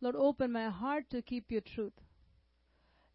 Lord, 0.00 0.16
open 0.16 0.52
my 0.52 0.68
heart 0.68 1.04
to 1.10 1.22
keep 1.22 1.50
your 1.50 1.62
truth. 1.62 1.92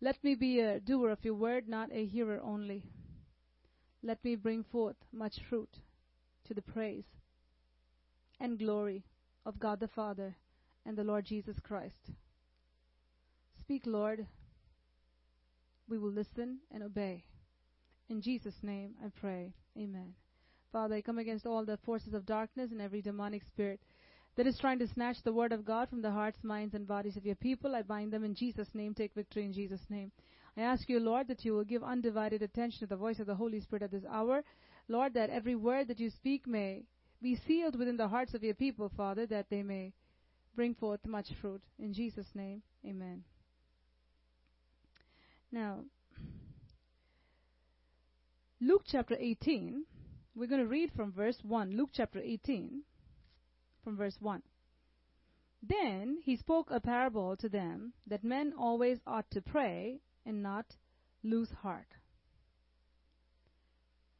Let 0.01 0.23
me 0.23 0.35
be 0.35 0.59
a 0.59 0.79
doer 0.79 1.09
of 1.09 1.23
your 1.23 1.35
word, 1.35 1.67
not 1.67 1.91
a 1.91 2.05
hearer 2.05 2.39
only. 2.43 2.83
Let 4.03 4.23
me 4.23 4.35
bring 4.35 4.63
forth 4.63 4.97
much 5.11 5.39
fruit 5.49 5.79
to 6.45 6.53
the 6.53 6.61
praise 6.61 7.05
and 8.39 8.59
glory 8.59 9.05
of 9.45 9.59
God 9.59 9.79
the 9.79 9.87
Father 9.87 10.35
and 10.85 10.97
the 10.97 11.03
Lord 11.03 11.25
Jesus 11.25 11.57
Christ. 11.63 12.11
Speak, 13.59 13.83
Lord. 13.85 14.27
We 15.87 15.97
will 15.97 16.11
listen 16.11 16.59
and 16.71 16.83
obey. 16.83 17.23
In 18.09 18.21
Jesus' 18.21 18.55
name 18.61 18.95
I 19.03 19.09
pray. 19.19 19.53
Amen. 19.77 20.13
Father, 20.71 20.95
I 20.95 21.01
come 21.01 21.19
against 21.19 21.45
all 21.45 21.65
the 21.65 21.77
forces 21.77 22.13
of 22.13 22.25
darkness 22.25 22.71
and 22.71 22.81
every 22.81 23.01
demonic 23.01 23.43
spirit 23.43 23.79
that 24.35 24.47
is 24.47 24.57
trying 24.59 24.79
to 24.79 24.87
snatch 24.87 25.17
the 25.23 25.33
word 25.33 25.53
of 25.53 25.65
God 25.65 25.89
from 25.89 26.01
the 26.01 26.11
hearts, 26.11 26.43
minds, 26.43 26.73
and 26.73 26.87
bodies 26.87 27.17
of 27.17 27.25
your 27.25 27.35
people. 27.35 27.75
I 27.75 27.81
bind 27.81 28.11
them 28.11 28.23
in 28.23 28.35
Jesus' 28.35 28.73
name. 28.73 28.93
Take 28.93 29.13
victory 29.13 29.45
in 29.45 29.53
Jesus' 29.53 29.89
name. 29.89 30.11
I 30.57 30.61
ask 30.61 30.87
you, 30.89 30.99
Lord, 30.99 31.27
that 31.27 31.45
you 31.45 31.53
will 31.53 31.63
give 31.63 31.83
undivided 31.83 32.41
attention 32.41 32.79
to 32.79 32.87
the 32.87 32.95
voice 32.95 33.19
of 33.19 33.27
the 33.27 33.35
Holy 33.35 33.59
Spirit 33.59 33.83
at 33.83 33.91
this 33.91 34.05
hour. 34.09 34.43
Lord, 34.87 35.13
that 35.13 35.29
every 35.29 35.55
word 35.55 35.87
that 35.87 35.99
you 35.99 36.09
speak 36.09 36.47
may 36.47 36.83
be 37.21 37.35
sealed 37.47 37.77
within 37.77 37.97
the 37.97 38.07
hearts 38.07 38.33
of 38.33 38.43
your 38.43 38.53
people, 38.53 38.91
Father, 38.95 39.25
that 39.27 39.49
they 39.49 39.63
may 39.63 39.93
bring 40.55 40.73
forth 40.75 41.05
much 41.05 41.27
fruit. 41.41 41.61
In 41.79 41.93
Jesus' 41.93 42.29
name, 42.33 42.61
amen. 42.85 43.23
Now, 45.51 45.83
Luke 48.61 48.83
chapter 48.85 49.15
18, 49.19 49.83
we're 50.35 50.47
going 50.47 50.61
to 50.61 50.67
read 50.67 50.91
from 50.95 51.11
verse 51.11 51.37
1. 51.43 51.75
Luke 51.77 51.89
chapter 51.93 52.19
18, 52.19 52.81
from 53.83 53.97
verse 53.97 54.17
1. 54.19 54.41
Then 55.67 56.17
he 56.23 56.35
spoke 56.35 56.69
a 56.69 56.79
parable 56.79 57.35
to 57.37 57.49
them 57.49 57.93
that 58.07 58.23
men 58.23 58.53
always 58.57 58.99
ought 59.05 59.29
to 59.31 59.41
pray 59.41 59.99
and 60.25 60.41
not 60.41 60.65
lose 61.23 61.49
heart. 61.61 61.87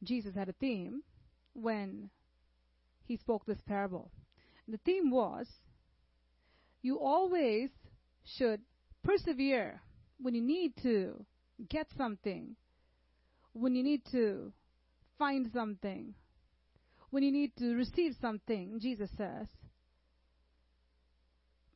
Jesus 0.02 0.34
had 0.34 0.48
a 0.48 0.54
theme 0.54 1.02
when 1.54 2.10
he 3.04 3.16
spoke 3.16 3.46
this 3.46 3.60
parable. 3.66 4.10
The 4.68 4.78
theme 4.78 5.10
was 5.10 5.46
you 6.86 7.00
always 7.00 7.68
should 8.38 8.60
persevere 9.02 9.82
when 10.20 10.36
you 10.36 10.40
need 10.40 10.72
to 10.82 11.24
get 11.68 11.88
something, 11.98 12.54
when 13.54 13.74
you 13.74 13.82
need 13.82 14.02
to 14.12 14.52
find 15.18 15.50
something, 15.52 16.14
when 17.10 17.24
you 17.24 17.32
need 17.32 17.50
to 17.58 17.74
receive 17.74 18.14
something, 18.20 18.78
Jesus 18.80 19.10
says, 19.16 19.48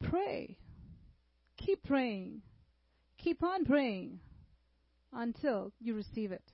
pray. 0.08 0.56
Keep 1.56 1.82
praying. 1.82 2.42
Keep 3.18 3.42
on 3.42 3.64
praying 3.64 4.20
until 5.12 5.72
you 5.80 5.96
receive 5.96 6.30
it. 6.30 6.52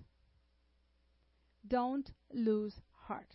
Don't 1.68 2.10
lose 2.33 2.73
heart. 3.07 3.35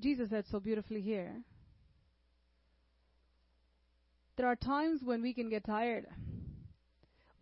Jesus 0.00 0.30
said 0.30 0.44
so 0.48 0.60
beautifully 0.60 1.00
here. 1.00 1.42
There 4.40 4.48
are 4.48 4.56
times 4.56 5.02
when 5.04 5.20
we 5.20 5.34
can 5.34 5.50
get 5.50 5.64
tired. 5.64 6.06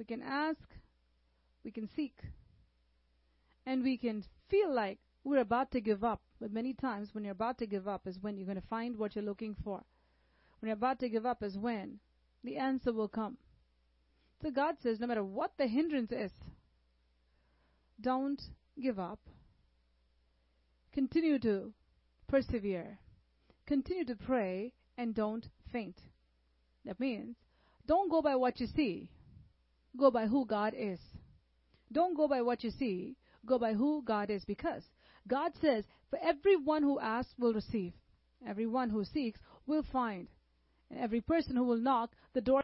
We 0.00 0.04
can 0.04 0.20
ask, 0.20 0.68
we 1.62 1.70
can 1.70 1.88
seek, 1.94 2.18
and 3.64 3.84
we 3.84 3.96
can 3.96 4.24
feel 4.48 4.74
like 4.74 4.98
we're 5.22 5.38
about 5.38 5.70
to 5.70 5.80
give 5.80 6.02
up. 6.02 6.22
But 6.40 6.52
many 6.52 6.74
times, 6.74 7.14
when 7.14 7.22
you're 7.22 7.38
about 7.38 7.56
to 7.58 7.68
give 7.68 7.86
up, 7.86 8.08
is 8.08 8.18
when 8.20 8.36
you're 8.36 8.48
going 8.48 8.60
to 8.60 8.66
find 8.66 8.96
what 8.96 9.14
you're 9.14 9.24
looking 9.24 9.54
for. 9.62 9.84
When 10.58 10.66
you're 10.66 10.72
about 10.72 10.98
to 10.98 11.08
give 11.08 11.24
up, 11.24 11.40
is 11.40 11.56
when 11.56 12.00
the 12.42 12.56
answer 12.56 12.92
will 12.92 13.06
come. 13.06 13.36
So 14.42 14.50
God 14.50 14.80
says, 14.82 14.98
no 14.98 15.06
matter 15.06 15.22
what 15.22 15.52
the 15.56 15.68
hindrance 15.68 16.10
is, 16.10 16.32
don't 18.00 18.42
give 18.82 18.98
up. 18.98 19.20
Continue 20.92 21.38
to 21.38 21.72
persevere. 22.26 22.98
Continue 23.66 24.04
to 24.04 24.16
pray 24.16 24.72
and 24.96 25.14
don't 25.14 25.48
faint. 25.70 26.00
That 26.84 27.00
means 27.00 27.36
don't 27.86 28.10
go 28.10 28.22
by 28.22 28.36
what 28.36 28.60
you 28.60 28.66
see, 28.66 29.08
go 29.96 30.10
by 30.10 30.26
who 30.26 30.46
God 30.46 30.74
is. 30.76 31.00
Don't 31.90 32.16
go 32.16 32.28
by 32.28 32.42
what 32.42 32.62
you 32.62 32.70
see, 32.70 33.16
go 33.46 33.58
by 33.58 33.72
who 33.72 34.02
God 34.04 34.30
is 34.30 34.44
because 34.44 34.82
God 35.26 35.52
says, 35.60 35.84
For 36.10 36.18
everyone 36.22 36.82
who 36.82 37.00
asks 37.00 37.34
will 37.38 37.54
receive, 37.54 37.94
everyone 38.46 38.90
who 38.90 39.04
seeks 39.04 39.40
will 39.66 39.84
find, 39.90 40.28
and 40.90 41.00
every 41.00 41.20
person 41.20 41.56
who 41.56 41.64
will 41.64 41.78
knock, 41.78 42.10
the 42.34 42.40
door 42.40 42.62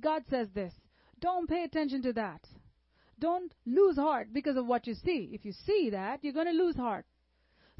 God 0.00 0.22
says 0.30 0.46
this. 0.54 0.72
Don't 1.20 1.48
pay 1.48 1.64
attention 1.64 2.00
to 2.02 2.12
that. 2.12 2.40
Don't 3.18 3.52
lose 3.64 3.96
heart 3.96 4.28
because 4.32 4.56
of 4.56 4.66
what 4.66 4.86
you 4.86 4.94
see. 4.94 5.30
If 5.32 5.44
you 5.44 5.52
see 5.52 5.90
that, 5.90 6.22
you're 6.22 6.32
going 6.32 6.46
to 6.46 6.52
lose 6.52 6.76
heart. 6.76 7.06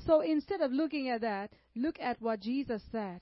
So 0.07 0.21
instead 0.21 0.61
of 0.61 0.73
looking 0.73 1.09
at 1.09 1.21
that, 1.23 1.53
look 1.75 1.99
at 2.01 2.21
what 2.21 2.41
Jesus 2.41 2.83
said 2.91 3.21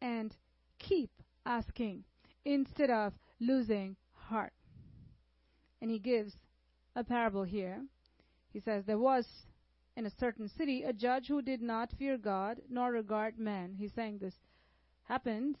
and 0.00 0.34
keep 0.78 1.10
asking 1.44 2.04
instead 2.44 2.90
of 2.90 3.12
losing 3.40 3.96
heart. 4.12 4.52
And 5.80 5.90
he 5.90 5.98
gives 5.98 6.34
a 6.96 7.04
parable 7.04 7.44
here. 7.44 7.82
He 8.52 8.60
says, 8.60 8.84
There 8.84 8.98
was 8.98 9.26
in 9.96 10.06
a 10.06 10.10
certain 10.18 10.48
city 10.56 10.82
a 10.82 10.92
judge 10.92 11.28
who 11.28 11.42
did 11.42 11.62
not 11.62 11.92
fear 11.98 12.16
God 12.16 12.60
nor 12.70 12.92
regard 12.92 13.38
man. 13.38 13.74
He's 13.78 13.92
saying 13.94 14.18
this 14.18 14.34
happened 15.04 15.58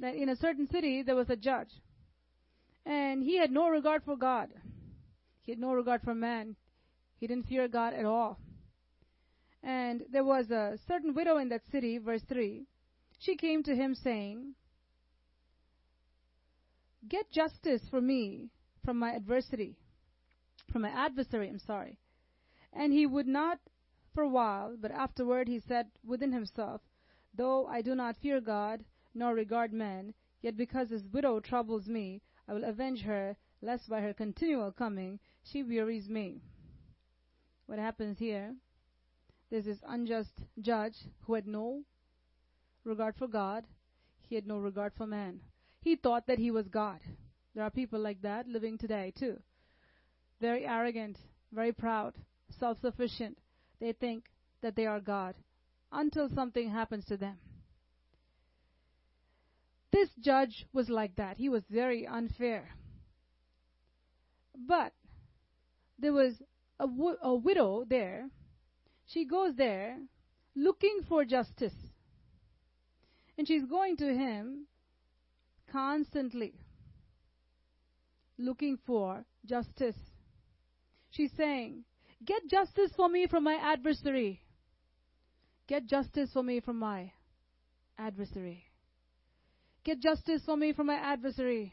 that 0.00 0.14
in 0.14 0.28
a 0.28 0.36
certain 0.36 0.68
city 0.68 1.02
there 1.02 1.16
was 1.16 1.30
a 1.30 1.36
judge 1.36 1.70
and 2.88 3.22
he 3.22 3.36
had 3.36 3.50
no 3.50 3.68
regard 3.68 4.02
for 4.02 4.16
God. 4.16 4.48
He 5.48 5.52
had 5.52 5.60
no 5.60 5.72
regard 5.72 6.02
for 6.02 6.14
man. 6.14 6.56
He 7.16 7.26
didn't 7.26 7.46
fear 7.46 7.68
God 7.68 7.94
at 7.94 8.04
all. 8.04 8.38
And 9.62 10.04
there 10.12 10.22
was 10.22 10.50
a 10.50 10.76
certain 10.86 11.14
widow 11.14 11.38
in 11.38 11.48
that 11.48 11.64
city, 11.72 11.96
verse 11.96 12.20
3. 12.28 12.66
She 13.18 13.34
came 13.34 13.62
to 13.62 13.74
him 13.74 13.94
saying, 13.94 14.56
Get 17.08 17.30
justice 17.30 17.80
for 17.88 18.02
me 18.02 18.50
from 18.84 18.98
my 18.98 19.14
adversity, 19.14 19.78
from 20.70 20.82
my 20.82 20.90
adversary, 20.90 21.48
I'm 21.48 21.58
sorry. 21.58 21.98
And 22.74 22.92
he 22.92 23.06
would 23.06 23.26
not 23.26 23.58
for 24.12 24.24
a 24.24 24.28
while, 24.28 24.76
but 24.78 24.90
afterward 24.90 25.48
he 25.48 25.60
said 25.60 25.86
within 26.04 26.30
himself, 26.30 26.82
Though 27.32 27.66
I 27.68 27.80
do 27.80 27.94
not 27.94 28.18
fear 28.18 28.42
God, 28.42 28.84
nor 29.14 29.32
regard 29.32 29.72
men, 29.72 30.12
yet 30.42 30.58
because 30.58 30.90
this 30.90 31.04
widow 31.10 31.40
troubles 31.40 31.88
me, 31.88 32.20
I 32.46 32.52
will 32.52 32.64
avenge 32.64 33.00
her, 33.04 33.34
lest 33.62 33.88
by 33.88 34.02
her 34.02 34.12
continual 34.12 34.72
coming 34.72 35.18
she 35.50 35.62
wearies 35.62 36.08
me. 36.08 36.42
What 37.66 37.78
happens 37.78 38.18
here? 38.18 38.54
There's 39.50 39.64
this 39.64 39.82
unjust 39.86 40.42
judge 40.60 40.96
who 41.22 41.34
had 41.34 41.46
no 41.46 41.82
regard 42.84 43.16
for 43.16 43.28
God, 43.28 43.64
he 44.28 44.34
had 44.34 44.46
no 44.46 44.58
regard 44.58 44.92
for 44.96 45.06
man. 45.06 45.40
He 45.80 45.96
thought 45.96 46.26
that 46.26 46.38
he 46.38 46.50
was 46.50 46.68
God. 46.68 47.00
There 47.54 47.64
are 47.64 47.70
people 47.70 47.98
like 47.98 48.22
that 48.22 48.46
living 48.46 48.78
today, 48.78 49.12
too. 49.18 49.38
Very 50.40 50.66
arrogant, 50.66 51.18
very 51.52 51.72
proud, 51.72 52.14
self 52.58 52.80
sufficient. 52.80 53.38
They 53.80 53.92
think 53.92 54.24
that 54.60 54.76
they 54.76 54.86
are 54.86 55.00
God 55.00 55.34
until 55.90 56.28
something 56.28 56.70
happens 56.70 57.04
to 57.06 57.16
them. 57.16 57.38
This 59.92 60.10
judge 60.20 60.66
was 60.72 60.88
like 60.88 61.16
that. 61.16 61.38
He 61.38 61.48
was 61.48 61.62
very 61.70 62.06
unfair. 62.06 62.68
But 64.54 64.92
there 65.98 66.12
was 66.12 66.34
a, 66.78 66.86
a 67.22 67.34
widow 67.34 67.84
there. 67.88 68.28
She 69.06 69.24
goes 69.24 69.54
there 69.56 69.98
looking 70.54 71.00
for 71.08 71.24
justice. 71.24 71.74
And 73.36 73.46
she's 73.46 73.64
going 73.64 73.96
to 73.98 74.06
him 74.06 74.66
constantly 75.70 76.54
looking 78.38 78.78
for 78.86 79.24
justice. 79.44 79.96
She's 81.10 81.32
saying, 81.36 81.84
Get 82.24 82.48
justice 82.48 82.90
for 82.96 83.08
me 83.08 83.26
from 83.28 83.44
my 83.44 83.54
adversary. 83.54 84.40
Get 85.68 85.86
justice 85.86 86.30
for 86.32 86.42
me 86.42 86.60
from 86.60 86.78
my 86.78 87.12
adversary. 87.96 88.64
Get 89.84 90.00
justice 90.00 90.42
for 90.44 90.56
me 90.56 90.72
from 90.72 90.86
my 90.86 90.96
adversary. 90.96 91.72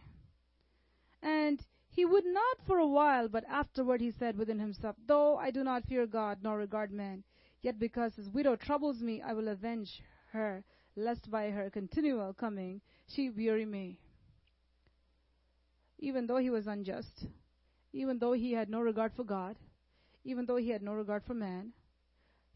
And 1.22 1.60
he 1.96 2.04
would 2.04 2.26
not 2.26 2.58
for 2.68 2.78
a 2.78 2.88
while, 2.88 3.30
but 3.30 3.46
afterward 3.50 4.02
he 4.02 4.12
said 4.12 4.38
within 4.38 4.60
himself, 4.60 4.98
Though 5.08 5.38
I 5.38 5.50
do 5.50 5.64
not 5.64 5.86
fear 5.86 6.06
God 6.06 6.40
nor 6.44 6.58
regard 6.58 6.92
man, 6.92 7.24
yet 7.62 7.80
because 7.80 8.14
his 8.16 8.30
widow 8.30 8.58
troubles 8.58 9.02
me, 9.02 9.22
I 9.22 9.32
will 9.32 9.48
avenge 9.48 10.04
her, 10.34 10.66
lest 10.98 11.32
by 11.32 11.52
her 11.52 11.70
continual 11.70 12.34
coming 12.34 12.82
she 13.08 13.30
weary 13.30 13.66
me. 13.66 13.98
Even 15.98 16.28
though 16.28 16.38
he 16.38 16.50
was 16.50 16.68
unjust, 16.68 17.28
even 17.94 18.20
though 18.20 18.34
he 18.34 18.52
had 18.52 18.70
no 18.70 18.82
regard 18.82 19.14
for 19.16 19.24
God, 19.24 19.56
even 20.26 20.46
though 20.46 20.58
he 20.58 20.72
had 20.72 20.82
no 20.82 20.92
regard 20.92 21.24
for 21.24 21.34
man, 21.34 21.72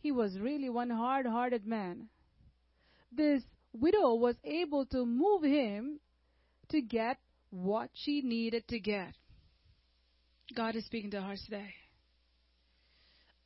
he 0.02 0.12
was 0.12 0.38
really 0.38 0.70
one 0.70 0.90
hard 0.90 1.26
hearted 1.26 1.66
man. 1.66 2.10
This 3.10 3.44
widow 3.72 4.16
was 4.16 4.36
able 4.44 4.86
to 4.88 5.06
move 5.06 5.44
him 5.44 6.02
to 6.68 6.82
get 6.82 7.20
what 7.52 7.90
she 7.94 8.22
needed 8.22 8.68
to 8.68 8.80
get. 8.82 9.14
God 10.56 10.76
is 10.76 10.86
speaking 10.86 11.12
to 11.12 11.22
her 11.22 11.36
today. 11.46 11.74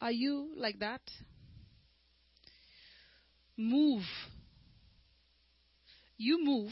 Are 0.01 0.11
you 0.11 0.49
like 0.57 0.79
that? 0.79 1.01
Move. 3.57 4.03
You 6.17 6.43
move 6.43 6.71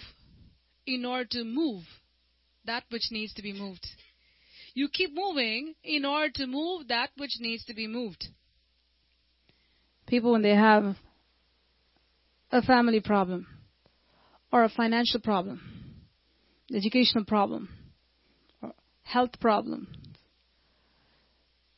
in 0.85 1.05
order 1.05 1.27
to 1.31 1.43
move 1.43 1.83
that 2.65 2.83
which 2.89 3.03
needs 3.11 3.33
to 3.35 3.41
be 3.41 3.53
moved. 3.53 3.85
You 4.73 4.87
keep 4.91 5.11
moving 5.13 5.75
in 5.83 6.05
order 6.05 6.31
to 6.35 6.47
move 6.47 6.87
that 6.87 7.09
which 7.17 7.31
needs 7.39 7.65
to 7.65 7.73
be 7.73 7.87
moved. 7.87 8.25
People, 10.07 10.31
when 10.33 10.41
they 10.41 10.55
have 10.55 10.95
a 12.51 12.61
family 12.61 12.99
problem 12.99 13.47
or 14.51 14.63
a 14.63 14.69
financial 14.69 15.19
problem, 15.19 15.61
educational 16.73 17.25
problem, 17.25 17.69
or 18.61 18.73
health 19.03 19.39
problem, 19.39 19.87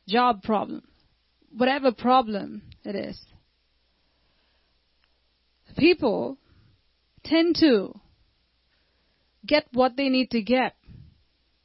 job 0.07 0.43
problem, 0.43 0.83
whatever 1.55 1.91
problem 1.91 2.63
it 2.83 2.95
is, 2.95 3.19
people 5.77 6.37
tend 7.23 7.55
to 7.55 7.93
get 9.45 9.65
what 9.73 9.95
they 9.97 10.09
need 10.09 10.31
to 10.31 10.41
get 10.41 10.75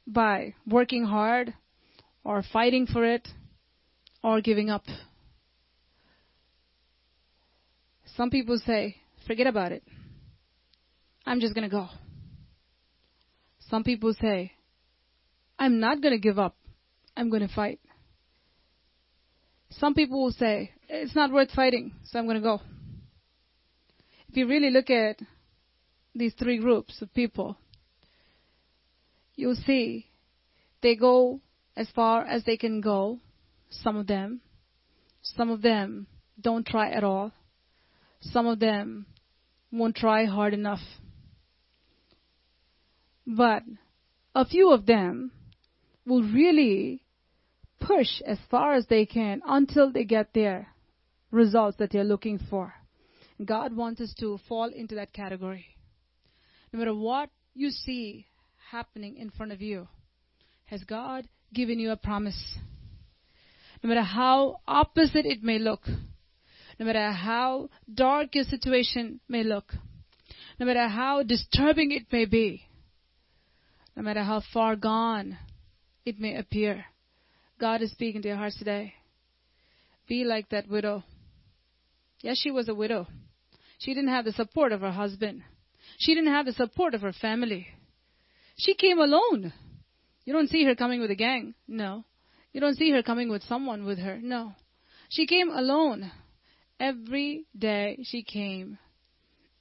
by 0.07 0.53
working 0.65 1.05
hard 1.05 1.53
or 2.23 2.43
fighting 2.51 2.87
for 2.87 3.05
it 3.05 3.27
or 4.23 4.41
giving 4.41 4.69
up. 4.69 4.83
Some 8.17 8.29
people 8.29 8.59
say, 8.65 8.97
forget 9.27 9.47
about 9.47 9.71
it. 9.71 9.83
I'm 11.25 11.39
just 11.39 11.53
going 11.53 11.69
to 11.69 11.73
go. 11.73 11.87
Some 13.69 13.83
people 13.83 14.13
say, 14.19 14.51
I'm 15.57 15.79
not 15.79 16.01
going 16.01 16.13
to 16.13 16.19
give 16.19 16.39
up. 16.39 16.55
I'm 17.15 17.29
going 17.29 17.47
to 17.47 17.53
fight. 17.53 17.79
Some 19.71 19.93
people 19.93 20.21
will 20.21 20.31
say, 20.31 20.71
it's 20.87 21.15
not 21.15 21.31
worth 21.31 21.51
fighting, 21.51 21.93
so 22.05 22.19
I'm 22.19 22.25
going 22.25 22.37
to 22.37 22.41
go. 22.41 22.61
If 24.29 24.37
you 24.37 24.47
really 24.47 24.71
look 24.71 24.89
at 24.89 25.19
these 26.15 26.33
three 26.33 26.57
groups 26.57 27.01
of 27.01 27.13
people, 27.13 27.57
you'll 29.35 29.55
see 29.55 30.07
they 30.81 30.95
go 30.95 31.41
as 31.75 31.87
far 31.95 32.25
as 32.25 32.43
they 32.43 32.57
can 32.57 32.81
go, 32.81 33.19
some 33.69 33.95
of 33.95 34.07
them. 34.07 34.41
Some 35.21 35.49
of 35.49 35.61
them 35.61 36.07
don't 36.39 36.65
try 36.65 36.91
at 36.91 37.03
all. 37.03 37.31
Some 38.21 38.47
of 38.47 38.59
them 38.59 39.05
won't 39.71 39.95
try 39.95 40.25
hard 40.25 40.53
enough. 40.53 40.79
But 43.25 43.63
a 44.33 44.45
few 44.45 44.71
of 44.71 44.85
them 44.85 45.31
will 46.05 46.23
really 46.23 47.03
push 47.79 48.21
as 48.25 48.37
far 48.49 48.73
as 48.73 48.85
they 48.87 49.05
can 49.05 49.41
until 49.45 49.91
they 49.91 50.03
get 50.03 50.33
their 50.33 50.67
results 51.31 51.77
that 51.77 51.91
they're 51.91 52.03
looking 52.03 52.39
for. 52.49 52.73
God 53.43 53.75
wants 53.75 54.01
us 54.01 54.13
to 54.19 54.39
fall 54.47 54.69
into 54.69 54.95
that 54.95 55.13
category. 55.13 55.65
No 56.73 56.79
matter 56.79 56.93
what 56.93 57.29
you 57.53 57.69
see 57.69 58.27
happening 58.71 59.17
in 59.17 59.29
front 59.29 59.51
of 59.51 59.61
you, 59.61 59.87
has 60.65 60.83
God 60.83 61.27
given 61.53 61.79
you 61.79 61.91
a 61.91 61.97
promise? 61.97 62.57
No 63.81 63.89
matter 63.89 64.03
how 64.03 64.59
opposite 64.67 65.25
it 65.25 65.41
may 65.41 65.57
look, 65.57 65.81
no 66.79 66.85
matter 66.85 67.11
how 67.11 67.69
dark 67.91 68.35
your 68.35 68.43
situation 68.43 69.19
may 69.27 69.43
look, 69.43 69.73
no 70.59 70.65
matter 70.65 70.87
how 70.87 71.23
disturbing 71.23 71.91
it 71.91 72.11
may 72.11 72.25
be, 72.25 72.63
no 73.95 74.03
matter 74.03 74.23
how 74.23 74.41
far 74.53 74.75
gone 74.75 75.37
it 76.05 76.19
may 76.19 76.35
appear, 76.35 76.85
God 77.59 77.81
is 77.81 77.91
speaking 77.91 78.21
to 78.21 78.29
your 78.29 78.37
hearts 78.37 78.57
today. 78.57 78.93
Be 80.07 80.23
like 80.23 80.49
that 80.49 80.69
widow. 80.69 81.03
Yes, 82.21 82.39
she 82.41 82.51
was 82.51 82.69
a 82.69 82.73
widow. 82.73 83.07
She 83.79 83.93
didn't 83.93 84.09
have 84.09 84.25
the 84.25 84.31
support 84.31 84.71
of 84.71 84.81
her 84.81 84.91
husband. 84.91 85.43
She 85.97 86.15
didn't 86.15 86.33
have 86.33 86.45
the 86.45 86.53
support 86.53 86.93
of 86.93 87.01
her 87.01 87.13
family. 87.13 87.67
She 88.57 88.75
came 88.75 88.99
alone. 88.99 89.53
You 90.25 90.33
don't 90.33 90.49
see 90.49 90.63
her 90.65 90.75
coming 90.75 91.01
with 91.01 91.11
a 91.11 91.15
gang. 91.15 91.53
No. 91.67 92.05
You 92.51 92.61
don't 92.61 92.77
see 92.77 92.91
her 92.91 93.03
coming 93.03 93.29
with 93.29 93.43
someone 93.43 93.85
with 93.85 93.99
her. 93.99 94.19
No. 94.21 94.53
She 95.09 95.27
came 95.27 95.49
alone. 95.49 96.11
Every 96.79 97.45
day 97.57 97.99
she 98.03 98.23
came. 98.23 98.77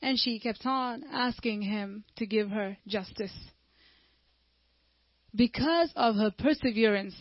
And 0.00 0.18
she 0.18 0.38
kept 0.38 0.64
on 0.64 1.04
asking 1.12 1.62
him 1.62 2.04
to 2.16 2.26
give 2.26 2.50
her 2.50 2.76
justice. 2.86 3.32
Because 5.34 5.92
of 5.96 6.16
her 6.16 6.30
perseverance, 6.36 7.14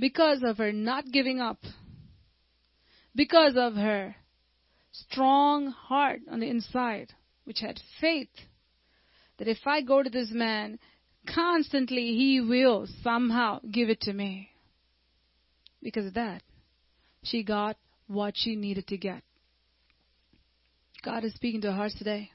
because 0.00 0.42
of 0.42 0.56
her 0.56 0.72
not 0.72 1.04
giving 1.12 1.40
up, 1.40 1.58
because 3.14 3.54
of 3.56 3.74
her 3.74 4.16
strong 4.92 5.68
heart 5.68 6.20
on 6.30 6.40
the 6.40 6.48
inside, 6.48 7.12
which 7.44 7.60
had 7.60 7.78
faith 8.00 8.30
that 9.38 9.46
if 9.46 9.58
I 9.66 9.82
go 9.82 10.02
to 10.02 10.10
this 10.10 10.30
man, 10.32 10.78
constantly 11.32 12.14
he 12.16 12.40
will 12.40 12.88
somehow 13.02 13.60
give 13.70 13.90
it 13.90 14.00
to 14.02 14.12
me. 14.12 14.48
Because 15.82 16.06
of 16.06 16.14
that, 16.14 16.42
she 17.22 17.42
got 17.42 17.76
what 18.06 18.34
she 18.36 18.56
needed 18.56 18.86
to 18.88 18.96
get. 18.96 19.22
God 21.02 21.24
is 21.24 21.34
speaking 21.34 21.60
to 21.62 21.68
our 21.68 21.74
hearts 21.74 21.96
today. 21.96 22.30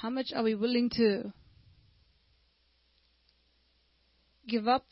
How 0.00 0.10
much 0.10 0.32
are 0.34 0.42
we 0.42 0.54
willing 0.54 0.90
to 0.90 1.32
give 4.46 4.68
up 4.68 4.84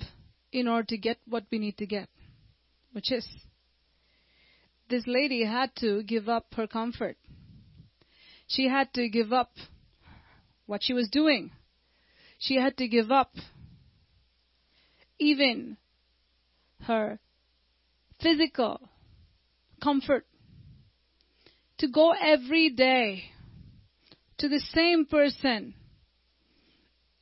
in 0.53 0.69
order 0.69 0.87
to 0.87 0.99
get 0.99 1.19
what 1.27 1.45
we 1.51 1.59
need 1.59 1.79
to 1.79 1.87
get? 1.87 2.09
Which 2.93 3.11
is, 3.11 3.27
this 4.89 5.05
lady 5.07 5.45
had 5.45 5.75
to 5.77 6.03
give 6.03 6.29
up 6.29 6.47
her 6.55 6.67
comfort. 6.67 7.17
She 8.47 8.69
had 8.69 8.93
to 8.95 9.09
give 9.09 9.33
up 9.33 9.53
what 10.67 10.83
she 10.83 10.93
was 10.93 11.09
doing. 11.11 11.51
She 12.39 12.57
had 12.57 12.77
to 12.77 12.87
give 12.87 13.11
up 13.11 13.33
even 15.19 15.79
her 16.83 17.19
physical 18.21 18.81
comfort 19.83 20.27
to 21.79 21.89
go 21.89 22.13
every 22.13 22.71
day 22.71 23.25
to 24.39 24.49
the 24.49 24.61
same 24.61 25.07
person 25.07 25.75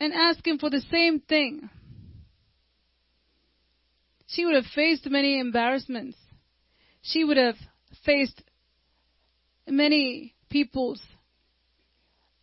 and 0.01 0.13
ask 0.13 0.47
him 0.47 0.59
for 0.59 0.71
the 0.71 0.83
same 0.91 1.21
thing. 1.21 1.69
She 4.31 4.45
would 4.45 4.55
have 4.55 4.67
faced 4.75 5.07
many 5.11 5.41
embarrassments. 5.41 6.17
She 7.03 7.25
would 7.25 7.37
have 7.37 7.57
faced 8.05 8.41
many 9.67 10.35
people's 10.49 11.03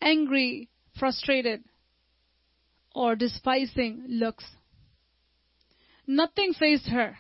angry, 0.02 0.70
frustrated, 1.00 1.64
or 2.94 3.16
despising 3.16 4.06
looks. 4.10 4.44
Nothing 6.06 6.54
faced 6.54 6.90
her. 6.90 7.18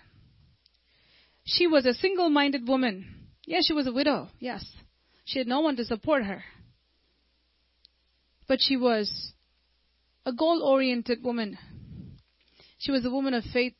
She 1.45 1.65
was 1.65 1.85
a 1.85 1.93
single 1.93 2.29
minded 2.29 2.67
woman. 2.67 3.27
Yes, 3.45 3.65
she 3.65 3.73
was 3.73 3.87
a 3.87 3.93
widow. 3.93 4.29
Yes. 4.39 4.65
She 5.23 5.39
had 5.39 5.47
no 5.47 5.61
one 5.61 5.77
to 5.77 5.85
support 5.85 6.23
her. 6.23 6.43
But 8.47 8.59
she 8.61 8.75
was 8.75 9.31
a 10.25 10.33
goal 10.33 10.61
oriented 10.61 11.23
woman. 11.23 11.57
She 12.79 12.91
was 12.91 13.05
a 13.05 13.09
woman 13.09 13.33
of 13.33 13.45
faith. 13.45 13.75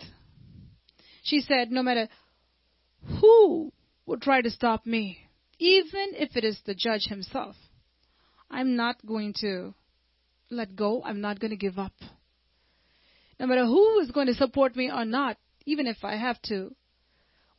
She 1.27 1.41
said, 1.41 1.71
No 1.71 1.83
matter 1.83 2.07
who 3.19 3.73
would 4.05 4.21
try 4.21 4.41
to 4.41 4.49
stop 4.49 4.85
me, 4.85 5.19
even 5.59 6.13
if 6.13 6.37
it 6.37 6.45
is 6.45 6.57
the 6.65 6.73
judge 6.73 7.07
himself, 7.07 7.55
I'm 8.49 8.77
not 8.77 9.05
going 9.05 9.33
to 9.41 9.73
let 10.49 10.75
go. 10.75 11.03
I'm 11.03 11.19
not 11.19 11.41
going 11.41 11.51
to 11.51 11.57
give 11.57 11.77
up. 11.77 11.91
No 13.41 13.45
matter 13.45 13.65
who 13.65 13.99
is 13.99 14.11
going 14.11 14.27
to 14.27 14.33
support 14.35 14.77
me 14.77 14.89
or 14.89 15.03
not, 15.03 15.37
even 15.65 15.85
if 15.85 15.97
I 16.03 16.15
have 16.15 16.41
to 16.43 16.73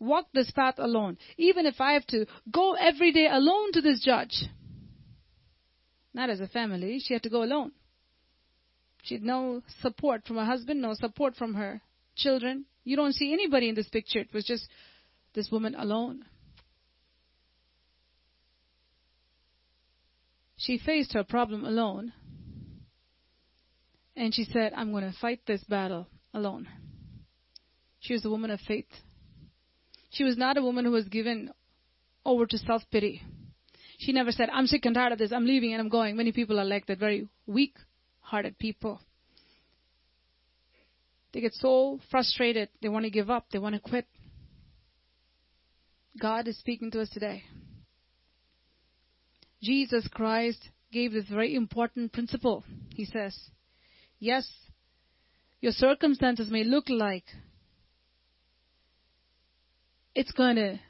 walk 0.01 0.29
this 0.33 0.51
path 0.51 0.77
alone, 0.79 1.19
even 1.37 1.67
if 1.67 1.79
I 1.79 1.93
have 1.93 2.07
to 2.07 2.25
go 2.51 2.73
every 2.73 3.13
day 3.13 3.29
alone 3.31 3.73
to 3.73 3.83
this 3.83 4.03
judge. 4.03 4.45
Not 6.15 6.31
as 6.31 6.41
a 6.41 6.49
family, 6.49 7.01
she 7.05 7.13
had 7.13 7.23
to 7.25 7.31
go 7.31 7.43
alone. 7.43 7.73
She 9.03 9.17
had 9.17 9.23
no 9.23 9.63
support 9.83 10.27
from 10.27 10.37
her 10.37 10.47
husband, 10.47 10.81
no 10.81 10.95
support 10.95 11.37
from 11.37 11.53
her 11.55 11.83
children. 12.17 12.65
You 12.89 12.97
don't 12.97 13.13
see 13.13 13.35
anybody 13.35 13.69
in 13.69 13.75
this 13.75 13.91
picture. 13.91 14.21
It 14.21 14.33
was 14.33 14.47
just 14.47 14.67
this 15.35 15.51
woman 15.51 15.75
alone. 15.75 16.25
She 20.57 20.79
faced 20.79 21.13
her 21.13 21.23
problem 21.23 21.67
alone. 21.67 22.15
And 24.17 24.35
she 24.35 24.45
said, 24.45 24.73
I'm 24.75 24.91
going 24.91 25.05
to 25.05 25.15
fight 25.21 25.41
this 25.47 25.63
battle 25.65 26.07
alone. 26.33 26.67
She 28.01 28.15
was 28.15 28.25
a 28.25 28.31
woman 28.31 28.51
of 28.51 28.61
faith. 28.61 28.89
She 30.09 30.25
was 30.25 30.39
not 30.39 30.57
a 30.57 30.63
woman 30.63 30.87
who 30.87 30.93
was 30.93 31.05
given 31.09 31.53
over 32.25 32.47
to 32.47 32.57
self 32.57 32.81
pity. 32.91 33.21
She 33.99 34.13
never 34.13 34.33
said, 34.33 34.49
I'm 34.51 34.67
sick 34.67 34.87
and 34.87 34.95
tired 34.95 35.13
of 35.13 35.19
this, 35.19 35.31
I'm 35.31 35.45
leaving 35.45 35.75
and 35.75 35.83
I'm 35.83 35.91
going. 35.91 36.17
Many 36.17 36.33
people 36.33 36.59
are 36.59 36.65
like 36.65 36.87
that, 36.87 36.99
very 36.99 37.29
weak 37.47 37.75
hearted 38.21 38.59
people. 38.59 39.03
They 41.39 41.43
get 41.43 41.55
so 41.55 42.01
frustrated, 42.11 42.69
they 42.83 42.89
want 42.89 43.05
to 43.05 43.11
give 43.11 43.31
up, 43.31 43.47
they 43.53 43.61
want 43.61 43.77
to 43.77 43.81
quit. 43.81 44.09
God 46.21 46.49
is 46.49 46.59
speaking 46.59 46.91
to 46.91 47.01
us 47.01 47.09
today. 47.11 47.45
Jesus 49.63 50.09
Christ 50.13 50.59
gave 50.91 51.13
this 51.13 51.29
very 51.31 51.55
important 51.55 52.13
principle. 52.13 52.65
He 52.93 53.05
says, 53.05 53.39
Yes, 54.19 54.51
your 55.61 55.71
circumstances 55.71 56.51
may 56.51 56.65
look 56.65 56.89
like 56.89 57.27
it's 60.17 60.33
going 60.33 60.57
to 60.57 60.81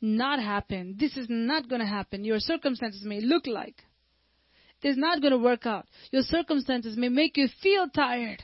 not 0.00 0.40
happen. 0.40 0.96
This 0.98 1.16
is 1.16 1.28
not 1.30 1.68
going 1.68 1.80
to 1.80 1.86
happen. 1.86 2.24
Your 2.24 2.40
circumstances 2.40 3.04
may 3.04 3.20
look 3.20 3.46
like 3.46 3.84
it's 4.82 4.98
not 4.98 5.20
going 5.20 5.30
to 5.30 5.38
work 5.38 5.64
out. 5.64 5.86
Your 6.10 6.22
circumstances 6.22 6.96
may 6.96 7.08
make 7.08 7.36
you 7.36 7.46
feel 7.62 7.88
tired. 7.88 8.42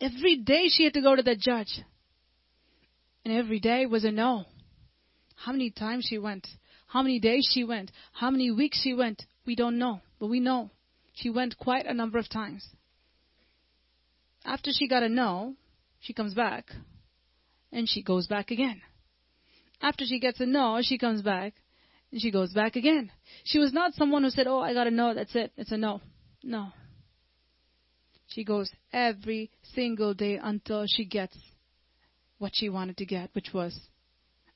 Every 0.00 0.36
day 0.36 0.68
she 0.68 0.84
had 0.84 0.94
to 0.94 1.00
go 1.00 1.16
to 1.16 1.22
the 1.22 1.36
judge. 1.36 1.80
And 3.24 3.34
every 3.34 3.60
day 3.60 3.86
was 3.86 4.04
a 4.04 4.10
no. 4.10 4.44
How 5.34 5.52
many 5.52 5.70
times 5.70 6.06
she 6.08 6.18
went? 6.18 6.46
How 6.86 7.02
many 7.02 7.18
days 7.18 7.48
she 7.52 7.64
went? 7.64 7.90
How 8.12 8.30
many 8.30 8.50
weeks 8.50 8.80
she 8.82 8.94
went? 8.94 9.22
We 9.44 9.56
don't 9.56 9.78
know. 9.78 10.00
But 10.18 10.28
we 10.28 10.40
know 10.40 10.70
she 11.14 11.30
went 11.30 11.58
quite 11.58 11.86
a 11.86 11.94
number 11.94 12.18
of 12.18 12.28
times. 12.28 12.66
After 14.44 14.70
she 14.72 14.86
got 14.86 15.02
a 15.02 15.08
no, 15.08 15.54
she 16.00 16.12
comes 16.12 16.34
back 16.34 16.70
and 17.72 17.88
she 17.88 18.02
goes 18.02 18.26
back 18.26 18.50
again. 18.50 18.80
After 19.82 20.04
she 20.06 20.20
gets 20.20 20.40
a 20.40 20.46
no, 20.46 20.80
she 20.82 20.98
comes 20.98 21.22
back 21.22 21.54
and 22.12 22.20
she 22.20 22.30
goes 22.30 22.52
back 22.52 22.76
again. 22.76 23.10
She 23.44 23.58
was 23.58 23.72
not 23.72 23.94
someone 23.94 24.22
who 24.22 24.30
said, 24.30 24.46
Oh, 24.46 24.60
I 24.60 24.72
got 24.72 24.86
a 24.86 24.90
no, 24.90 25.14
that's 25.14 25.34
it, 25.34 25.52
it's 25.56 25.72
a 25.72 25.76
no. 25.76 26.00
No. 26.42 26.68
She 28.36 28.44
goes 28.44 28.70
every 28.92 29.50
single 29.74 30.12
day 30.12 30.36
until 30.36 30.84
she 30.86 31.06
gets 31.06 31.38
what 32.36 32.52
she 32.54 32.68
wanted 32.68 32.98
to 32.98 33.06
get, 33.06 33.30
which 33.32 33.54
was 33.54 33.74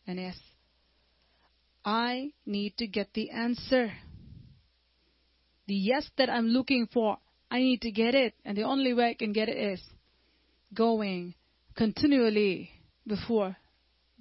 an 0.07 0.19
S. 0.19 0.39
I 1.83 2.33
need 2.45 2.77
to 2.77 2.87
get 2.87 3.15
the 3.15 3.31
answer. 3.31 3.91
The 5.67 5.75
yes 5.75 6.11
that 6.19 6.29
I'm 6.29 6.49
looking 6.49 6.89
for, 6.93 7.17
I 7.51 7.61
need 7.61 7.81
to 7.81 7.91
get 7.91 8.15
it. 8.15 8.35
And 8.45 8.55
the 8.55 8.65
only 8.65 8.93
way 8.93 9.09
I 9.09 9.15
can 9.15 9.33
get 9.33 9.49
it 9.49 9.57
is 9.57 9.83
going 10.75 11.35
continually 11.75 12.69
before 13.07 13.57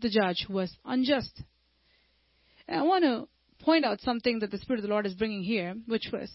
the 0.02 0.10
judge 0.10 0.48
was 0.50 0.74
unjust. 0.86 1.44
And 2.66 2.80
I 2.80 2.84
want 2.84 3.04
to 3.04 3.28
point 3.62 3.84
out 3.84 4.00
something 4.00 4.40
that 4.40 4.52
the 4.52 4.58
Spirit 4.58 4.80
of 4.80 4.84
the 4.84 4.90
Lord 4.90 5.06
is 5.06 5.16
bringing 5.16 5.44
here, 5.44 5.76
which 5.86 6.08
was 6.14 6.32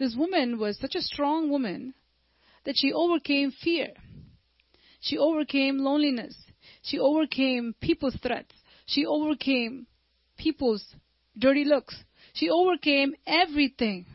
this 0.00 0.16
woman 0.16 0.58
was 0.58 0.80
such 0.80 0.96
a 0.96 1.00
strong 1.00 1.48
woman 1.50 1.94
that 2.64 2.74
she 2.76 2.92
overcame 2.92 3.52
fear. 3.52 3.88
She 5.00 5.18
overcame 5.18 5.78
loneliness. 5.78 6.36
She 6.82 6.98
overcame 6.98 7.74
people's 7.80 8.16
threats. 8.22 8.54
She 8.86 9.06
overcame 9.06 9.86
people's 10.36 10.84
dirty 11.38 11.64
looks. 11.64 11.96
She 12.32 12.50
overcame 12.50 13.14
everything. 13.26 14.06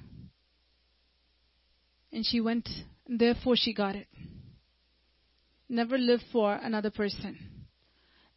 And 2.11 2.25
she 2.25 2.41
went, 2.41 2.69
and 3.07 3.19
therefore 3.19 3.55
she 3.55 3.73
got 3.73 3.95
it. 3.95 4.07
Never 5.69 5.97
live 5.97 6.22
for 6.31 6.53
another 6.53 6.91
person. 6.91 7.38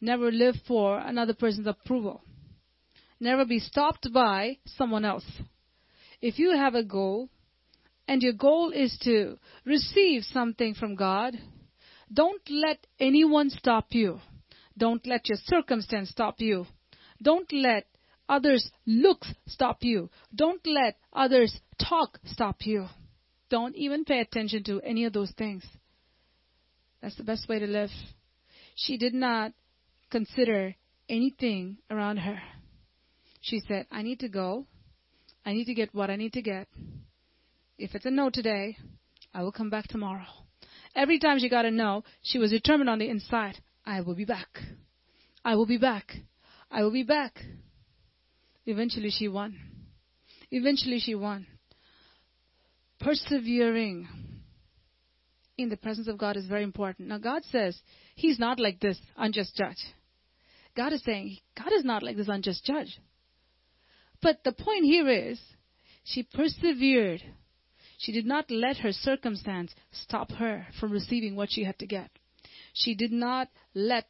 Never 0.01 0.31
live 0.31 0.55
for 0.67 0.99
another 0.99 1.33
person's 1.33 1.67
approval. 1.67 2.21
Never 3.19 3.45
be 3.45 3.59
stopped 3.59 4.11
by 4.13 4.57
someone 4.65 5.05
else. 5.05 5.25
If 6.21 6.39
you 6.39 6.55
have 6.55 6.75
a 6.75 6.83
goal, 6.83 7.29
and 8.07 8.21
your 8.21 8.33
goal 8.33 8.71
is 8.71 8.97
to 9.03 9.37
receive 9.65 10.23
something 10.23 10.73
from 10.73 10.95
God, 10.95 11.35
don't 12.11 12.41
let 12.49 12.87
anyone 12.99 13.49
stop 13.49 13.87
you. 13.91 14.19
Don't 14.77 15.05
let 15.05 15.27
your 15.27 15.37
circumstance 15.43 16.09
stop 16.09 16.39
you. 16.39 16.65
Don't 17.21 17.51
let 17.51 17.85
others' 18.29 18.71
looks 18.85 19.33
stop 19.47 19.79
you. 19.81 20.09
Don't 20.33 20.65
let 20.65 20.97
others' 21.11 21.59
talk 21.79 22.19
stop 22.25 22.65
you. 22.65 22.87
Don't 23.49 23.75
even 23.75 24.05
pay 24.05 24.19
attention 24.19 24.63
to 24.65 24.81
any 24.81 25.05
of 25.05 25.13
those 25.13 25.31
things. 25.31 25.63
That's 27.01 27.15
the 27.15 27.23
best 27.23 27.47
way 27.49 27.59
to 27.59 27.67
live. 27.67 27.89
She 28.75 28.97
did 28.97 29.13
not 29.13 29.53
consider 30.09 30.75
anything 31.09 31.77
around 31.89 32.17
her. 32.17 32.39
She 33.41 33.61
said, 33.67 33.87
I 33.91 34.01
need 34.01 34.19
to 34.19 34.29
go. 34.29 34.65
I 35.45 35.53
need 35.53 35.65
to 35.65 35.73
get 35.73 35.93
what 35.93 36.09
I 36.09 36.15
need 36.15 36.33
to 36.33 36.41
get. 36.41 36.67
If 37.77 37.93
it's 37.93 38.05
a 38.05 38.11
no 38.11 38.29
today, 38.29 38.77
I 39.33 39.43
will 39.43 39.51
come 39.51 39.69
back 39.69 39.87
tomorrow. 39.87 40.25
Every 40.95 41.19
time 41.19 41.39
she 41.39 41.49
got 41.49 41.65
a 41.65 41.71
no, 41.71 42.03
she 42.23 42.39
was 42.39 42.51
determined 42.51 42.89
on 42.89 42.99
the 42.99 43.09
inside, 43.09 43.59
I 43.85 44.01
will 44.01 44.15
be 44.15 44.25
back. 44.25 44.47
I 45.45 45.55
will 45.55 45.67
be 45.67 45.77
back. 45.77 46.15
I 46.71 46.81
will 46.81 46.91
be 46.91 47.03
back. 47.03 47.39
Eventually 48.65 49.11
she 49.11 49.27
won. 49.27 49.57
Eventually 50.51 50.99
she 50.99 51.15
won. 51.15 51.45
Persevering 52.99 54.07
in 55.57 55.69
the 55.69 55.77
presence 55.77 56.07
of 56.07 56.17
God 56.17 56.35
is 56.35 56.45
very 56.45 56.63
important. 56.63 57.09
Now 57.09 57.19
God 57.19 57.43
says 57.45 57.79
He's 58.15 58.39
not 58.39 58.59
like 58.59 58.79
this 58.79 58.99
unjust 59.15 59.55
judge. 59.55 59.77
God 60.75 60.93
is 60.93 61.03
saying 61.03 61.37
God 61.55 61.71
is 61.73 61.85
not 61.85 62.03
like 62.03 62.17
this 62.17 62.27
unjust 62.27 62.65
judge. 62.65 62.99
But 64.21 64.43
the 64.43 64.51
point 64.51 64.83
here 64.83 65.07
is 65.07 65.39
she 66.03 66.23
persevered 66.23 67.21
she 67.97 68.11
did 68.11 68.25
not 68.25 68.49
let 68.51 68.77
her 68.77 68.91
circumstance 68.91 69.73
stop 69.91 70.31
her 70.33 70.67
from 70.79 70.91
receiving 70.91 71.35
what 71.35 71.51
she 71.51 71.63
had 71.63 71.79
to 71.79 71.87
get. 71.87 72.11
She 72.73 72.93
did 72.93 73.11
not 73.11 73.49
let 73.73 74.07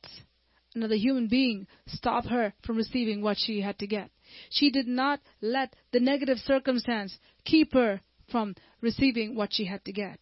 another 0.75 0.95
human 0.95 1.27
being 1.27 1.67
stop 1.87 2.25
her 2.25 2.53
from 2.63 2.77
receiving 2.77 3.21
what 3.21 3.37
she 3.37 3.61
had 3.61 3.79
to 3.79 3.87
get. 3.87 4.11
She 4.49 4.69
did 4.69 4.87
not 4.87 5.21
let 5.41 5.73
the 5.93 6.01
negative 6.01 6.37
circumstance 6.39 7.17
keep 7.45 7.73
her 7.73 8.01
from 8.29 8.55
receiving 8.81 9.35
what 9.35 9.53
she 9.53 9.65
had 9.65 9.83
to 9.85 9.93
get. 9.93 10.19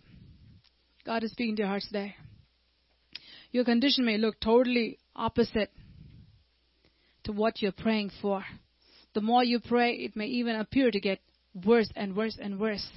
God 1.05 1.23
is 1.23 1.31
speaking 1.31 1.55
to 1.55 1.63
your 1.63 1.69
hearts 1.69 1.87
today. 1.87 2.15
Your 3.51 3.65
condition 3.65 4.05
may 4.05 4.17
look 4.17 4.39
totally 4.39 4.99
opposite 5.15 5.71
to 7.23 7.31
what 7.31 7.61
you're 7.61 7.71
praying 7.71 8.11
for. 8.21 8.45
The 9.13 9.21
more 9.21 9.43
you 9.43 9.59
pray, 9.59 9.93
it 9.93 10.15
may 10.15 10.27
even 10.27 10.55
appear 10.55 10.91
to 10.91 10.99
get 10.99 11.19
worse 11.63 11.89
and 11.95 12.15
worse 12.15 12.37
and 12.39 12.59
worse. 12.59 12.87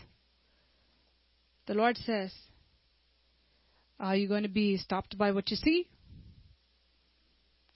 The 1.69 1.75
Lord 1.75 1.99
says, 1.99 2.33
Are 4.01 4.17
you 4.17 4.27
going 4.27 4.43
to 4.43 4.49
be 4.49 4.79
stopped 4.79 5.19
by 5.19 5.33
what 5.33 5.51
you 5.51 5.57
see? 5.57 5.87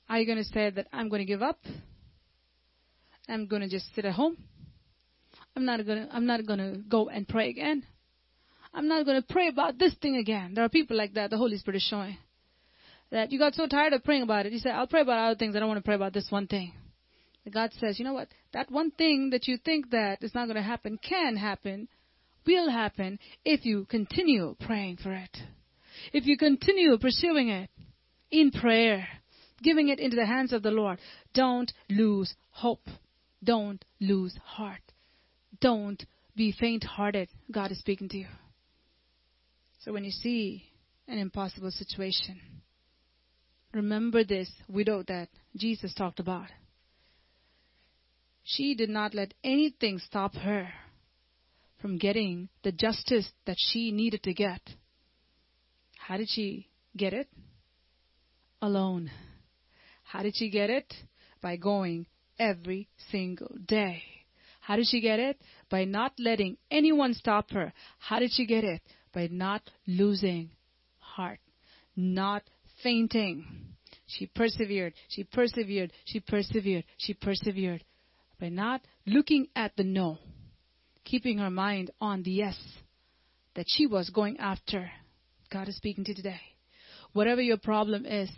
Are 0.09 0.19
you 0.19 0.25
going 0.25 0.39
to 0.39 0.45
say 0.45 0.71
that 0.71 0.87
I'm 0.95 1.11
going 1.11 1.21
to 1.21 1.27
give 1.27 1.43
up? 1.43 1.59
I'm 3.29 3.47
going 3.47 3.61
to 3.61 3.69
just 3.69 3.95
sit 3.95 4.07
at 4.07 4.15
home? 4.15 4.39
I'm 5.55 5.67
not 5.67 5.85
going 5.85 6.07
to, 6.07 6.15
I'm 6.15 6.25
not 6.25 6.47
going 6.47 6.59
to 6.59 6.79
go 6.89 7.11
and 7.11 7.29
pray 7.29 7.51
again. 7.51 7.85
I'm 8.73 8.89
not 8.89 9.05
going 9.05 9.21
to 9.21 9.29
pray 9.29 9.49
about 9.49 9.79
this 9.79 9.95
thing 10.01 10.17
again. 10.17 10.55
There 10.55 10.65
are 10.65 10.71
people 10.71 10.97
like 10.97 11.12
that. 11.12 11.29
The 11.29 11.37
Holy 11.37 11.59
Spirit 11.59 11.77
is 11.77 11.83
showing 11.83 12.17
that 13.11 13.31
you 13.31 13.39
got 13.39 13.55
so 13.55 13.67
tired 13.67 13.93
of 13.93 14.03
praying 14.03 14.23
about 14.23 14.47
it. 14.47 14.55
You 14.55 14.59
said, 14.59 14.73
I'll 14.73 14.87
pray 14.87 15.03
about 15.03 15.19
other 15.19 15.39
things. 15.39 15.55
I 15.55 15.59
don't 15.59 15.69
want 15.69 15.79
to 15.79 15.85
pray 15.85 15.97
about 15.97 16.15
this 16.15 16.31
one 16.31 16.47
thing. 16.47 16.73
God 17.53 17.73
says, 17.79 17.99
you 17.99 18.07
know 18.07 18.15
what? 18.15 18.29
That 18.55 18.71
one 18.71 18.91
thing 18.91 19.31
that 19.31 19.47
you 19.49 19.59
think 19.59 19.91
that 19.91 20.23
is 20.23 20.35
not 20.35 20.47
going 20.47 20.57
to 20.57 20.62
happen 20.62 20.99
can 20.99 21.37
happen 21.37 21.89
will 22.47 22.71
happen 22.71 23.19
if 23.45 23.65
you 23.65 23.87
continue 23.87 24.57
praying 24.61 24.99
for 25.03 25.12
it. 25.12 25.37
If 26.12 26.27
you 26.27 26.37
continue 26.37 26.97
pursuing 26.99 27.49
it 27.49 27.71
in 28.31 28.51
prayer, 28.51 29.07
giving 29.62 29.89
it 29.89 30.01
into 30.01 30.17
the 30.17 30.27
hands 30.27 30.53
of 30.53 30.62
the 30.62 30.71
Lord. 30.71 30.99
Don't 31.35 31.73
lose 31.89 32.35
hope. 32.51 32.87
Don't 33.43 33.85
lose 34.01 34.37
heart. 34.45 34.81
Don't 35.61 36.05
be 36.35 36.53
faint 36.53 36.85
hearted. 36.85 37.29
God 37.51 37.71
is 37.71 37.79
speaking 37.79 38.09
to 38.11 38.19
you. 38.19 38.27
So 39.81 39.93
when 39.93 40.05
you 40.05 40.11
see 40.11 40.65
an 41.09 41.19
impossible 41.19 41.71
situation, 41.71 42.41
remember 43.73 44.25
this 44.25 44.51
widow 44.69 45.03
that 45.09 45.29
Jesus 45.57 45.93
talked 45.95 46.21
about. 46.21 46.49
She 48.45 48.75
did 48.75 48.89
not 48.89 49.15
let 49.15 49.35
anything 49.45 49.99
stop 49.99 50.35
her 50.35 50.69
from 51.83 51.99
getting 51.99 52.49
the 52.62 52.70
justice 52.70 53.28
that 53.44 53.57
she 53.59 53.91
needed 53.91 54.23
to 54.23 54.33
get. 54.33 54.61
How 55.99 56.17
did 56.17 56.28
she 56.31 56.69
get 56.97 57.12
it? 57.12 57.28
Alone. 58.62 59.11
How 60.05 60.23
did 60.23 60.36
she 60.36 60.49
get 60.49 60.70
it? 60.70 60.94
By 61.43 61.57
going 61.57 62.07
every 62.39 62.89
single 63.11 63.57
day. 63.67 64.05
How 64.61 64.77
did 64.77 64.86
she 64.89 65.01
get 65.01 65.19
it? 65.19 65.43
By 65.69 65.85
not 65.85 66.12
letting 66.20 66.57
anyone 66.70 67.15
stop 67.15 67.51
her. 67.51 67.73
How 67.99 68.20
did 68.20 68.31
she 68.33 68.47
get 68.47 68.62
it? 68.62 68.81
By 69.12 69.27
not 69.33 69.62
losing 69.89 70.51
heart, 70.99 71.41
not 71.97 72.44
fainting. 72.85 73.44
She 74.07 74.27
persevered, 74.27 74.94
she 75.09 75.25
persevered, 75.25 75.93
she 76.05 76.20
persevered, 76.20 76.85
she 76.97 77.15
persevered. 77.15 77.83
By 78.41 78.51
not 78.51 78.83
looking 79.05 79.49
at 79.57 79.75
the 79.77 79.85
no 79.85 80.19
keeping 81.05 81.39
her 81.39 81.50
mind 81.50 81.90
on 82.00 82.22
the 82.22 82.31
yes 82.31 82.56
that 83.55 83.66
she 83.68 83.86
was 83.86 84.10
going 84.10 84.39
after. 84.39 84.90
God 85.52 85.68
is 85.68 85.76
speaking 85.76 86.05
to 86.05 86.10
you 86.10 86.16
today. 86.16 86.40
Whatever 87.12 87.42
your 87.42 87.58
problem 87.58 88.06
is, 88.06 88.31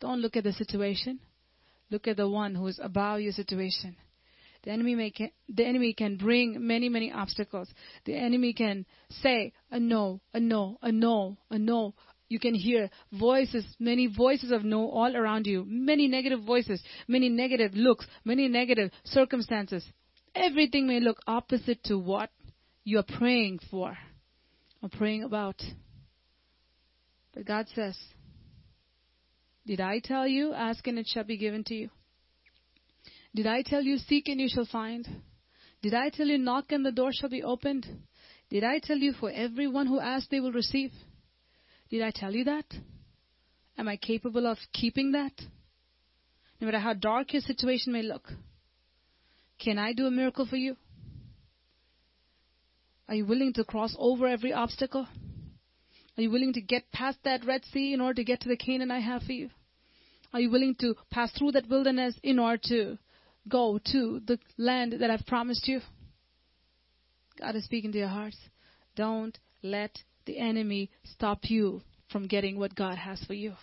don't 0.00 0.20
look 0.20 0.36
at 0.36 0.44
the 0.44 0.52
situation. 0.52 1.20
Look 1.90 2.06
at 2.06 2.16
the 2.16 2.28
one 2.28 2.54
who 2.54 2.66
is 2.66 2.80
above 2.82 3.20
your 3.20 3.32
situation. 3.32 3.96
The 4.64 4.70
enemy, 4.70 4.94
may 4.94 5.10
can, 5.10 5.30
the 5.48 5.64
enemy 5.64 5.92
can 5.92 6.16
bring 6.16 6.66
many, 6.66 6.88
many 6.88 7.12
obstacles. 7.12 7.68
The 8.04 8.14
enemy 8.14 8.52
can 8.52 8.86
say 9.22 9.52
a 9.70 9.78
no, 9.78 10.20
a 10.34 10.40
no, 10.40 10.78
a 10.82 10.90
no, 10.90 11.38
a 11.50 11.58
no. 11.58 11.94
You 12.28 12.38
can 12.38 12.54
hear 12.54 12.90
voices, 13.12 13.64
many 13.78 14.06
voices 14.06 14.50
of 14.50 14.64
no 14.64 14.90
all 14.90 15.16
around 15.16 15.46
you. 15.46 15.64
Many 15.66 16.08
negative 16.08 16.42
voices, 16.42 16.82
many 17.06 17.28
negative 17.28 17.72
looks, 17.74 18.06
many 18.24 18.48
negative 18.48 18.90
circumstances 19.04 19.84
everything 20.34 20.86
may 20.86 21.00
look 21.00 21.18
opposite 21.26 21.82
to 21.84 21.98
what 21.98 22.30
you're 22.84 23.02
praying 23.02 23.60
for 23.70 23.96
or 24.82 24.88
praying 24.88 25.24
about. 25.24 25.62
But 27.34 27.46
God 27.46 27.66
says, 27.74 27.96
Did 29.66 29.80
I 29.80 30.00
tell 30.02 30.26
you, 30.26 30.52
ask 30.52 30.86
and 30.86 30.98
it 30.98 31.06
shall 31.06 31.24
be 31.24 31.36
given 31.36 31.64
to 31.64 31.74
you? 31.74 31.90
Did 33.34 33.46
I 33.46 33.62
tell 33.62 33.82
you, 33.82 33.98
seek 33.98 34.28
and 34.28 34.40
you 34.40 34.48
shall 34.48 34.66
find? 34.66 35.06
Did 35.82 35.94
I 35.94 36.08
tell 36.08 36.26
you, 36.26 36.38
knock 36.38 36.72
and 36.72 36.84
the 36.84 36.92
door 36.92 37.10
shall 37.12 37.28
be 37.28 37.42
opened? 37.42 37.86
Did 38.50 38.64
I 38.64 38.78
tell 38.78 38.96
you, 38.96 39.12
for 39.12 39.30
everyone 39.30 39.86
who 39.86 40.00
asks, 40.00 40.28
they 40.30 40.40
will 40.40 40.52
receive? 40.52 40.90
Did 41.90 42.02
I 42.02 42.10
tell 42.10 42.34
you 42.34 42.44
that? 42.44 42.64
Am 43.76 43.86
I 43.86 43.96
capable 43.96 44.46
of 44.46 44.58
keeping 44.72 45.12
that? 45.12 45.32
No 46.60 46.66
matter 46.66 46.80
how 46.80 46.94
dark 46.94 47.32
your 47.32 47.42
situation 47.42 47.92
may 47.92 48.02
look, 48.02 48.32
can 49.58 49.78
I 49.78 49.92
do 49.92 50.06
a 50.06 50.10
miracle 50.10 50.46
for 50.46 50.56
you? 50.56 50.76
Are 53.08 53.14
you 53.14 53.24
willing 53.24 53.52
to 53.54 53.64
cross 53.64 53.94
over 53.98 54.26
every 54.26 54.52
obstacle? 54.52 55.06
Are 56.16 56.22
you 56.22 56.30
willing 56.30 56.52
to 56.54 56.60
get 56.60 56.92
past 56.92 57.18
that 57.24 57.44
Red 57.44 57.62
Sea 57.72 57.94
in 57.94 58.00
order 58.00 58.14
to 58.14 58.24
get 58.24 58.40
to 58.40 58.48
the 58.48 58.56
Canaan 58.56 58.90
I 58.90 59.00
have 59.00 59.22
for 59.22 59.32
you? 59.32 59.50
Are 60.32 60.40
you 60.40 60.50
willing 60.50 60.74
to 60.80 60.94
pass 61.10 61.32
through 61.32 61.52
that 61.52 61.68
wilderness 61.68 62.14
in 62.22 62.38
order 62.38 62.60
to 62.68 62.98
go 63.48 63.80
to 63.92 64.20
the 64.26 64.38
land 64.58 64.94
that 65.00 65.10
I've 65.10 65.26
promised 65.26 65.66
you? 65.66 65.80
God 67.40 67.56
is 67.56 67.64
speaking 67.64 67.92
to 67.92 67.98
your 67.98 68.08
hearts. 68.08 68.36
Don't 68.94 69.38
let 69.62 69.96
the 70.26 70.38
enemy 70.38 70.90
stop 71.04 71.38
you 71.44 71.82
from 72.10 72.26
getting 72.26 72.58
what 72.58 72.74
God 72.74 72.98
has 72.98 73.22
for 73.24 73.34
you. 73.34 73.54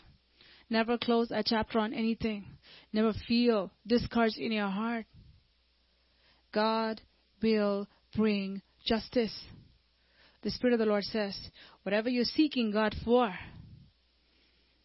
Never 0.69 0.97
close 0.97 1.29
a 1.29 1.43
chapter 1.43 1.77
on 1.77 1.93
anything. 1.93 2.45
Never 2.91 3.13
feel 3.27 3.71
discouraged 3.85 4.37
in 4.37 4.51
your 4.51 4.69
heart. 4.69 5.05
God 6.55 7.01
will 7.43 7.85
bring 8.15 8.61
justice. 8.85 9.37
The 10.41 10.51
Spirit 10.51 10.73
of 10.73 10.79
the 10.79 10.85
Lord 10.85 11.03
says, 11.03 11.37
whatever 11.83 12.09
you're 12.09 12.23
seeking 12.23 12.71
God 12.71 12.95
for, 13.03 13.33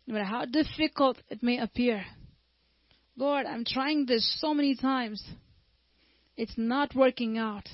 no 0.06 0.14
matter 0.14 0.24
how 0.24 0.46
difficult 0.46 1.18
it 1.28 1.42
may 1.42 1.58
appear, 1.58 2.04
Lord, 3.16 3.46
I'm 3.46 3.64
trying 3.64 4.06
this 4.06 4.36
so 4.40 4.52
many 4.52 4.74
times. 4.74 5.22
It's 6.36 6.54
not 6.56 6.94
working 6.94 7.38
out. 7.38 7.68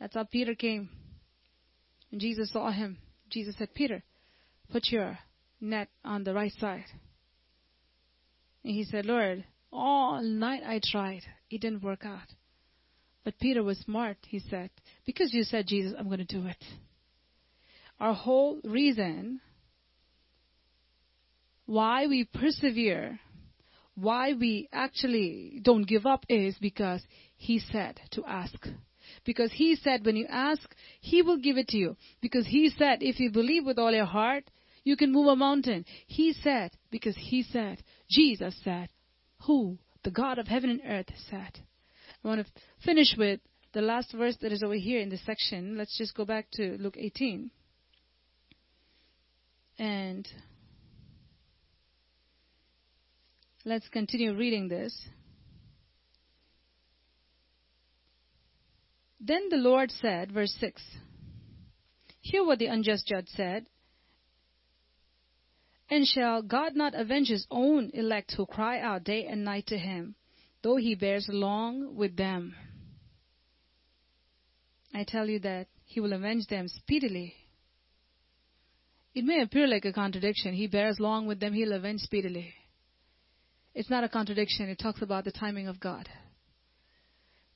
That's 0.00 0.14
how 0.14 0.24
Peter 0.24 0.54
came. 0.54 0.88
And 2.10 2.20
Jesus 2.20 2.52
saw 2.52 2.70
him. 2.70 2.96
Jesus 3.28 3.56
said, 3.58 3.74
Peter, 3.74 4.02
put 4.70 4.88
your 4.90 5.18
net 5.60 5.88
on 6.04 6.24
the 6.24 6.32
right 6.32 6.52
side. 6.58 6.84
And 8.64 8.74
he 8.74 8.84
said, 8.84 9.04
Lord, 9.04 9.44
all 9.72 10.22
night 10.22 10.62
I 10.64 10.80
tried. 10.82 11.22
It 11.50 11.60
didn't 11.60 11.82
work 11.82 12.06
out. 12.06 12.28
But 13.24 13.38
Peter 13.38 13.62
was 13.62 13.78
smart, 13.78 14.16
he 14.26 14.40
said, 14.40 14.70
because 15.06 15.32
you 15.32 15.44
said, 15.44 15.66
Jesus, 15.66 15.94
I'm 15.98 16.06
going 16.06 16.18
to 16.18 16.24
do 16.24 16.46
it. 16.46 16.64
Our 18.00 18.14
whole 18.14 18.60
reason 18.64 19.40
why 21.66 22.06
we 22.06 22.24
persevere, 22.24 23.20
why 23.94 24.32
we 24.32 24.68
actually 24.72 25.60
don't 25.62 25.86
give 25.86 26.04
up 26.04 26.26
is 26.28 26.56
because 26.60 27.00
he 27.36 27.60
said 27.60 28.00
to 28.12 28.24
ask. 28.26 28.66
Because 29.24 29.52
he 29.52 29.76
said 29.76 30.04
when 30.04 30.16
you 30.16 30.26
ask, 30.28 30.62
he 31.00 31.22
will 31.22 31.38
give 31.38 31.56
it 31.58 31.68
to 31.68 31.76
you. 31.76 31.96
Because 32.20 32.46
he 32.46 32.70
said 32.76 32.98
if 33.02 33.20
you 33.20 33.30
believe 33.30 33.64
with 33.64 33.78
all 33.78 33.92
your 33.92 34.04
heart, 34.04 34.44
you 34.84 34.96
can 34.96 35.12
move 35.12 35.28
a 35.28 35.36
mountain. 35.36 35.84
He 36.06 36.32
said, 36.32 36.72
because 36.90 37.14
he 37.16 37.44
said, 37.44 37.82
Jesus 38.10 38.54
said, 38.64 38.88
who? 39.46 39.78
The 40.02 40.10
God 40.10 40.38
of 40.38 40.48
heaven 40.48 40.70
and 40.70 40.80
earth 40.84 41.14
said. 41.30 41.60
I 42.24 42.28
want 42.28 42.46
to 42.46 42.52
finish 42.84 43.14
with 43.18 43.40
the 43.72 43.80
last 43.82 44.12
verse 44.12 44.36
that 44.42 44.52
is 44.52 44.62
over 44.62 44.74
here 44.74 45.00
in 45.00 45.08
this 45.08 45.24
section. 45.24 45.76
Let's 45.76 45.96
just 45.98 46.14
go 46.14 46.24
back 46.24 46.46
to 46.52 46.76
Luke 46.78 46.96
18. 46.98 47.50
And 49.78 50.28
let's 53.64 53.88
continue 53.88 54.36
reading 54.36 54.68
this. 54.68 54.96
Then 59.20 59.48
the 59.50 59.56
Lord 59.56 59.90
said, 59.90 60.32
verse 60.32 60.54
6 60.60 60.82
Hear 62.20 62.44
what 62.44 62.58
the 62.58 62.66
unjust 62.66 63.06
judge 63.06 63.28
said. 63.28 63.66
And 65.90 66.06
shall 66.06 66.42
God 66.42 66.74
not 66.76 66.94
avenge 66.94 67.28
his 67.28 67.46
own 67.50 67.90
elect 67.92 68.34
who 68.36 68.46
cry 68.46 68.80
out 68.80 69.04
day 69.04 69.26
and 69.26 69.44
night 69.44 69.66
to 69.66 69.78
him, 69.78 70.14
though 70.62 70.76
he 70.76 70.94
bears 70.94 71.28
long 71.28 71.96
with 71.96 72.16
them? 72.16 72.54
I 74.94 75.04
tell 75.04 75.26
you 75.28 75.38
that 75.40 75.68
he 75.84 76.00
will 76.00 76.12
avenge 76.12 76.46
them 76.46 76.68
speedily. 76.68 77.34
It 79.14 79.24
may 79.24 79.42
appear 79.42 79.66
like 79.66 79.84
a 79.84 79.92
contradiction. 79.92 80.54
He 80.54 80.66
bears 80.66 80.98
long 80.98 81.26
with 81.26 81.40
them, 81.40 81.52
he'll 81.52 81.72
avenge 81.72 82.00
speedily. 82.00 82.54
It's 83.74 83.90
not 83.90 84.04
a 84.04 84.08
contradiction. 84.08 84.68
It 84.68 84.78
talks 84.78 85.02
about 85.02 85.24
the 85.24 85.32
timing 85.32 85.68
of 85.68 85.80
God. 85.80 86.08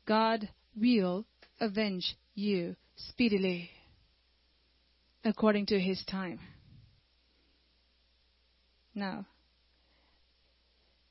God 0.06 0.48
will 0.74 1.26
avenge 1.60 2.16
you 2.34 2.76
speedily 2.96 3.70
according 5.24 5.66
to 5.66 5.80
his 5.80 6.02
time. 6.04 6.38
Now, 8.94 9.26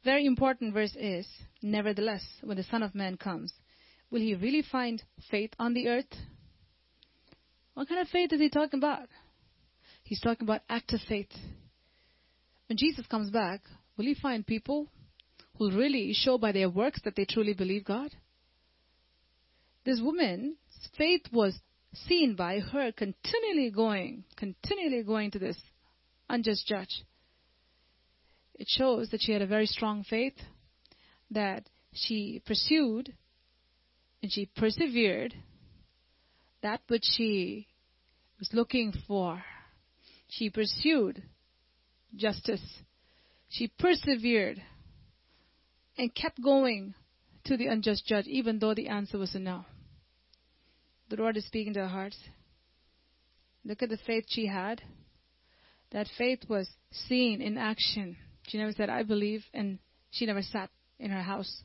very 0.06 0.26
important 0.26 0.74
verse 0.74 0.96
is, 0.96 1.28
nevertheless, 1.62 2.24
when 2.44 2.56
the 2.56 2.64
Son 2.64 2.84
of 2.84 2.96
Man 2.96 3.18
comes, 3.18 3.52
will 4.12 4.22
he 4.22 4.36
really 4.36 4.62
find 4.62 5.04
faith 5.30 5.52
on 5.60 5.74
the 5.74 5.88
earth? 5.88 6.14
What 7.74 7.90
kind 7.90 8.00
of 8.00 8.08
faith 8.08 8.32
is 8.32 8.40
he 8.40 8.50
talking 8.50 8.80
about? 8.80 9.10
He's 10.04 10.22
talking 10.22 10.46
about 10.46 10.62
active 10.70 11.02
faith. 11.10 11.32
When 12.70 12.78
Jesus 12.78 13.06
comes 13.08 13.32
back, 13.32 13.62
will 13.98 14.06
he 14.06 14.14
find 14.14 14.46
people 14.46 14.88
who 15.58 15.72
really 15.72 16.14
show 16.14 16.38
by 16.38 16.52
their 16.52 16.70
works 16.70 17.02
that 17.04 17.16
they 17.16 17.26
truly 17.26 17.54
believe 17.54 17.84
God? 17.84 18.12
This 19.86 20.00
woman's 20.02 20.58
faith 20.98 21.24
was 21.34 21.60
seen 22.08 22.36
by 22.36 22.60
her 22.60 22.92
continually 22.92 23.72
going, 23.72 24.24
continually 24.36 25.04
going 25.04 25.32
to 25.32 25.40
this 25.40 25.58
unjust 26.30 26.68
judge. 26.68 27.04
It 28.58 28.68
shows 28.70 29.10
that 29.10 29.22
she 29.22 29.34
had 29.34 29.42
a 29.42 29.48
very 29.48 29.66
strong 29.66 30.04
faith, 30.04 30.36
that 31.32 31.70
she 31.94 32.42
pursued 32.46 33.14
and 34.22 34.32
she 34.32 34.50
persevered 34.56 35.36
that 36.62 36.82
which 36.88 37.04
she 37.04 37.68
was 38.40 38.50
looking 38.54 38.94
for. 39.08 39.44
She 40.30 40.50
pursued 40.50 41.22
justice. 42.16 42.82
She 43.50 43.68
persevered 43.68 44.62
and 45.98 46.14
kept 46.14 46.42
going 46.42 46.96
to 47.46 47.58
the 47.58 47.68
unjust 47.68 48.06
judge, 48.06 48.26
even 48.26 48.60
though 48.60 48.74
the 48.74 48.88
answer 48.88 49.18
was 49.18 49.36
a 49.36 49.40
no. 49.40 49.66
The 51.10 51.18
Lord 51.18 51.38
is 51.38 51.46
speaking 51.46 51.74
to 51.74 51.82
our 51.82 51.88
hearts. 51.88 52.18
Look 53.64 53.84
at 53.84 53.90
the 53.90 54.00
faith 54.06 54.26
she 54.28 54.48
had. 54.48 54.82
That 55.92 56.08
faith 56.18 56.40
was 56.50 56.68
seen 56.92 57.42
in 57.42 57.58
action. 57.58 58.18
She 58.48 58.58
never 58.58 58.72
said, 58.72 58.90
I 58.90 59.04
believe, 59.04 59.44
and 59.54 59.80
she 60.12 60.26
never 60.26 60.42
sat 60.42 60.70
in 61.00 61.12
her 61.12 61.22
house. 61.22 61.64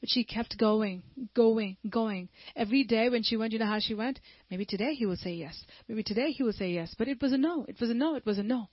But 0.00 0.08
she 0.10 0.24
kept 0.24 0.58
going, 0.58 1.02
going, 1.34 1.76
going. 1.88 2.28
Every 2.56 2.84
day 2.84 3.08
when 3.10 3.22
she 3.22 3.36
went, 3.36 3.52
you 3.52 3.58
know 3.58 3.66
how 3.66 3.80
she 3.80 3.94
went? 3.94 4.18
Maybe 4.50 4.64
today 4.64 4.94
he 4.94 5.04
will 5.04 5.16
say 5.16 5.32
yes. 5.32 5.62
Maybe 5.88 6.02
today 6.02 6.32
he 6.32 6.42
will 6.42 6.54
say 6.54 6.70
yes. 6.70 6.94
But 6.96 7.08
it 7.08 7.20
was 7.20 7.32
a 7.32 7.38
no. 7.38 7.66
It 7.68 7.78
was 7.80 7.90
a 7.90 7.94
no. 7.94 8.14
It 8.16 8.24
was 8.24 8.38
a 8.38 8.42
no. 8.42 8.68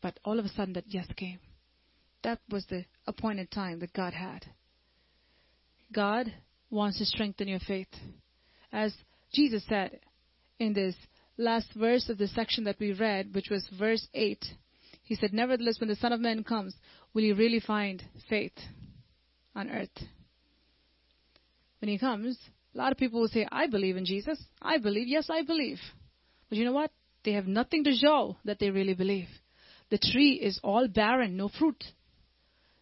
But 0.00 0.18
all 0.24 0.38
of 0.38 0.44
a 0.44 0.48
sudden 0.48 0.74
that 0.74 0.88
yes 0.88 1.06
came. 1.16 1.38
That 2.24 2.40
was 2.50 2.66
the 2.66 2.84
appointed 3.06 3.50
time 3.50 3.78
that 3.80 3.92
God 3.92 4.12
had. 4.12 4.46
God 5.92 6.32
wants 6.70 6.98
to 6.98 7.04
strengthen 7.04 7.48
your 7.48 7.60
faith. 7.60 7.88
As 8.72 8.92
Jesus 9.32 9.62
said 9.68 10.00
in 10.58 10.72
this 10.72 10.94
last 11.36 11.68
verse 11.74 12.08
of 12.08 12.18
the 12.18 12.28
section 12.28 12.64
that 12.64 12.80
we 12.80 12.92
read, 12.92 13.34
which 13.34 13.50
was 13.50 13.68
verse 13.78 14.06
8, 14.14 14.44
he 15.12 15.16
said, 15.16 15.34
Nevertheless, 15.34 15.78
when 15.78 15.90
the 15.90 15.96
Son 15.96 16.14
of 16.14 16.20
Man 16.20 16.42
comes, 16.42 16.74
will 17.12 17.22
he 17.22 17.32
really 17.32 17.60
find 17.60 18.02
faith 18.30 18.56
on 19.54 19.68
earth? 19.68 19.90
When 21.80 21.90
he 21.90 21.98
comes, 21.98 22.38
a 22.74 22.78
lot 22.78 22.92
of 22.92 22.98
people 22.98 23.20
will 23.20 23.28
say, 23.28 23.46
I 23.52 23.66
believe 23.66 23.98
in 23.98 24.06
Jesus. 24.06 24.42
I 24.62 24.78
believe. 24.78 25.08
Yes, 25.08 25.28
I 25.28 25.42
believe. 25.42 25.80
But 26.48 26.56
you 26.56 26.64
know 26.64 26.72
what? 26.72 26.92
They 27.26 27.32
have 27.32 27.46
nothing 27.46 27.84
to 27.84 27.92
show 27.92 28.38
that 28.46 28.58
they 28.58 28.70
really 28.70 28.94
believe. 28.94 29.28
The 29.90 29.98
tree 29.98 30.40
is 30.42 30.58
all 30.64 30.88
barren, 30.88 31.36
no 31.36 31.50
fruit. 31.50 31.84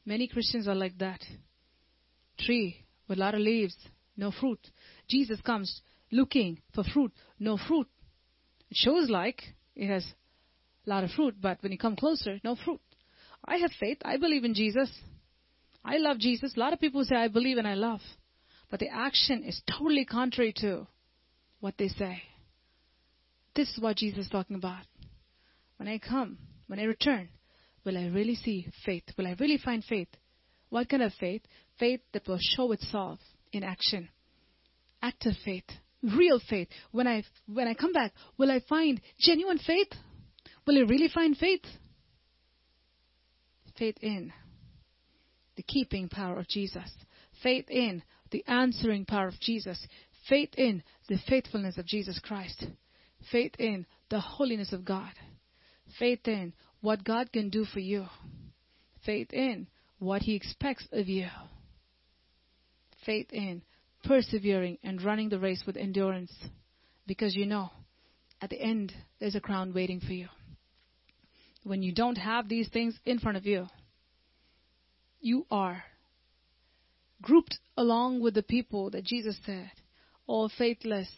Many 0.07 0.29
Christians 0.29 0.69
are 0.69 0.77
like 0.77 0.97
that. 0.99 1.21
Tree 2.39 2.85
with 3.09 3.19
a 3.19 3.21
lot 3.21 3.35
of 3.35 3.41
leaves, 3.41 3.75
no 4.17 4.31
fruit. 4.31 4.61
Jesus 5.09 5.41
comes 5.41 5.81
looking 6.13 6.61
for 6.77 6.85
fruit, 6.85 7.13
no 7.41 7.57
fruit. 7.57 7.89
It 8.71 8.77
shows 8.77 9.11
like 9.11 9.43
it 9.75 9.89
has 9.89 10.07
a 10.87 10.91
lot 10.91 11.05
of 11.05 11.11
fruit, 11.11 11.37
but 11.41 11.59
when 11.63 11.73
you 11.73 11.79
come 11.79 11.97
closer, 11.97 12.41
no 12.43 12.57
fruit. 12.57 12.81
I 13.45 13.57
have 13.59 13.71
faith. 13.79 13.99
I 14.05 14.17
believe 14.17 14.45
in 14.45 14.55
Jesus. 14.55 14.91
I 15.85 15.99
love 15.99 16.19
Jesus. 16.19 16.57
A 16.57 16.61
lot 16.61 16.73
of 16.73 16.81
people 16.81 17.05
say, 17.05 17.17
I 17.17 17.29
believe 17.29 17.59
and 17.59 17.67
I 17.67 17.75
love. 17.75 18.01
But 18.71 18.81
the 18.81 18.89
action 18.89 19.43
is 19.45 19.61
totally 19.79 20.05
contrary 20.05 20.53
to 20.59 20.87
what 21.61 21.75
they 21.79 21.89
say. 21.89 22.23
This 23.55 23.69
is 23.71 23.81
what 23.81 23.97
Jesus 23.97 24.27
is 24.27 24.31
talking 24.31 24.57
about. 24.57 24.85
When 25.77 25.89
I 25.89 25.99
come, 25.99 26.39
when 26.67 26.79
I 26.79 26.85
return, 26.85 27.29
will 27.85 27.99
I 27.99 28.07
really 28.07 28.37
see 28.37 28.67
faith? 28.85 29.05
Will 29.17 29.27
I 29.27 29.37
really 29.41 29.59
find 29.59 29.83
faith? 29.83 30.09
What 30.69 30.89
kind 30.89 31.03
of 31.03 31.13
faith? 31.15 31.43
Faith 31.79 32.01
that 32.13 32.29
will 32.29 32.39
show 32.39 32.71
itself 32.73 33.19
in 33.53 33.65
action. 33.65 34.09
Active 35.03 35.35
faith. 35.45 35.65
Real 36.03 36.41
faith. 36.49 36.69
When 36.93 37.09
I, 37.09 37.25
when 37.47 37.67
I 37.67 37.75
come 37.75 37.93
back, 37.93 38.13
will 38.39 38.51
I 38.51 38.61
find 38.69 39.01
genuine 39.19 39.59
faith? 39.59 39.89
Will 40.71 40.77
you 40.77 40.87
really 40.87 41.09
find 41.09 41.37
faith? 41.37 41.65
Faith 43.77 43.97
in 44.03 44.33
the 45.57 45.65
keeping 45.65 46.09
power 46.09 46.39
of 46.39 46.47
Jesus. 46.47 46.89
Faith 47.43 47.65
in 47.69 48.05
the 48.31 48.45
answering 48.47 49.05
power 49.05 49.27
of 49.27 49.41
Jesus. 49.41 49.85
Faith 50.29 50.51
in 50.57 50.85
the 51.09 51.19
faithfulness 51.29 51.77
of 51.77 51.87
Jesus 51.87 52.21
Christ. 52.21 52.67
Faith 53.33 53.57
in 53.59 53.85
the 54.11 54.21
holiness 54.21 54.73
of 54.73 54.85
God. 54.85 55.11
Faith 55.99 56.29
in 56.29 56.53
what 56.83 57.03
God 57.03 57.33
can 57.33 57.51
do 57.51 57.65
for 57.65 57.81
you. 57.81 58.07
Faith 59.05 59.33
in 59.33 59.67
what 59.99 60.23
He 60.23 60.37
expects 60.37 60.87
of 60.93 61.09
you. 61.09 61.27
Faith 63.05 63.33
in 63.33 63.63
persevering 64.05 64.79
and 64.85 65.03
running 65.03 65.31
the 65.31 65.41
race 65.41 65.65
with 65.67 65.77
endurance 65.77 66.33
because 67.09 67.35
you 67.35 67.45
know 67.45 67.71
at 68.41 68.51
the 68.51 68.63
end 68.63 68.95
there's 69.19 69.35
a 69.35 69.41
crown 69.41 69.75
waiting 69.75 69.99
for 69.99 70.13
you. 70.13 70.29
When 71.65 71.83
you 71.83 71.93
don't 71.93 72.17
have 72.17 72.49
these 72.49 72.69
things 72.69 72.99
in 73.05 73.19
front 73.19 73.37
of 73.37 73.47
you, 73.47 73.67
you 75.21 75.47
are 75.51 75.85
grouped 77.21 77.59
along 77.77 78.21
with 78.21 78.35
the 78.35 78.43
people 78.43 78.91
that 78.91 79.05
Jesus 79.05 79.39
said, 79.45 79.71
all 80.27 80.51
faithless 80.57 81.09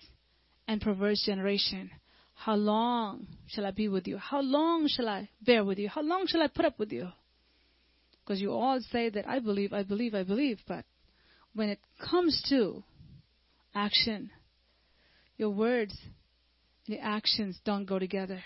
and 0.67 0.81
perverse 0.81 1.23
generation. 1.25 1.91
How 2.35 2.57
long 2.57 3.29
shall 3.47 3.67
I 3.67 3.71
be 3.71 3.89
with 3.89 4.09
you? 4.09 4.19
How 4.19 4.41
long 4.41 4.89
shall 4.89 5.09
I 5.09 5.29
bear 5.41 5.65
with 5.65 5.79
you? 5.79 5.89
How 5.89 6.03
long 6.03 6.27
shall 6.27 6.43
I 6.43 6.49
put 6.49 6.65
up 6.65 6.79
with 6.79 6.91
you? 6.91 7.09
Because 8.25 8.41
you 8.41 8.53
all 8.53 8.81
say 8.91 9.11
that 9.11 9.29
I 9.29 9.39
believe, 9.39 9.73
I 9.73 9.85
believe, 9.85 10.15
I 10.15 10.25
believe, 10.25 10.59
but 10.67 10.85
when 11.55 11.69
it 11.69 11.79
comes 12.11 12.43
to 12.49 12.83
action, 13.75 14.31
your 15.37 15.51
words 15.51 15.97
and 16.87 16.97
your 16.97 17.05
actions 17.05 17.59
don't 17.65 17.85
go 17.85 17.99
together. 17.99 18.43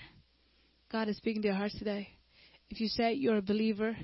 God 0.91 1.09
is 1.09 1.17
speaking 1.17 1.43
to 1.43 1.49
your 1.49 1.57
hearts 1.57 1.79
today. 1.79 2.09
If 2.71 2.81
you 2.81 2.89
say 2.89 3.15
you're 3.15 3.39
a 3.39 3.43
believer, 3.43 3.97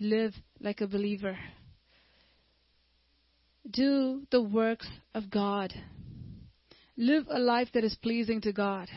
live 0.00 0.34
like 0.60 0.80
a 0.80 0.86
believer. 0.86 1.36
Do 3.70 4.22
the 4.30 4.42
works 4.42 4.88
of 5.14 5.30
God. 5.30 5.72
Live 6.96 7.26
a 7.30 7.38
life 7.38 7.68
that 7.74 7.84
is 7.84 7.96
pleasing 8.02 8.40
to 8.42 8.52
God. 8.52 8.88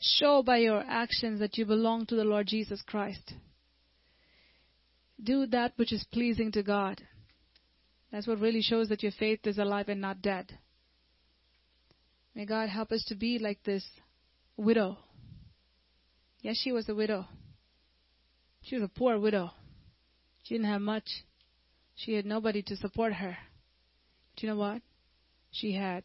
Show 0.00 0.42
by 0.42 0.58
your 0.58 0.82
actions 0.86 1.40
that 1.40 1.58
you 1.58 1.66
belong 1.66 2.06
to 2.06 2.14
the 2.14 2.24
Lord 2.24 2.46
Jesus 2.46 2.80
Christ. 2.82 3.34
Do 5.22 5.46
that 5.46 5.72
which 5.76 5.92
is 5.92 6.06
pleasing 6.12 6.52
to 6.52 6.62
God. 6.62 7.02
That's 8.12 8.26
what 8.26 8.40
really 8.40 8.62
shows 8.62 8.88
that 8.88 9.02
your 9.02 9.12
faith 9.12 9.40
is 9.44 9.58
alive 9.58 9.88
and 9.88 10.00
not 10.00 10.22
dead. 10.22 10.56
May 12.34 12.46
God 12.46 12.68
help 12.68 12.92
us 12.92 13.04
to 13.08 13.16
be 13.16 13.38
like 13.38 13.62
this 13.64 13.84
widow. 14.56 14.98
Yes, 16.40 16.56
she 16.62 16.72
was 16.72 16.88
a 16.88 16.94
widow. 16.94 17.26
She 18.62 18.76
was 18.76 18.84
a 18.84 18.88
poor 18.88 19.18
widow. 19.18 19.50
She 20.44 20.54
didn't 20.54 20.70
have 20.70 20.80
much. 20.80 21.08
She 21.94 22.14
had 22.14 22.26
nobody 22.26 22.62
to 22.62 22.76
support 22.76 23.12
her. 23.14 23.36
Do 24.36 24.46
you 24.46 24.52
know 24.52 24.58
what? 24.58 24.82
She 25.50 25.72
had 25.72 26.04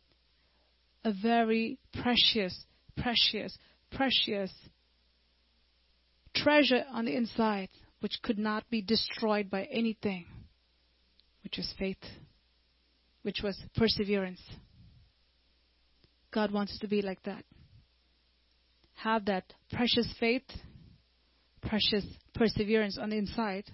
a 1.03 1.11
very 1.13 1.77
precious, 2.01 2.65
precious, 2.97 3.57
precious 3.91 4.51
treasure 6.35 6.83
on 6.91 7.05
the 7.05 7.15
inside 7.15 7.69
which 7.99 8.21
could 8.21 8.37
not 8.37 8.69
be 8.69 8.81
destroyed 8.81 9.49
by 9.49 9.63
anything, 9.65 10.25
which 11.43 11.57
was 11.57 11.73
faith, 11.77 12.03
which 13.21 13.39
was 13.43 13.57
perseverance. 13.77 14.41
God 16.31 16.51
wants 16.51 16.73
us 16.73 16.79
to 16.79 16.87
be 16.87 17.01
like 17.01 17.23
that. 17.23 17.45
Have 18.95 19.25
that 19.25 19.53
precious 19.71 20.11
faith, 20.19 20.43
precious 21.61 22.05
perseverance 22.33 22.97
on 22.97 23.09
the 23.09 23.17
inside, 23.17 23.65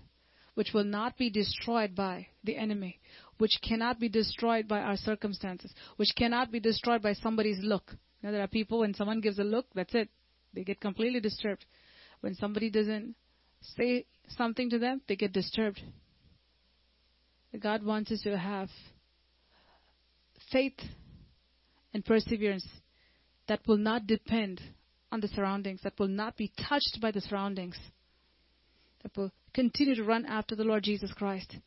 which 0.55 0.73
will 0.73 0.83
not 0.83 1.17
be 1.17 1.29
destroyed 1.29 1.95
by 1.95 2.27
the 2.43 2.57
enemy, 2.57 2.99
which 3.37 3.59
cannot 3.61 3.99
be 3.99 4.09
destroyed 4.09 4.67
by 4.67 4.79
our 4.79 4.97
circumstances, 4.97 5.71
which 5.97 6.13
cannot 6.17 6.51
be 6.51 6.59
destroyed 6.59 7.01
by 7.01 7.13
somebody's 7.13 7.59
look. 7.61 7.91
You 8.21 8.27
know, 8.27 8.31
there 8.33 8.43
are 8.43 8.47
people 8.47 8.79
when 8.79 8.93
someone 8.93 9.21
gives 9.21 9.39
a 9.39 9.43
look, 9.43 9.67
that's 9.73 9.93
it. 9.95 10.09
They 10.53 10.63
get 10.63 10.81
completely 10.81 11.19
disturbed. 11.19 11.65
When 12.21 12.35
somebody 12.35 12.69
doesn't 12.69 13.15
say 13.77 14.05
something 14.35 14.69
to 14.71 14.79
them, 14.79 15.01
they 15.07 15.15
get 15.15 15.31
disturbed. 15.31 15.81
God 17.57 17.83
wants 17.83 18.11
us 18.11 18.21
to 18.21 18.37
have 18.37 18.69
faith 20.51 20.79
and 21.93 22.05
perseverance 22.05 22.67
that 23.47 23.61
will 23.67 23.77
not 23.77 24.05
depend 24.05 24.61
on 25.11 25.21
the 25.21 25.27
surroundings, 25.29 25.81
that 25.83 25.97
will 25.99 26.07
not 26.07 26.37
be 26.37 26.51
touched 26.67 26.99
by 27.01 27.11
the 27.11 27.21
surroundings, 27.21 27.77
that 29.03 29.15
will 29.17 29.31
continue 29.53 29.95
to 29.95 30.03
run 30.03 30.25
after 30.25 30.55
the 30.55 30.63
Lord 30.63 30.83
Jesus 30.83 31.11
Christ 31.13 31.57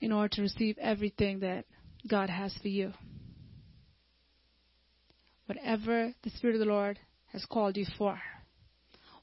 in 0.00 0.12
order 0.12 0.28
to 0.28 0.42
receive 0.42 0.78
everything 0.78 1.40
that 1.40 1.64
God 2.08 2.30
has 2.30 2.56
for 2.62 2.68
you. 2.68 2.92
Whatever 5.46 6.14
the 6.22 6.30
Spirit 6.30 6.56
of 6.56 6.60
the 6.60 6.66
Lord 6.66 6.98
has 7.32 7.44
called 7.44 7.76
you 7.76 7.86
for, 7.96 8.20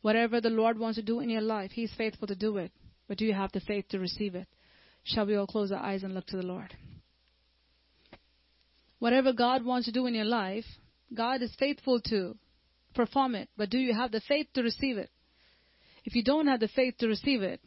whatever 0.01 0.41
the 0.41 0.49
Lord 0.49 0.77
wants 0.77 0.97
to 0.97 1.03
do 1.03 1.19
in 1.19 1.30
your 1.30 1.41
life, 1.41 1.72
He's 1.72 1.93
faithful 1.93 2.27
to 2.27 2.35
do 2.35 2.57
it. 2.57 2.72
But 3.07 3.17
do 3.17 3.25
you 3.25 3.33
have 3.33 3.51
the 3.51 3.59
faith 3.59 3.88
to 3.89 3.99
receive 3.99 4.35
it? 4.35 4.47
Shall 5.03 5.27
we 5.27 5.35
all 5.35 5.45
close 5.45 5.72
our 5.72 5.80
eyes 5.80 6.03
and 6.03 6.14
look 6.14 6.25
to 6.27 6.38
the 6.38 6.45
Lord? 6.45 6.75
Whatever 8.97 9.33
God 9.33 9.64
wants 9.64 9.85
to 9.85 9.91
do 9.91 10.07
in 10.07 10.15
your 10.15 10.25
life, 10.25 10.65
God 11.14 11.43
is 11.43 11.53
faithful 11.59 12.01
to 12.09 12.35
perform 12.95 13.35
it. 13.35 13.49
But 13.56 13.69
do 13.69 13.77
you 13.77 13.93
have 13.93 14.11
the 14.11 14.22
faith 14.22 14.48
to 14.53 14.64
receive 14.64 14.98
it? 14.98 15.09
If 16.03 16.15
you 16.15 16.24
don't 16.24 16.48
have 16.48 16.59
the 16.59 16.67
faith 16.67 16.98
to 16.99 17.07
receive 17.07 17.41
it, 17.41 17.61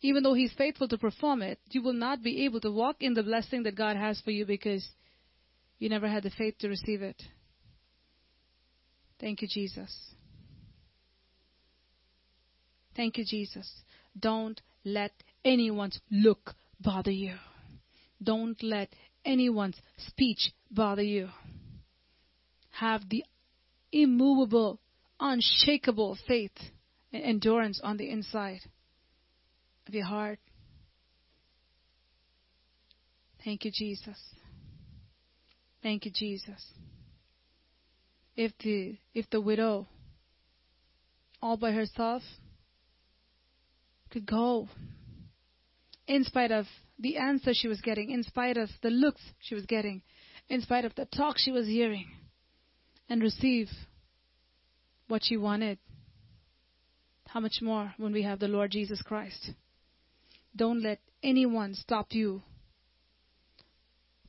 even 0.00 0.22
though 0.22 0.34
He's 0.34 0.52
faithful 0.52 0.88
to 0.88 0.98
perform 0.98 1.42
it, 1.42 1.58
you 1.70 1.82
will 1.82 1.94
not 1.94 2.22
be 2.22 2.44
able 2.44 2.60
to 2.60 2.70
walk 2.70 2.96
in 3.00 3.14
the 3.14 3.22
blessing 3.22 3.62
that 3.62 3.76
God 3.76 3.96
has 3.96 4.20
for 4.20 4.30
you 4.30 4.44
because 4.44 4.86
you 5.78 5.88
never 5.88 6.08
had 6.08 6.22
the 6.22 6.30
faith 6.30 6.58
to 6.58 6.68
receive 6.68 7.02
it. 7.02 7.22
Thank 9.20 9.42
you, 9.42 9.48
Jesus. 9.48 9.94
Thank 12.96 13.18
you, 13.18 13.24
Jesus. 13.24 13.70
Don't 14.18 14.60
let 14.84 15.12
anyone's 15.44 16.00
look 16.10 16.54
bother 16.80 17.10
you. 17.10 17.34
Don't 18.22 18.62
let 18.62 18.88
anyone's 19.24 19.80
speech 19.98 20.52
bother 20.70 21.02
you. 21.02 21.28
Have 22.70 23.08
the 23.08 23.24
immovable, 24.02 24.80
unshakable 25.20 26.18
faith 26.26 26.56
and 27.12 27.22
endurance 27.22 27.80
on 27.82 27.96
the 27.96 28.10
inside 28.10 28.60
of 29.86 29.94
your 29.94 30.04
heart. 30.04 30.38
Thank 33.44 33.64
you, 33.64 33.70
Jesus. 33.72 34.18
Thank 35.82 36.06
you, 36.06 36.10
Jesus. 36.14 36.64
If 38.36 38.52
the 38.64 38.96
if 39.12 39.30
the 39.30 39.40
widow 39.40 39.86
all 41.40 41.56
by 41.56 41.72
herself 41.72 42.22
could 44.10 44.26
go 44.26 44.68
in 46.08 46.24
spite 46.24 46.50
of 46.50 46.66
the 46.98 47.18
answer 47.18 47.52
she 47.52 47.68
was 47.68 47.80
getting, 47.80 48.10
in 48.10 48.22
spite 48.22 48.56
of 48.56 48.70
the 48.82 48.90
looks 48.90 49.20
she 49.40 49.54
was 49.54 49.66
getting, 49.66 50.02
in 50.48 50.60
spite 50.62 50.84
of 50.84 50.94
the 50.96 51.04
talk 51.04 51.36
she 51.38 51.52
was 51.52 51.66
hearing, 51.66 52.06
and 53.08 53.22
receive 53.22 53.68
what 55.08 55.22
she 55.24 55.36
wanted. 55.36 55.78
How 57.28 57.40
much 57.40 57.58
more 57.60 57.92
when 57.96 58.12
we 58.12 58.22
have 58.22 58.38
the 58.38 58.48
Lord 58.48 58.70
Jesus 58.70 59.02
Christ? 59.02 59.50
Don't 60.56 60.82
let 60.82 61.00
anyone 61.22 61.74
stop 61.74 62.08
you 62.10 62.42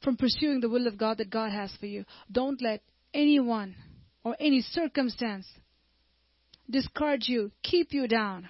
from 0.04 0.18
pursuing 0.18 0.60
the 0.60 0.70
will 0.70 0.88
of 0.88 0.98
God 0.98 1.18
that 1.18 1.30
God 1.30 1.52
has 1.52 1.76
for 1.80 1.86
you. 1.86 2.06
Don't 2.32 2.62
let 2.62 2.82
anyone 3.14 3.76
or 4.24 4.36
any 4.40 4.62
circumstance 4.62 5.48
discourage 6.70 7.28
you, 7.28 7.52
keep 7.64 7.94
you 7.94 8.08
down 8.08 8.48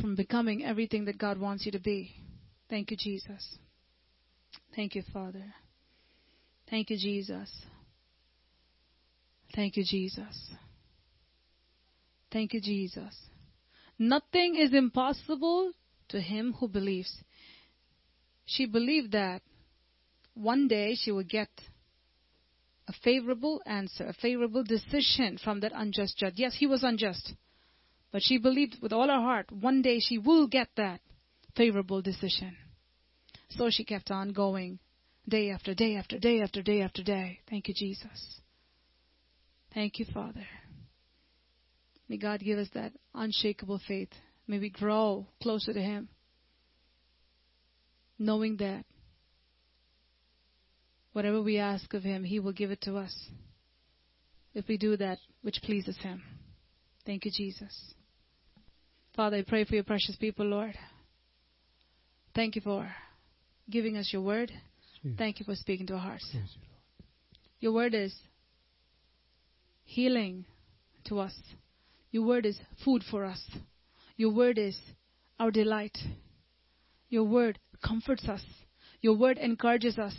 from 0.00 0.14
becoming 0.14 0.64
everything 0.64 1.04
that 1.06 1.18
God 1.18 1.38
wants 1.38 1.64
you 1.66 1.72
to 1.72 1.80
be. 1.80 2.14
Thank 2.68 2.90
you, 2.90 2.96
Jesus. 2.96 3.58
Thank 4.74 4.94
you, 4.94 5.02
Father. 5.12 5.54
Thank 6.70 6.90
you, 6.90 6.98
Jesus. 6.98 7.50
Thank 9.54 9.76
you, 9.76 9.84
Jesus. 9.84 10.50
Thank 12.30 12.52
you, 12.52 12.60
Jesus. 12.60 13.14
Nothing 13.98 14.56
is 14.56 14.74
impossible 14.74 15.72
to 16.10 16.20
him 16.20 16.54
who 16.60 16.68
believes. 16.68 17.12
She 18.44 18.66
believed 18.66 19.12
that 19.12 19.42
one 20.34 20.68
day 20.68 20.94
she 20.94 21.10
would 21.10 21.28
get 21.28 21.48
a 22.86 22.92
favorable 23.04 23.60
answer, 23.66 24.06
a 24.06 24.12
favorable 24.12 24.62
decision 24.62 25.38
from 25.42 25.60
that 25.60 25.72
unjust 25.74 26.16
judge. 26.16 26.34
Yes, 26.36 26.54
he 26.58 26.66
was 26.66 26.82
unjust. 26.82 27.34
But 28.12 28.22
she 28.22 28.38
believed 28.38 28.76
with 28.80 28.92
all 28.92 29.08
her 29.08 29.20
heart 29.20 29.50
one 29.52 29.82
day 29.82 30.00
she 30.00 30.16
will 30.18 30.46
get 30.46 30.68
that 30.76 31.00
favorable 31.56 32.00
decision. 32.00 32.56
So 33.50 33.68
she 33.70 33.84
kept 33.84 34.10
on 34.10 34.32
going 34.32 34.78
day 35.28 35.50
after 35.50 35.74
day 35.74 35.96
after 35.96 36.18
day 36.18 36.40
after 36.40 36.62
day 36.62 36.82
after 36.82 37.02
day. 37.02 37.40
Thank 37.48 37.68
you, 37.68 37.74
Jesus. 37.74 38.40
Thank 39.74 39.98
you, 39.98 40.06
Father. 40.12 40.46
May 42.08 42.16
God 42.16 42.40
give 42.40 42.58
us 42.58 42.68
that 42.74 42.92
unshakable 43.14 43.80
faith. 43.86 44.08
May 44.46 44.58
we 44.58 44.70
grow 44.70 45.26
closer 45.42 45.74
to 45.74 45.80
Him, 45.80 46.08
knowing 48.18 48.56
that 48.58 48.84
whatever 51.12 51.42
we 51.42 51.58
ask 51.58 51.92
of 51.92 52.02
Him, 52.02 52.24
He 52.24 52.40
will 52.40 52.52
give 52.52 52.70
it 52.70 52.80
to 52.82 52.96
us 52.96 53.14
if 54.54 54.66
we 54.68 54.78
do 54.78 54.96
that 54.96 55.18
which 55.42 55.60
pleases 55.62 55.98
Him. 55.98 56.22
Thank 57.04 57.26
you, 57.26 57.30
Jesus. 57.34 57.94
Father, 59.14 59.38
I 59.38 59.42
pray 59.42 59.64
for 59.64 59.74
your 59.74 59.84
precious 59.84 60.16
people, 60.16 60.46
Lord. 60.46 60.74
Thank 62.34 62.56
you 62.56 62.62
for 62.62 62.90
giving 63.68 63.96
us 63.96 64.10
your 64.12 64.22
word. 64.22 64.50
Thank 65.16 65.40
you 65.40 65.44
for 65.44 65.54
speaking 65.54 65.86
to 65.88 65.94
our 65.94 66.00
hearts. 66.00 66.28
Lord. 66.34 66.44
Your 67.60 67.72
word 67.72 67.94
is 67.94 68.14
healing 69.84 70.44
to 71.06 71.20
us. 71.20 71.34
Your 72.10 72.24
word 72.24 72.46
is 72.46 72.58
food 72.84 73.02
for 73.10 73.24
us. 73.24 73.40
Your 74.16 74.32
word 74.32 74.58
is 74.58 74.76
our 75.38 75.50
delight. 75.50 75.96
Your 77.08 77.24
word 77.24 77.58
comforts 77.84 78.28
us. 78.28 78.44
Your 79.00 79.16
word 79.16 79.38
encourages 79.38 79.98
us. 79.98 80.14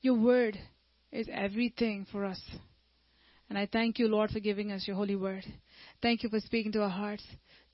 Your 0.00 0.14
word 0.14 0.58
is 1.10 1.28
everything 1.32 2.06
for 2.10 2.24
us. 2.24 2.40
And 3.48 3.58
I 3.58 3.66
thank 3.70 3.98
you, 3.98 4.08
Lord, 4.08 4.30
for 4.30 4.40
giving 4.40 4.72
us 4.72 4.86
your 4.86 4.96
holy 4.96 5.16
word. 5.16 5.44
Thank 6.02 6.22
you 6.22 6.28
for 6.28 6.40
speaking 6.40 6.72
to 6.72 6.82
our 6.82 6.90
hearts. 6.90 7.24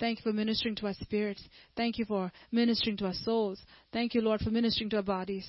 Thank 0.01 0.19
you 0.19 0.23
for 0.25 0.33
ministering 0.33 0.75
to 0.77 0.87
our 0.87 0.95
spirits. 0.95 1.43
Thank 1.77 1.99
you 1.99 2.05
for 2.05 2.33
ministering 2.51 2.97
to 2.99 3.07
our 3.07 3.15
souls. 3.15 3.61
Thank 3.93 4.15
you, 4.15 4.21
Lord, 4.21 4.41
for 4.41 4.51
ministering 4.51 4.91
to 4.91 4.97
our 4.97 5.03
bodies. 5.03 5.49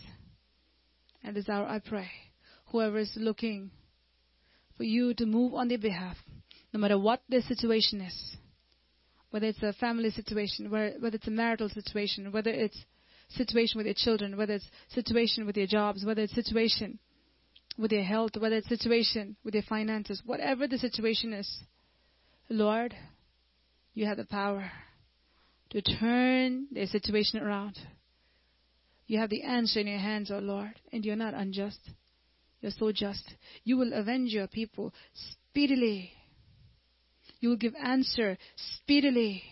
And 1.24 1.36
this 1.36 1.50
hour 1.50 1.66
I 1.66 1.80
pray, 1.80 2.10
whoever 2.68 3.00
is 3.00 3.12
looking 3.16 3.72
for 4.78 4.84
you 4.84 5.14
to 5.16 5.26
move 5.26 5.54
on 5.56 5.68
their 5.68 5.80
behalf, 5.80 6.18
no 6.74 6.80
matter 6.80 7.00
what 7.00 7.22
their 7.28 7.42
situation 7.42 8.02
is, 8.02 8.38
whether 9.32 9.48
it's 9.48 9.64
a 9.64 9.74
family 9.74 10.12
situation, 10.12 10.70
whether 10.70 10.94
it's 11.02 11.28
a 11.28 11.32
marital 11.32 11.70
situation, 11.70 12.32
whether 12.32 12.52
it's 12.52 12.78
situation 13.30 13.78
with 13.78 13.88
your 13.88 13.96
children, 13.98 14.38
whether 14.38 14.54
it's 14.54 14.70
situation 14.90 15.46
with 15.46 15.58
your 15.58 15.68
jobs, 15.68 16.06
whether 16.06 16.22
it's 16.22 16.36
situation 16.36 17.00
with 17.78 17.92
your 17.92 18.04
health, 18.04 18.32
whether 18.38 18.58
it's 18.58 18.70
situation 18.70 19.36
with 19.44 19.54
your 19.54 19.64
finances, 19.64 20.22
whatever 20.26 20.68
the 20.68 20.78
situation 20.78 21.34
is, 21.34 21.64
Lord, 22.50 22.94
you 23.96 24.06
have 24.06 24.18
the 24.18 24.26
power 24.26 24.72
to 25.72 25.82
turn 25.82 26.68
the 26.72 26.86
situation 26.86 27.42
around. 27.42 27.80
You 29.08 29.20
have 29.20 29.30
the 29.30 29.44
answer 29.44 29.80
in 29.80 29.88
your 29.88 30.00
hands, 30.00 30.30
O 30.32 30.38
Lord, 30.40 30.74
and 30.92 31.04
you're 31.04 31.16
not 31.16 31.34
unjust. 31.34 31.80
You're 32.62 32.72
so 32.78 32.92
just. 32.92 33.24
You 33.64 33.78
will 33.78 33.94
avenge 33.94 34.32
your 34.32 34.48
people 34.48 34.94
speedily. 35.14 36.12
You 37.40 37.50
will 37.50 37.58
give 37.58 37.74
answer 37.82 38.38
speedily. 38.56 39.44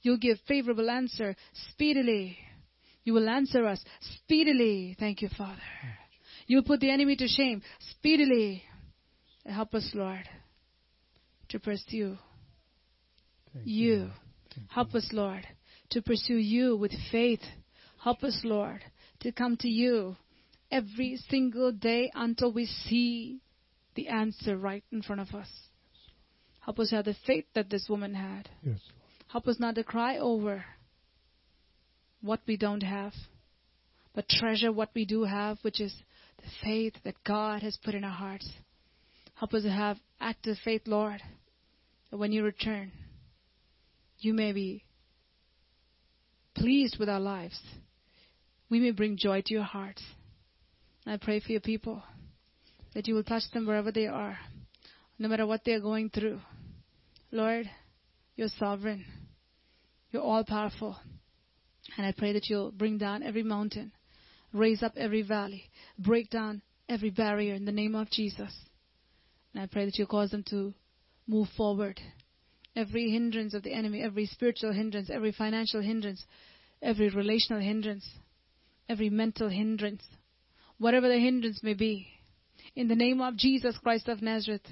You'll 0.00 0.18
give 0.18 0.38
favorable 0.48 0.88
answer 0.88 1.36
speedily. 1.70 2.38
You 3.04 3.14
will 3.14 3.28
answer 3.28 3.66
us 3.66 3.84
speedily. 4.00 4.96
Thank 4.98 5.22
you, 5.22 5.28
Father. 5.36 5.60
You'll 6.46 6.62
put 6.64 6.80
the 6.80 6.90
enemy 6.90 7.16
to 7.16 7.28
shame 7.28 7.62
speedily. 7.90 8.62
Help 9.44 9.74
us, 9.74 9.90
Lord, 9.94 10.28
to 11.48 11.58
pursue 11.58 12.16
Thank 13.52 13.66
you. 13.66 13.98
Lord. 13.98 14.12
Thank 14.54 14.70
Help 14.70 14.92
you. 14.92 14.98
us, 14.98 15.08
Lord, 15.12 15.46
to 15.90 16.02
pursue 16.02 16.36
you 16.36 16.76
with 16.76 16.92
faith. 17.10 17.42
Help 18.02 18.22
us, 18.22 18.40
Lord, 18.44 18.80
to 19.20 19.32
come 19.32 19.56
to 19.58 19.68
you 19.68 20.16
every 20.70 21.18
single 21.28 21.72
day 21.72 22.10
until 22.14 22.52
we 22.52 22.66
see 22.66 23.40
the 23.94 24.08
answer 24.08 24.56
right 24.56 24.84
in 24.90 25.02
front 25.02 25.20
of 25.20 25.34
us. 25.34 25.48
Help 26.60 26.78
us 26.78 26.90
have 26.90 27.04
the 27.04 27.16
faith 27.26 27.44
that 27.54 27.70
this 27.70 27.86
woman 27.88 28.14
had. 28.14 28.48
Yes, 28.62 28.78
Lord. 28.88 29.02
Help 29.28 29.48
us 29.48 29.58
not 29.58 29.74
to 29.74 29.84
cry 29.84 30.18
over 30.18 30.64
what 32.20 32.40
we 32.46 32.56
don't 32.56 32.82
have, 32.82 33.12
but 34.14 34.28
treasure 34.28 34.72
what 34.72 34.90
we 34.94 35.04
do 35.04 35.24
have, 35.24 35.58
which 35.62 35.80
is 35.80 35.94
the 36.38 36.48
faith 36.62 36.94
that 37.04 37.22
God 37.24 37.62
has 37.62 37.78
put 37.82 37.94
in 37.94 38.04
our 38.04 38.10
hearts. 38.10 38.48
Help 39.34 39.54
us 39.54 39.62
to 39.62 39.70
have 39.70 39.98
active 40.20 40.56
faith, 40.64 40.82
Lord, 40.86 41.20
that 42.10 42.16
when 42.16 42.30
you 42.30 42.44
return, 42.44 42.92
you 44.24 44.32
may 44.32 44.52
be 44.52 44.84
pleased 46.54 46.96
with 46.98 47.08
our 47.08 47.20
lives. 47.20 47.60
We 48.70 48.80
may 48.80 48.92
bring 48.92 49.16
joy 49.16 49.42
to 49.44 49.54
your 49.54 49.64
hearts. 49.64 50.02
I 51.06 51.16
pray 51.16 51.40
for 51.40 51.52
your 51.52 51.60
people 51.60 52.02
that 52.94 53.08
you 53.08 53.14
will 53.14 53.24
touch 53.24 53.42
them 53.52 53.66
wherever 53.66 53.90
they 53.90 54.06
are, 54.06 54.38
no 55.18 55.28
matter 55.28 55.46
what 55.46 55.64
they 55.64 55.72
are 55.72 55.80
going 55.80 56.10
through. 56.10 56.40
Lord, 57.30 57.68
you're 58.36 58.48
sovereign. 58.58 59.04
You're 60.10 60.22
all 60.22 60.44
powerful. 60.44 60.96
And 61.96 62.06
I 62.06 62.12
pray 62.12 62.32
that 62.34 62.48
you'll 62.48 62.70
bring 62.70 62.98
down 62.98 63.22
every 63.22 63.42
mountain, 63.42 63.92
raise 64.52 64.82
up 64.82 64.92
every 64.96 65.22
valley, 65.22 65.64
break 65.98 66.30
down 66.30 66.62
every 66.88 67.10
barrier 67.10 67.54
in 67.54 67.64
the 67.64 67.72
name 67.72 67.94
of 67.94 68.10
Jesus. 68.10 68.54
And 69.52 69.62
I 69.62 69.66
pray 69.66 69.86
that 69.86 69.98
you'll 69.98 70.06
cause 70.06 70.30
them 70.30 70.44
to 70.50 70.74
move 71.26 71.48
forward. 71.56 72.00
Every 72.74 73.10
hindrance 73.10 73.54
of 73.54 73.62
the 73.62 73.72
enemy, 73.72 74.02
every 74.02 74.26
spiritual 74.26 74.72
hindrance, 74.72 75.10
every 75.10 75.32
financial 75.32 75.82
hindrance, 75.82 76.24
every 76.80 77.10
relational 77.10 77.62
hindrance, 77.62 78.08
every 78.88 79.10
mental 79.10 79.48
hindrance, 79.48 80.02
whatever 80.78 81.08
the 81.08 81.18
hindrance 81.18 81.62
may 81.62 81.74
be, 81.74 82.08
in 82.74 82.88
the 82.88 82.94
name 82.94 83.20
of 83.20 83.36
Jesus 83.36 83.76
Christ 83.78 84.08
of 84.08 84.22
Nazareth, 84.22 84.66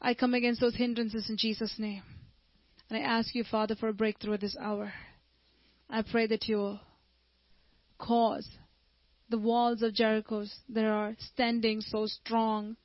I 0.00 0.14
come 0.14 0.34
against 0.34 0.60
those 0.60 0.76
hindrances 0.76 1.28
in 1.28 1.36
Jesus' 1.36 1.78
name. 1.78 2.02
And 2.88 2.98
I 2.98 3.02
ask 3.02 3.34
you, 3.34 3.44
Father, 3.44 3.74
for 3.74 3.88
a 3.88 3.94
breakthrough 3.94 4.34
at 4.34 4.40
this 4.40 4.56
hour. 4.60 4.92
I 5.88 6.02
pray 6.02 6.26
that 6.28 6.48
you 6.48 6.56
will 6.56 6.80
cause 7.98 8.48
the 9.28 9.38
walls 9.38 9.82
of 9.82 9.94
Jericho 9.94 10.44
that 10.70 10.84
are 10.84 11.14
standing 11.34 11.80
so 11.80 12.06
strong 12.06 12.76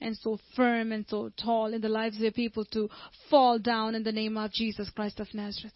and 0.00 0.16
so 0.16 0.38
firm 0.54 0.92
and 0.92 1.04
so 1.08 1.30
tall 1.42 1.74
in 1.74 1.80
the 1.80 1.88
lives 1.88 2.16
of 2.16 2.22
your 2.22 2.32
people 2.32 2.64
to 2.66 2.88
fall 3.30 3.58
down 3.58 3.94
in 3.94 4.02
the 4.02 4.12
name 4.12 4.36
of 4.36 4.52
Jesus 4.52 4.90
Christ 4.90 5.20
of 5.20 5.32
Nazareth. 5.34 5.74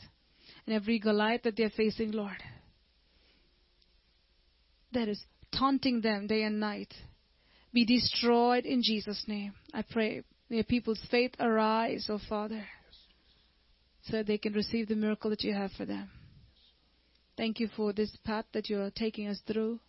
And 0.66 0.74
every 0.74 0.98
Goliath 0.98 1.42
that 1.42 1.56
they're 1.56 1.70
facing, 1.70 2.12
Lord, 2.12 2.36
that 4.92 5.08
is 5.08 5.20
taunting 5.56 6.00
them 6.00 6.26
day 6.26 6.42
and 6.42 6.60
night, 6.60 6.94
be 7.72 7.84
destroyed 7.84 8.64
in 8.64 8.82
Jesus' 8.82 9.24
name. 9.26 9.54
I 9.74 9.82
pray 9.82 10.22
your 10.48 10.64
people's 10.64 11.00
faith 11.10 11.32
arise, 11.40 12.06
oh 12.10 12.20
Father, 12.28 12.64
so 14.04 14.18
that 14.18 14.26
they 14.26 14.38
can 14.38 14.52
receive 14.52 14.88
the 14.88 14.94
miracle 14.94 15.30
that 15.30 15.42
you 15.42 15.54
have 15.54 15.72
for 15.72 15.86
them. 15.86 16.10
Thank 17.36 17.58
you 17.60 17.68
for 17.74 17.92
this 17.92 18.14
path 18.24 18.44
that 18.52 18.68
you 18.68 18.80
are 18.80 18.90
taking 18.90 19.28
us 19.28 19.40
through, 19.46 19.80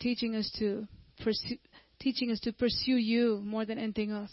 teaching 0.00 0.34
us 0.34 0.50
to 0.58 0.88
pursue, 1.22 1.58
teaching 2.00 2.30
us 2.30 2.40
to 2.40 2.52
pursue 2.52 2.96
you 2.96 3.40
more 3.44 3.64
than 3.64 3.78
anything 3.78 4.10
else, 4.10 4.32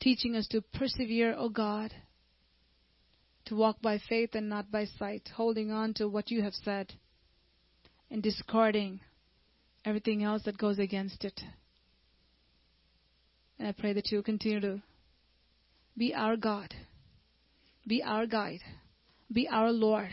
teaching 0.00 0.36
us 0.36 0.46
to 0.48 0.60
persevere, 0.60 1.34
O 1.36 1.48
God, 1.48 1.92
to 3.46 3.56
walk 3.56 3.80
by 3.80 3.98
faith 4.08 4.30
and 4.34 4.48
not 4.48 4.70
by 4.70 4.84
sight, 4.98 5.28
holding 5.34 5.72
on 5.72 5.94
to 5.94 6.08
what 6.08 6.30
you 6.30 6.42
have 6.42 6.54
said 6.54 6.92
and 8.10 8.22
discarding 8.22 9.00
everything 9.84 10.22
else 10.22 10.42
that 10.44 10.58
goes 10.58 10.78
against 10.78 11.24
it. 11.24 11.40
And 13.58 13.66
I 13.66 13.72
pray 13.72 13.94
that 13.94 14.12
you 14.12 14.22
continue 14.22 14.60
to 14.60 14.82
be 15.96 16.14
our 16.14 16.36
God, 16.36 16.74
be 17.86 18.02
our 18.02 18.26
guide, 18.26 18.60
be 19.32 19.48
our 19.48 19.72
Lord. 19.72 20.10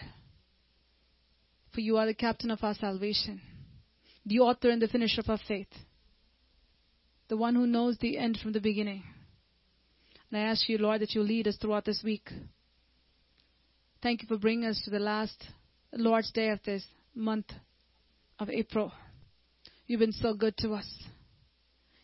For 1.74 1.82
you 1.82 1.98
are 1.98 2.06
the 2.06 2.14
captain 2.14 2.49
of 2.51 2.64
our 2.64 2.74
salvation, 2.74 3.41
the 4.25 4.40
author 4.40 4.69
and 4.69 4.82
the 4.82 4.88
finisher 4.88 5.22
of 5.22 5.30
our 5.30 5.40
faith, 5.45 5.67
the 7.27 7.37
one 7.37 7.55
who 7.55 7.67
knows 7.67 7.97
the 7.97 8.17
end 8.17 8.39
from 8.41 8.53
the 8.53 8.59
beginning. 8.59 9.03
And 10.31 10.39
I 10.39 10.45
ask 10.45 10.67
you, 10.67 10.77
Lord, 10.77 11.01
that 11.01 11.13
you 11.13 11.21
lead 11.21 11.47
us 11.47 11.57
throughout 11.57 11.85
this 11.85 12.01
week. 12.03 12.29
Thank 14.01 14.21
you 14.21 14.27
for 14.27 14.37
bringing 14.37 14.69
us 14.69 14.81
to 14.85 14.91
the 14.91 14.99
last 14.99 15.45
Lord's 15.93 16.31
Day 16.31 16.49
of 16.49 16.59
this 16.63 16.83
month 17.15 17.51
of 18.39 18.49
April. 18.49 18.91
You've 19.87 19.99
been 19.99 20.11
so 20.11 20.33
good 20.33 20.57
to 20.57 20.73
us. 20.73 20.87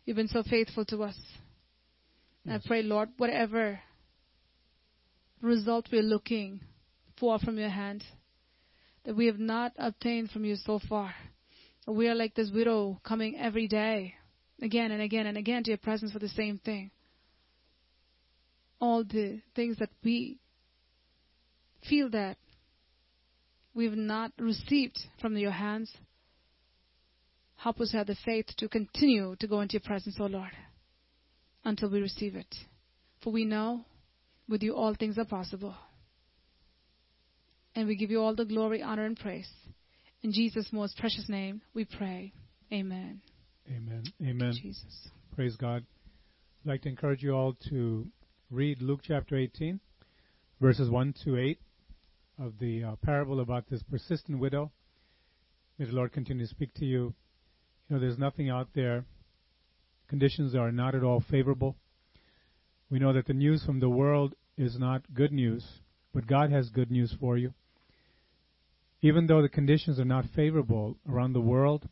You've 0.05 0.17
been 0.17 0.27
so 0.27 0.43
faithful 0.43 0.85
to 0.85 1.03
us. 1.03 1.19
And 2.45 2.53
I 2.53 2.59
pray, 2.65 2.81
Lord, 2.81 3.09
whatever 3.17 3.79
result 5.41 5.89
we're 5.91 6.01
looking 6.01 6.61
for 7.19 7.37
from 7.39 7.57
your 7.57 7.69
hand, 7.69 8.03
that 9.03 9.15
we 9.15 9.27
have 9.27 9.39
not 9.39 9.73
obtained 9.77 10.31
from 10.31 10.45
you 10.45 10.55
so 10.55 10.79
far. 10.87 11.13
We 11.87 12.07
are 12.07 12.15
like 12.15 12.35
this 12.35 12.51
widow 12.51 12.99
coming 13.03 13.37
every 13.37 13.67
day, 13.67 14.15
again 14.61 14.91
and 14.91 15.01
again 15.01 15.27
and 15.27 15.37
again 15.37 15.63
to 15.63 15.71
your 15.71 15.77
presence 15.77 16.11
for 16.11 16.19
the 16.19 16.29
same 16.29 16.59
thing. 16.59 16.91
All 18.79 19.03
the 19.03 19.41
things 19.55 19.77
that 19.77 19.89
we 20.03 20.39
feel 21.87 22.09
that 22.11 22.37
we've 23.73 23.95
not 23.95 24.31
received 24.37 24.99
from 25.19 25.37
your 25.37 25.51
hands. 25.51 25.91
Help 27.57 27.79
us 27.79 27.91
have 27.91 28.07
the 28.07 28.15
faith 28.25 28.47
to 28.57 28.67
continue 28.67 29.35
to 29.39 29.47
go 29.47 29.61
into 29.61 29.73
your 29.73 29.81
presence, 29.81 30.17
O 30.19 30.25
Lord, 30.25 30.51
until 31.63 31.91
we 31.91 32.01
receive 32.01 32.35
it. 32.35 32.55
For 33.23 33.31
we 33.31 33.45
know 33.45 33.85
with 34.49 34.63
you 34.63 34.75
all 34.75 34.95
things 34.95 35.17
are 35.17 35.25
possible. 35.25 35.75
And 37.75 37.87
we 37.87 37.95
give 37.95 38.11
you 38.11 38.19
all 38.21 38.35
the 38.35 38.45
glory, 38.45 38.81
honor, 38.81 39.05
and 39.05 39.17
praise. 39.17 39.49
In 40.23 40.33
Jesus' 40.33 40.67
most 40.71 40.97
precious 40.97 41.29
name, 41.29 41.61
we 41.73 41.85
pray. 41.85 42.33
Amen. 42.71 43.21
Amen. 43.69 44.03
Amen. 44.21 44.53
Jesus. 44.53 45.09
Praise 45.35 45.55
God. 45.55 45.85
I'd 46.63 46.69
like 46.69 46.81
to 46.83 46.89
encourage 46.89 47.23
you 47.23 47.33
all 47.33 47.55
to 47.69 48.07
read 48.49 48.81
Luke 48.81 49.01
chapter 49.03 49.37
18, 49.37 49.79
verses 50.59 50.89
1 50.89 51.13
to 51.23 51.37
8 51.37 51.59
of 52.39 52.53
the 52.59 52.83
uh, 52.83 52.95
parable 53.03 53.39
about 53.39 53.69
this 53.69 53.83
persistent 53.83 54.39
widow. 54.39 54.71
May 55.77 55.85
the 55.85 55.93
Lord 55.93 56.11
continue 56.11 56.45
to 56.45 56.49
speak 56.49 56.73
to 56.75 56.85
you. 56.85 57.13
You 57.87 57.95
know, 57.95 57.99
there's 57.99 58.17
nothing 58.17 58.49
out 58.49 58.69
there. 58.73 59.05
Conditions 60.07 60.55
are 60.55 60.71
not 60.71 60.95
at 60.95 61.03
all 61.03 61.23
favorable. 61.29 61.75
We 62.89 62.99
know 62.99 63.13
that 63.13 63.27
the 63.27 63.33
news 63.33 63.63
from 63.63 63.79
the 63.79 63.89
world 63.89 64.35
is 64.57 64.77
not 64.77 65.13
good 65.13 65.31
news, 65.31 65.65
but 66.13 66.27
God 66.27 66.51
has 66.51 66.69
good 66.69 66.91
news 66.91 67.15
for 67.19 67.37
you. 67.37 67.53
Even 69.01 69.27
though 69.27 69.41
the 69.41 69.49
conditions 69.49 69.99
are 69.99 70.05
not 70.05 70.25
favorable 70.35 70.97
around 71.09 71.33
the 71.33 71.41
world, 71.41 71.87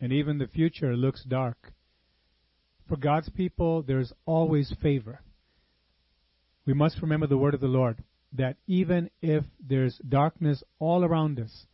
and 0.00 0.12
even 0.12 0.38
the 0.38 0.46
future 0.46 0.96
looks 0.96 1.24
dark, 1.24 1.72
for 2.88 2.96
God's 2.96 3.28
people, 3.30 3.82
there's 3.82 4.12
always 4.24 4.74
favor. 4.80 5.20
We 6.64 6.74
must 6.74 7.02
remember 7.02 7.26
the 7.26 7.38
word 7.38 7.54
of 7.54 7.60
the 7.60 7.66
Lord 7.66 8.02
that 8.32 8.56
even 8.66 9.10
if 9.22 9.44
there's 9.60 9.98
darkness 10.08 10.62
all 10.78 11.04
around 11.04 11.40
us, 11.40 11.66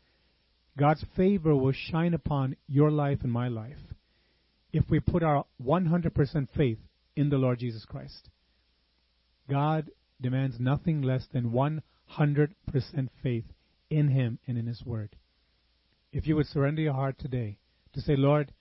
God's 0.78 1.05
favor 1.17 1.55
will 1.55 1.73
shine 1.73 2.15
upon 2.15 2.57
your 2.67 2.91
life 2.91 3.18
and 3.23 3.33
my 3.33 3.49
life 3.49 3.78
if 4.73 4.84
we 4.89 5.01
put 5.01 5.23
our 5.23 5.44
100% 5.62 6.49
faith 6.57 6.78
in 7.15 7.28
the 7.28 7.36
Lord 7.36 7.59
Jesus 7.59 7.84
Christ. 7.84 8.31
God 9.51 9.91
demands 10.20 10.59
nothing 10.59 11.02
less 11.02 11.26
than 11.33 11.51
100% 11.51 11.78
faith 13.23 13.44
in 13.91 14.09
Him 14.09 14.39
and 14.47 14.57
in 14.57 14.67
His 14.67 14.83
Word. 14.84 15.17
If 16.12 16.26
you 16.26 16.36
would 16.36 16.47
surrender 16.47 16.81
your 16.81 16.94
heart 16.94 17.18
today 17.18 17.59
to 17.94 18.00
say, 18.00 18.16
Lord, 18.16 18.52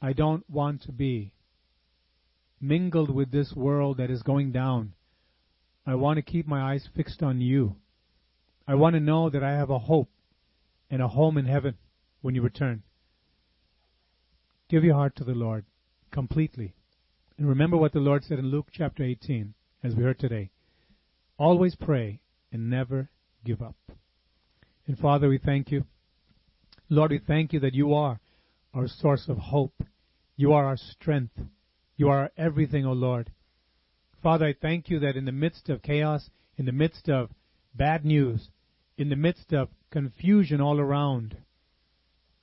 I 0.00 0.12
don't 0.12 0.48
want 0.48 0.82
to 0.82 0.92
be 0.92 1.32
mingled 2.60 3.10
with 3.10 3.30
this 3.30 3.52
world 3.54 3.96
that 3.98 4.10
is 4.10 4.22
going 4.22 4.52
down. 4.52 4.92
I 5.86 5.94
want 5.94 6.16
to 6.16 6.22
keep 6.22 6.46
my 6.46 6.72
eyes 6.72 6.88
fixed 6.94 7.22
on 7.22 7.40
you. 7.40 7.76
I 8.66 8.74
want 8.74 8.94
to 8.94 9.00
know 9.00 9.30
that 9.30 9.42
I 9.42 9.52
have 9.52 9.70
a 9.70 9.78
hope 9.78 10.10
and 10.90 11.02
a 11.02 11.08
home 11.08 11.38
in 11.38 11.46
heaven 11.46 11.74
when 12.20 12.34
you 12.34 12.42
return. 12.42 12.82
Give 14.68 14.84
your 14.84 14.94
heart 14.94 15.16
to 15.16 15.24
the 15.24 15.32
Lord 15.32 15.64
completely. 16.10 16.74
And 17.38 17.48
remember 17.48 17.76
what 17.76 17.92
the 17.92 18.00
Lord 18.00 18.24
said 18.24 18.38
in 18.38 18.50
Luke 18.50 18.68
chapter 18.70 19.02
18, 19.02 19.54
as 19.82 19.94
we 19.94 20.04
heard 20.04 20.18
today. 20.18 20.50
Always 21.38 21.74
pray 21.74 22.20
and 22.52 22.68
never 22.68 23.08
give 23.44 23.62
up. 23.62 23.76
And 24.86 24.98
Father, 24.98 25.28
we 25.28 25.38
thank 25.38 25.70
you. 25.70 25.84
Lord, 26.88 27.10
we 27.12 27.18
thank 27.18 27.52
you 27.52 27.60
that 27.60 27.74
you 27.74 27.94
are 27.94 28.20
our 28.74 28.88
source 28.88 29.28
of 29.28 29.38
hope. 29.38 29.82
You 30.36 30.52
are 30.52 30.66
our 30.66 30.76
strength. 30.76 31.38
You 31.96 32.08
are 32.08 32.30
everything, 32.36 32.86
O 32.86 32.92
Lord. 32.92 33.30
Father, 34.22 34.46
I 34.46 34.54
thank 34.60 34.88
you 34.88 34.98
that 35.00 35.16
in 35.16 35.24
the 35.24 35.32
midst 35.32 35.68
of 35.68 35.82
chaos, 35.82 36.30
in 36.56 36.66
the 36.66 36.72
midst 36.72 37.08
of 37.08 37.30
bad 37.74 38.04
news, 38.04 38.50
in 38.96 39.08
the 39.08 39.16
midst 39.16 39.52
of 39.52 39.68
confusion 39.90 40.60
all 40.60 40.78
around, 40.78 41.36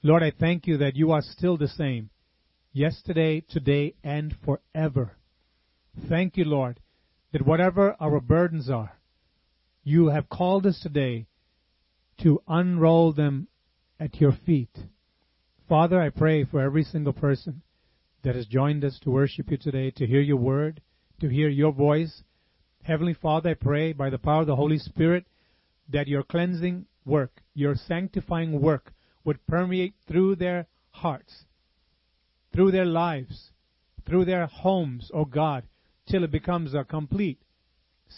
Lord, 0.03 0.23
I 0.23 0.31
thank 0.31 0.67
you 0.67 0.77
that 0.77 0.95
you 0.95 1.11
are 1.11 1.21
still 1.21 1.57
the 1.57 1.67
same, 1.67 2.09
yesterday, 2.71 3.41
today, 3.41 3.95
and 4.03 4.35
forever. 4.45 5.17
Thank 6.07 6.37
you, 6.37 6.45
Lord, 6.45 6.79
that 7.31 7.45
whatever 7.45 7.95
our 7.99 8.19
burdens 8.19 8.69
are, 8.69 8.97
you 9.83 10.07
have 10.07 10.29
called 10.29 10.65
us 10.65 10.79
today 10.81 11.27
to 12.21 12.41
unroll 12.47 13.13
them 13.13 13.47
at 13.99 14.19
your 14.19 14.31
feet. 14.45 14.75
Father, 15.67 15.99
I 15.99 16.09
pray 16.09 16.45
for 16.45 16.61
every 16.61 16.83
single 16.83 17.11
person 17.11 17.61
that 18.23 18.35
has 18.35 18.45
joined 18.45 18.85
us 18.85 18.97
to 18.99 19.11
worship 19.11 19.51
you 19.51 19.57
today, 19.57 19.91
to 19.91 20.07
hear 20.07 20.21
your 20.21 20.37
word, 20.37 20.81
to 21.19 21.27
hear 21.27 21.49
your 21.49 21.73
voice. 21.73 22.23
Heavenly 22.83 23.13
Father, 23.13 23.49
I 23.49 23.53
pray 23.55 23.91
by 23.91 24.09
the 24.09 24.17
power 24.17 24.41
of 24.41 24.47
the 24.47 24.55
Holy 24.55 24.77
Spirit 24.77 25.25
that 25.89 26.07
your 26.07 26.23
cleansing 26.23 26.85
work, 27.05 27.41
your 27.53 27.75
sanctifying 27.75 28.61
work 28.61 28.93
would 29.25 29.45
permeate 29.45 29.95
through 30.07 30.37
their 30.37 30.67
hearts, 30.91 31.43
through 32.53 32.71
their 32.71 32.85
lives, 32.85 33.51
through 34.05 34.23
their 34.23 34.45
homes, 34.45 35.11
O 35.13 35.19
oh 35.19 35.25
God, 35.25 35.63
till 36.07 36.23
it 36.23 36.31
becomes 36.31 36.73
a 36.73 36.85
complete 36.85 37.39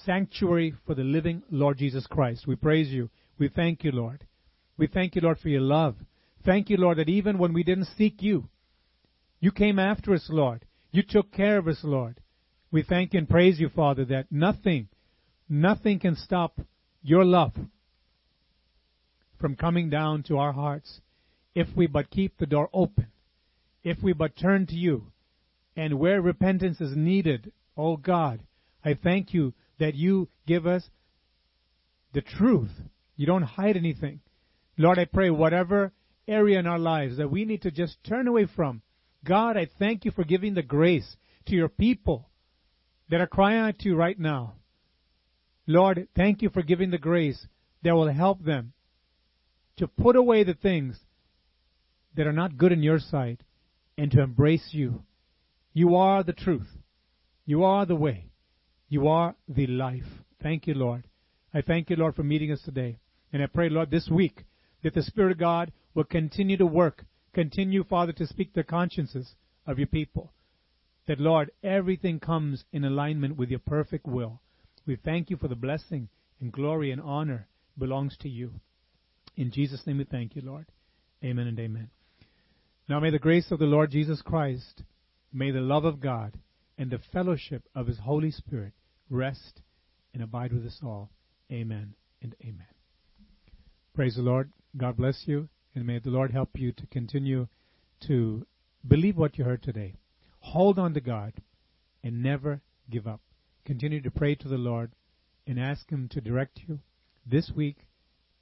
sanctuary 0.05 0.75
for 0.85 0.93
the 0.93 1.03
living 1.03 1.41
Lord 1.49 1.79
Jesus 1.79 2.05
Christ. 2.05 2.45
We 2.45 2.55
praise 2.55 2.89
you. 2.89 3.09
We 3.39 3.49
thank 3.49 3.83
you, 3.83 3.91
Lord. 3.91 4.23
We 4.77 4.85
thank 4.85 5.15
you, 5.15 5.21
Lord, 5.21 5.39
for 5.39 5.49
your 5.49 5.61
love. 5.61 5.95
Thank 6.45 6.69
you, 6.69 6.77
Lord, 6.77 6.97
that 6.97 7.09
even 7.09 7.37
when 7.37 7.53
we 7.53 7.63
didn't 7.63 7.89
seek 7.97 8.21
you, 8.21 8.49
you 9.39 9.51
came 9.51 9.79
after 9.79 10.13
us, 10.13 10.27
Lord. 10.29 10.65
You 10.91 11.03
took 11.03 11.31
care 11.31 11.57
of 11.57 11.67
us, 11.67 11.79
Lord. 11.83 12.19
We 12.71 12.83
thank 12.83 13.13
and 13.13 13.27
praise 13.27 13.59
you, 13.59 13.69
Father, 13.69 14.05
that 14.05 14.31
nothing, 14.31 14.89
nothing 15.47 15.99
can 15.99 16.15
stop 16.15 16.59
your 17.01 17.25
love 17.25 17.53
from 19.39 19.55
coming 19.55 19.89
down 19.89 20.23
to 20.23 20.37
our 20.37 20.51
hearts 20.51 21.01
if 21.55 21.67
we 21.75 21.87
but 21.87 22.11
keep 22.11 22.37
the 22.37 22.45
door 22.45 22.69
open, 22.73 23.07
if 23.83 23.97
we 24.03 24.13
but 24.13 24.37
turn 24.37 24.67
to 24.67 24.75
you. 24.75 25.11
And 25.75 25.99
where 25.99 26.21
repentance 26.21 26.81
is 26.81 26.95
needed, 26.95 27.51
oh 27.77 27.97
God, 27.97 28.41
I 28.83 28.93
thank 29.01 29.33
you 29.33 29.53
that 29.79 29.95
you 29.95 30.27
give 30.45 30.67
us 30.67 30.83
the 32.13 32.21
truth. 32.21 32.71
You 33.15 33.25
don't 33.25 33.43
hide 33.43 33.77
anything. 33.77 34.19
Lord, 34.77 34.99
I 34.99 35.05
pray 35.05 35.29
whatever 35.29 35.91
area 36.29 36.59
in 36.59 36.67
our 36.67 36.79
lives 36.79 37.17
that 37.17 37.31
we 37.31 37.45
need 37.45 37.63
to 37.63 37.71
just 37.71 37.97
turn 38.03 38.27
away 38.27 38.47
from. 38.55 38.81
God, 39.25 39.57
I 39.57 39.67
thank 39.79 40.05
you 40.05 40.11
for 40.11 40.23
giving 40.23 40.53
the 40.53 40.61
grace 40.61 41.17
to 41.47 41.55
your 41.55 41.69
people 41.69 42.29
that 43.09 43.21
are 43.21 43.27
crying 43.27 43.59
out 43.59 43.79
to 43.79 43.89
you 43.89 43.95
right 43.95 44.17
now. 44.17 44.53
Lord, 45.67 46.07
thank 46.15 46.41
you 46.41 46.49
for 46.49 46.61
giving 46.61 46.91
the 46.91 46.97
grace 46.97 47.47
that 47.83 47.95
will 47.95 48.11
help 48.11 48.43
them 48.43 48.73
to 49.77 49.87
put 49.87 50.15
away 50.15 50.43
the 50.43 50.53
things 50.53 50.99
that 52.15 52.27
are 52.27 52.33
not 52.33 52.57
good 52.57 52.71
in 52.71 52.83
your 52.83 52.99
sight 52.99 53.41
and 53.97 54.11
to 54.11 54.21
embrace 54.21 54.69
you. 54.71 55.03
You 55.73 55.95
are 55.95 56.23
the 56.23 56.33
truth. 56.33 56.67
You 57.45 57.63
are 57.63 57.85
the 57.85 57.95
way. 57.95 58.31
You 58.89 59.07
are 59.07 59.35
the 59.47 59.67
life. 59.67 60.07
Thank 60.41 60.67
you, 60.67 60.73
Lord. 60.73 61.07
I 61.53 61.61
thank 61.61 61.89
you, 61.89 61.95
Lord, 61.95 62.15
for 62.15 62.23
meeting 62.23 62.51
us 62.51 62.61
today. 62.63 62.97
And 63.31 63.43
I 63.43 63.47
pray, 63.47 63.69
Lord, 63.69 63.91
this 63.91 64.09
week 64.09 64.43
that 64.83 64.93
the 64.93 65.03
Spirit 65.03 65.31
of 65.31 65.37
God 65.37 65.71
will 65.93 66.03
continue 66.03 66.57
to 66.57 66.65
work. 66.65 67.05
Continue, 67.33 67.83
Father, 67.83 68.13
to 68.13 68.27
speak 68.27 68.53
the 68.53 68.63
consciences 68.63 69.35
of 69.67 69.77
your 69.77 69.87
people. 69.87 70.31
That, 71.07 71.19
Lord, 71.19 71.51
everything 71.63 72.19
comes 72.19 72.63
in 72.71 72.83
alignment 72.83 73.37
with 73.37 73.49
your 73.49 73.59
perfect 73.59 74.05
will. 74.05 74.41
We 74.85 74.95
thank 74.95 75.29
you 75.29 75.37
for 75.37 75.47
the 75.47 75.55
blessing 75.55 76.09
and 76.39 76.51
glory 76.51 76.91
and 76.91 77.01
honor 77.01 77.47
belongs 77.77 78.17
to 78.21 78.29
you. 78.29 78.53
In 79.35 79.51
Jesus' 79.51 79.85
name 79.85 79.97
we 79.97 80.03
thank 80.05 80.35
you, 80.35 80.41
Lord. 80.43 80.65
Amen 81.23 81.47
and 81.47 81.59
amen. 81.59 81.89
Now 82.87 82.99
may 82.99 83.11
the 83.11 83.19
grace 83.19 83.51
of 83.51 83.59
the 83.59 83.65
Lord 83.65 83.91
Jesus 83.91 84.21
Christ, 84.21 84.83
may 85.31 85.51
the 85.51 85.59
love 85.59 85.85
of 85.85 85.99
God, 85.99 86.33
and 86.77 86.89
the 86.89 86.99
fellowship 87.13 87.63
of 87.75 87.87
his 87.87 87.99
Holy 87.99 88.31
Spirit 88.31 88.73
rest 89.09 89.61
and 90.13 90.23
abide 90.23 90.53
with 90.53 90.65
us 90.65 90.79
all. 90.83 91.09
Amen 91.51 91.93
and 92.21 92.35
amen. 92.41 92.65
Praise 93.93 94.15
the 94.15 94.21
Lord. 94.21 94.51
God 94.77 94.97
bless 94.97 95.23
you, 95.25 95.49
and 95.73 95.85
may 95.85 95.99
the 95.99 96.11
Lord 96.11 96.31
help 96.31 96.51
you 96.55 96.71
to 96.73 96.87
continue 96.87 97.47
to 98.07 98.45
believe 98.87 99.17
what 99.17 99.37
you 99.37 99.43
heard 99.43 99.63
today. 99.63 99.95
Hold 100.39 100.77
on 100.77 100.93
to 100.93 101.01
God 101.01 101.33
and 102.03 102.21
never 102.21 102.61
give 102.89 103.07
up. 103.07 103.21
Continue 103.65 104.01
to 104.01 104.11
pray 104.11 104.35
to 104.35 104.47
the 104.47 104.57
Lord 104.57 104.91
and 105.47 105.59
ask 105.59 105.89
Him 105.89 106.07
to 106.09 106.21
direct 106.21 106.61
you 106.67 106.79
this 107.25 107.51
week 107.55 107.77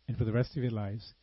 and 0.08 0.18
for 0.18 0.26
the 0.26 0.32
rest 0.34 0.56
of 0.56 0.64
your 0.64 0.72
lives. 0.72 1.14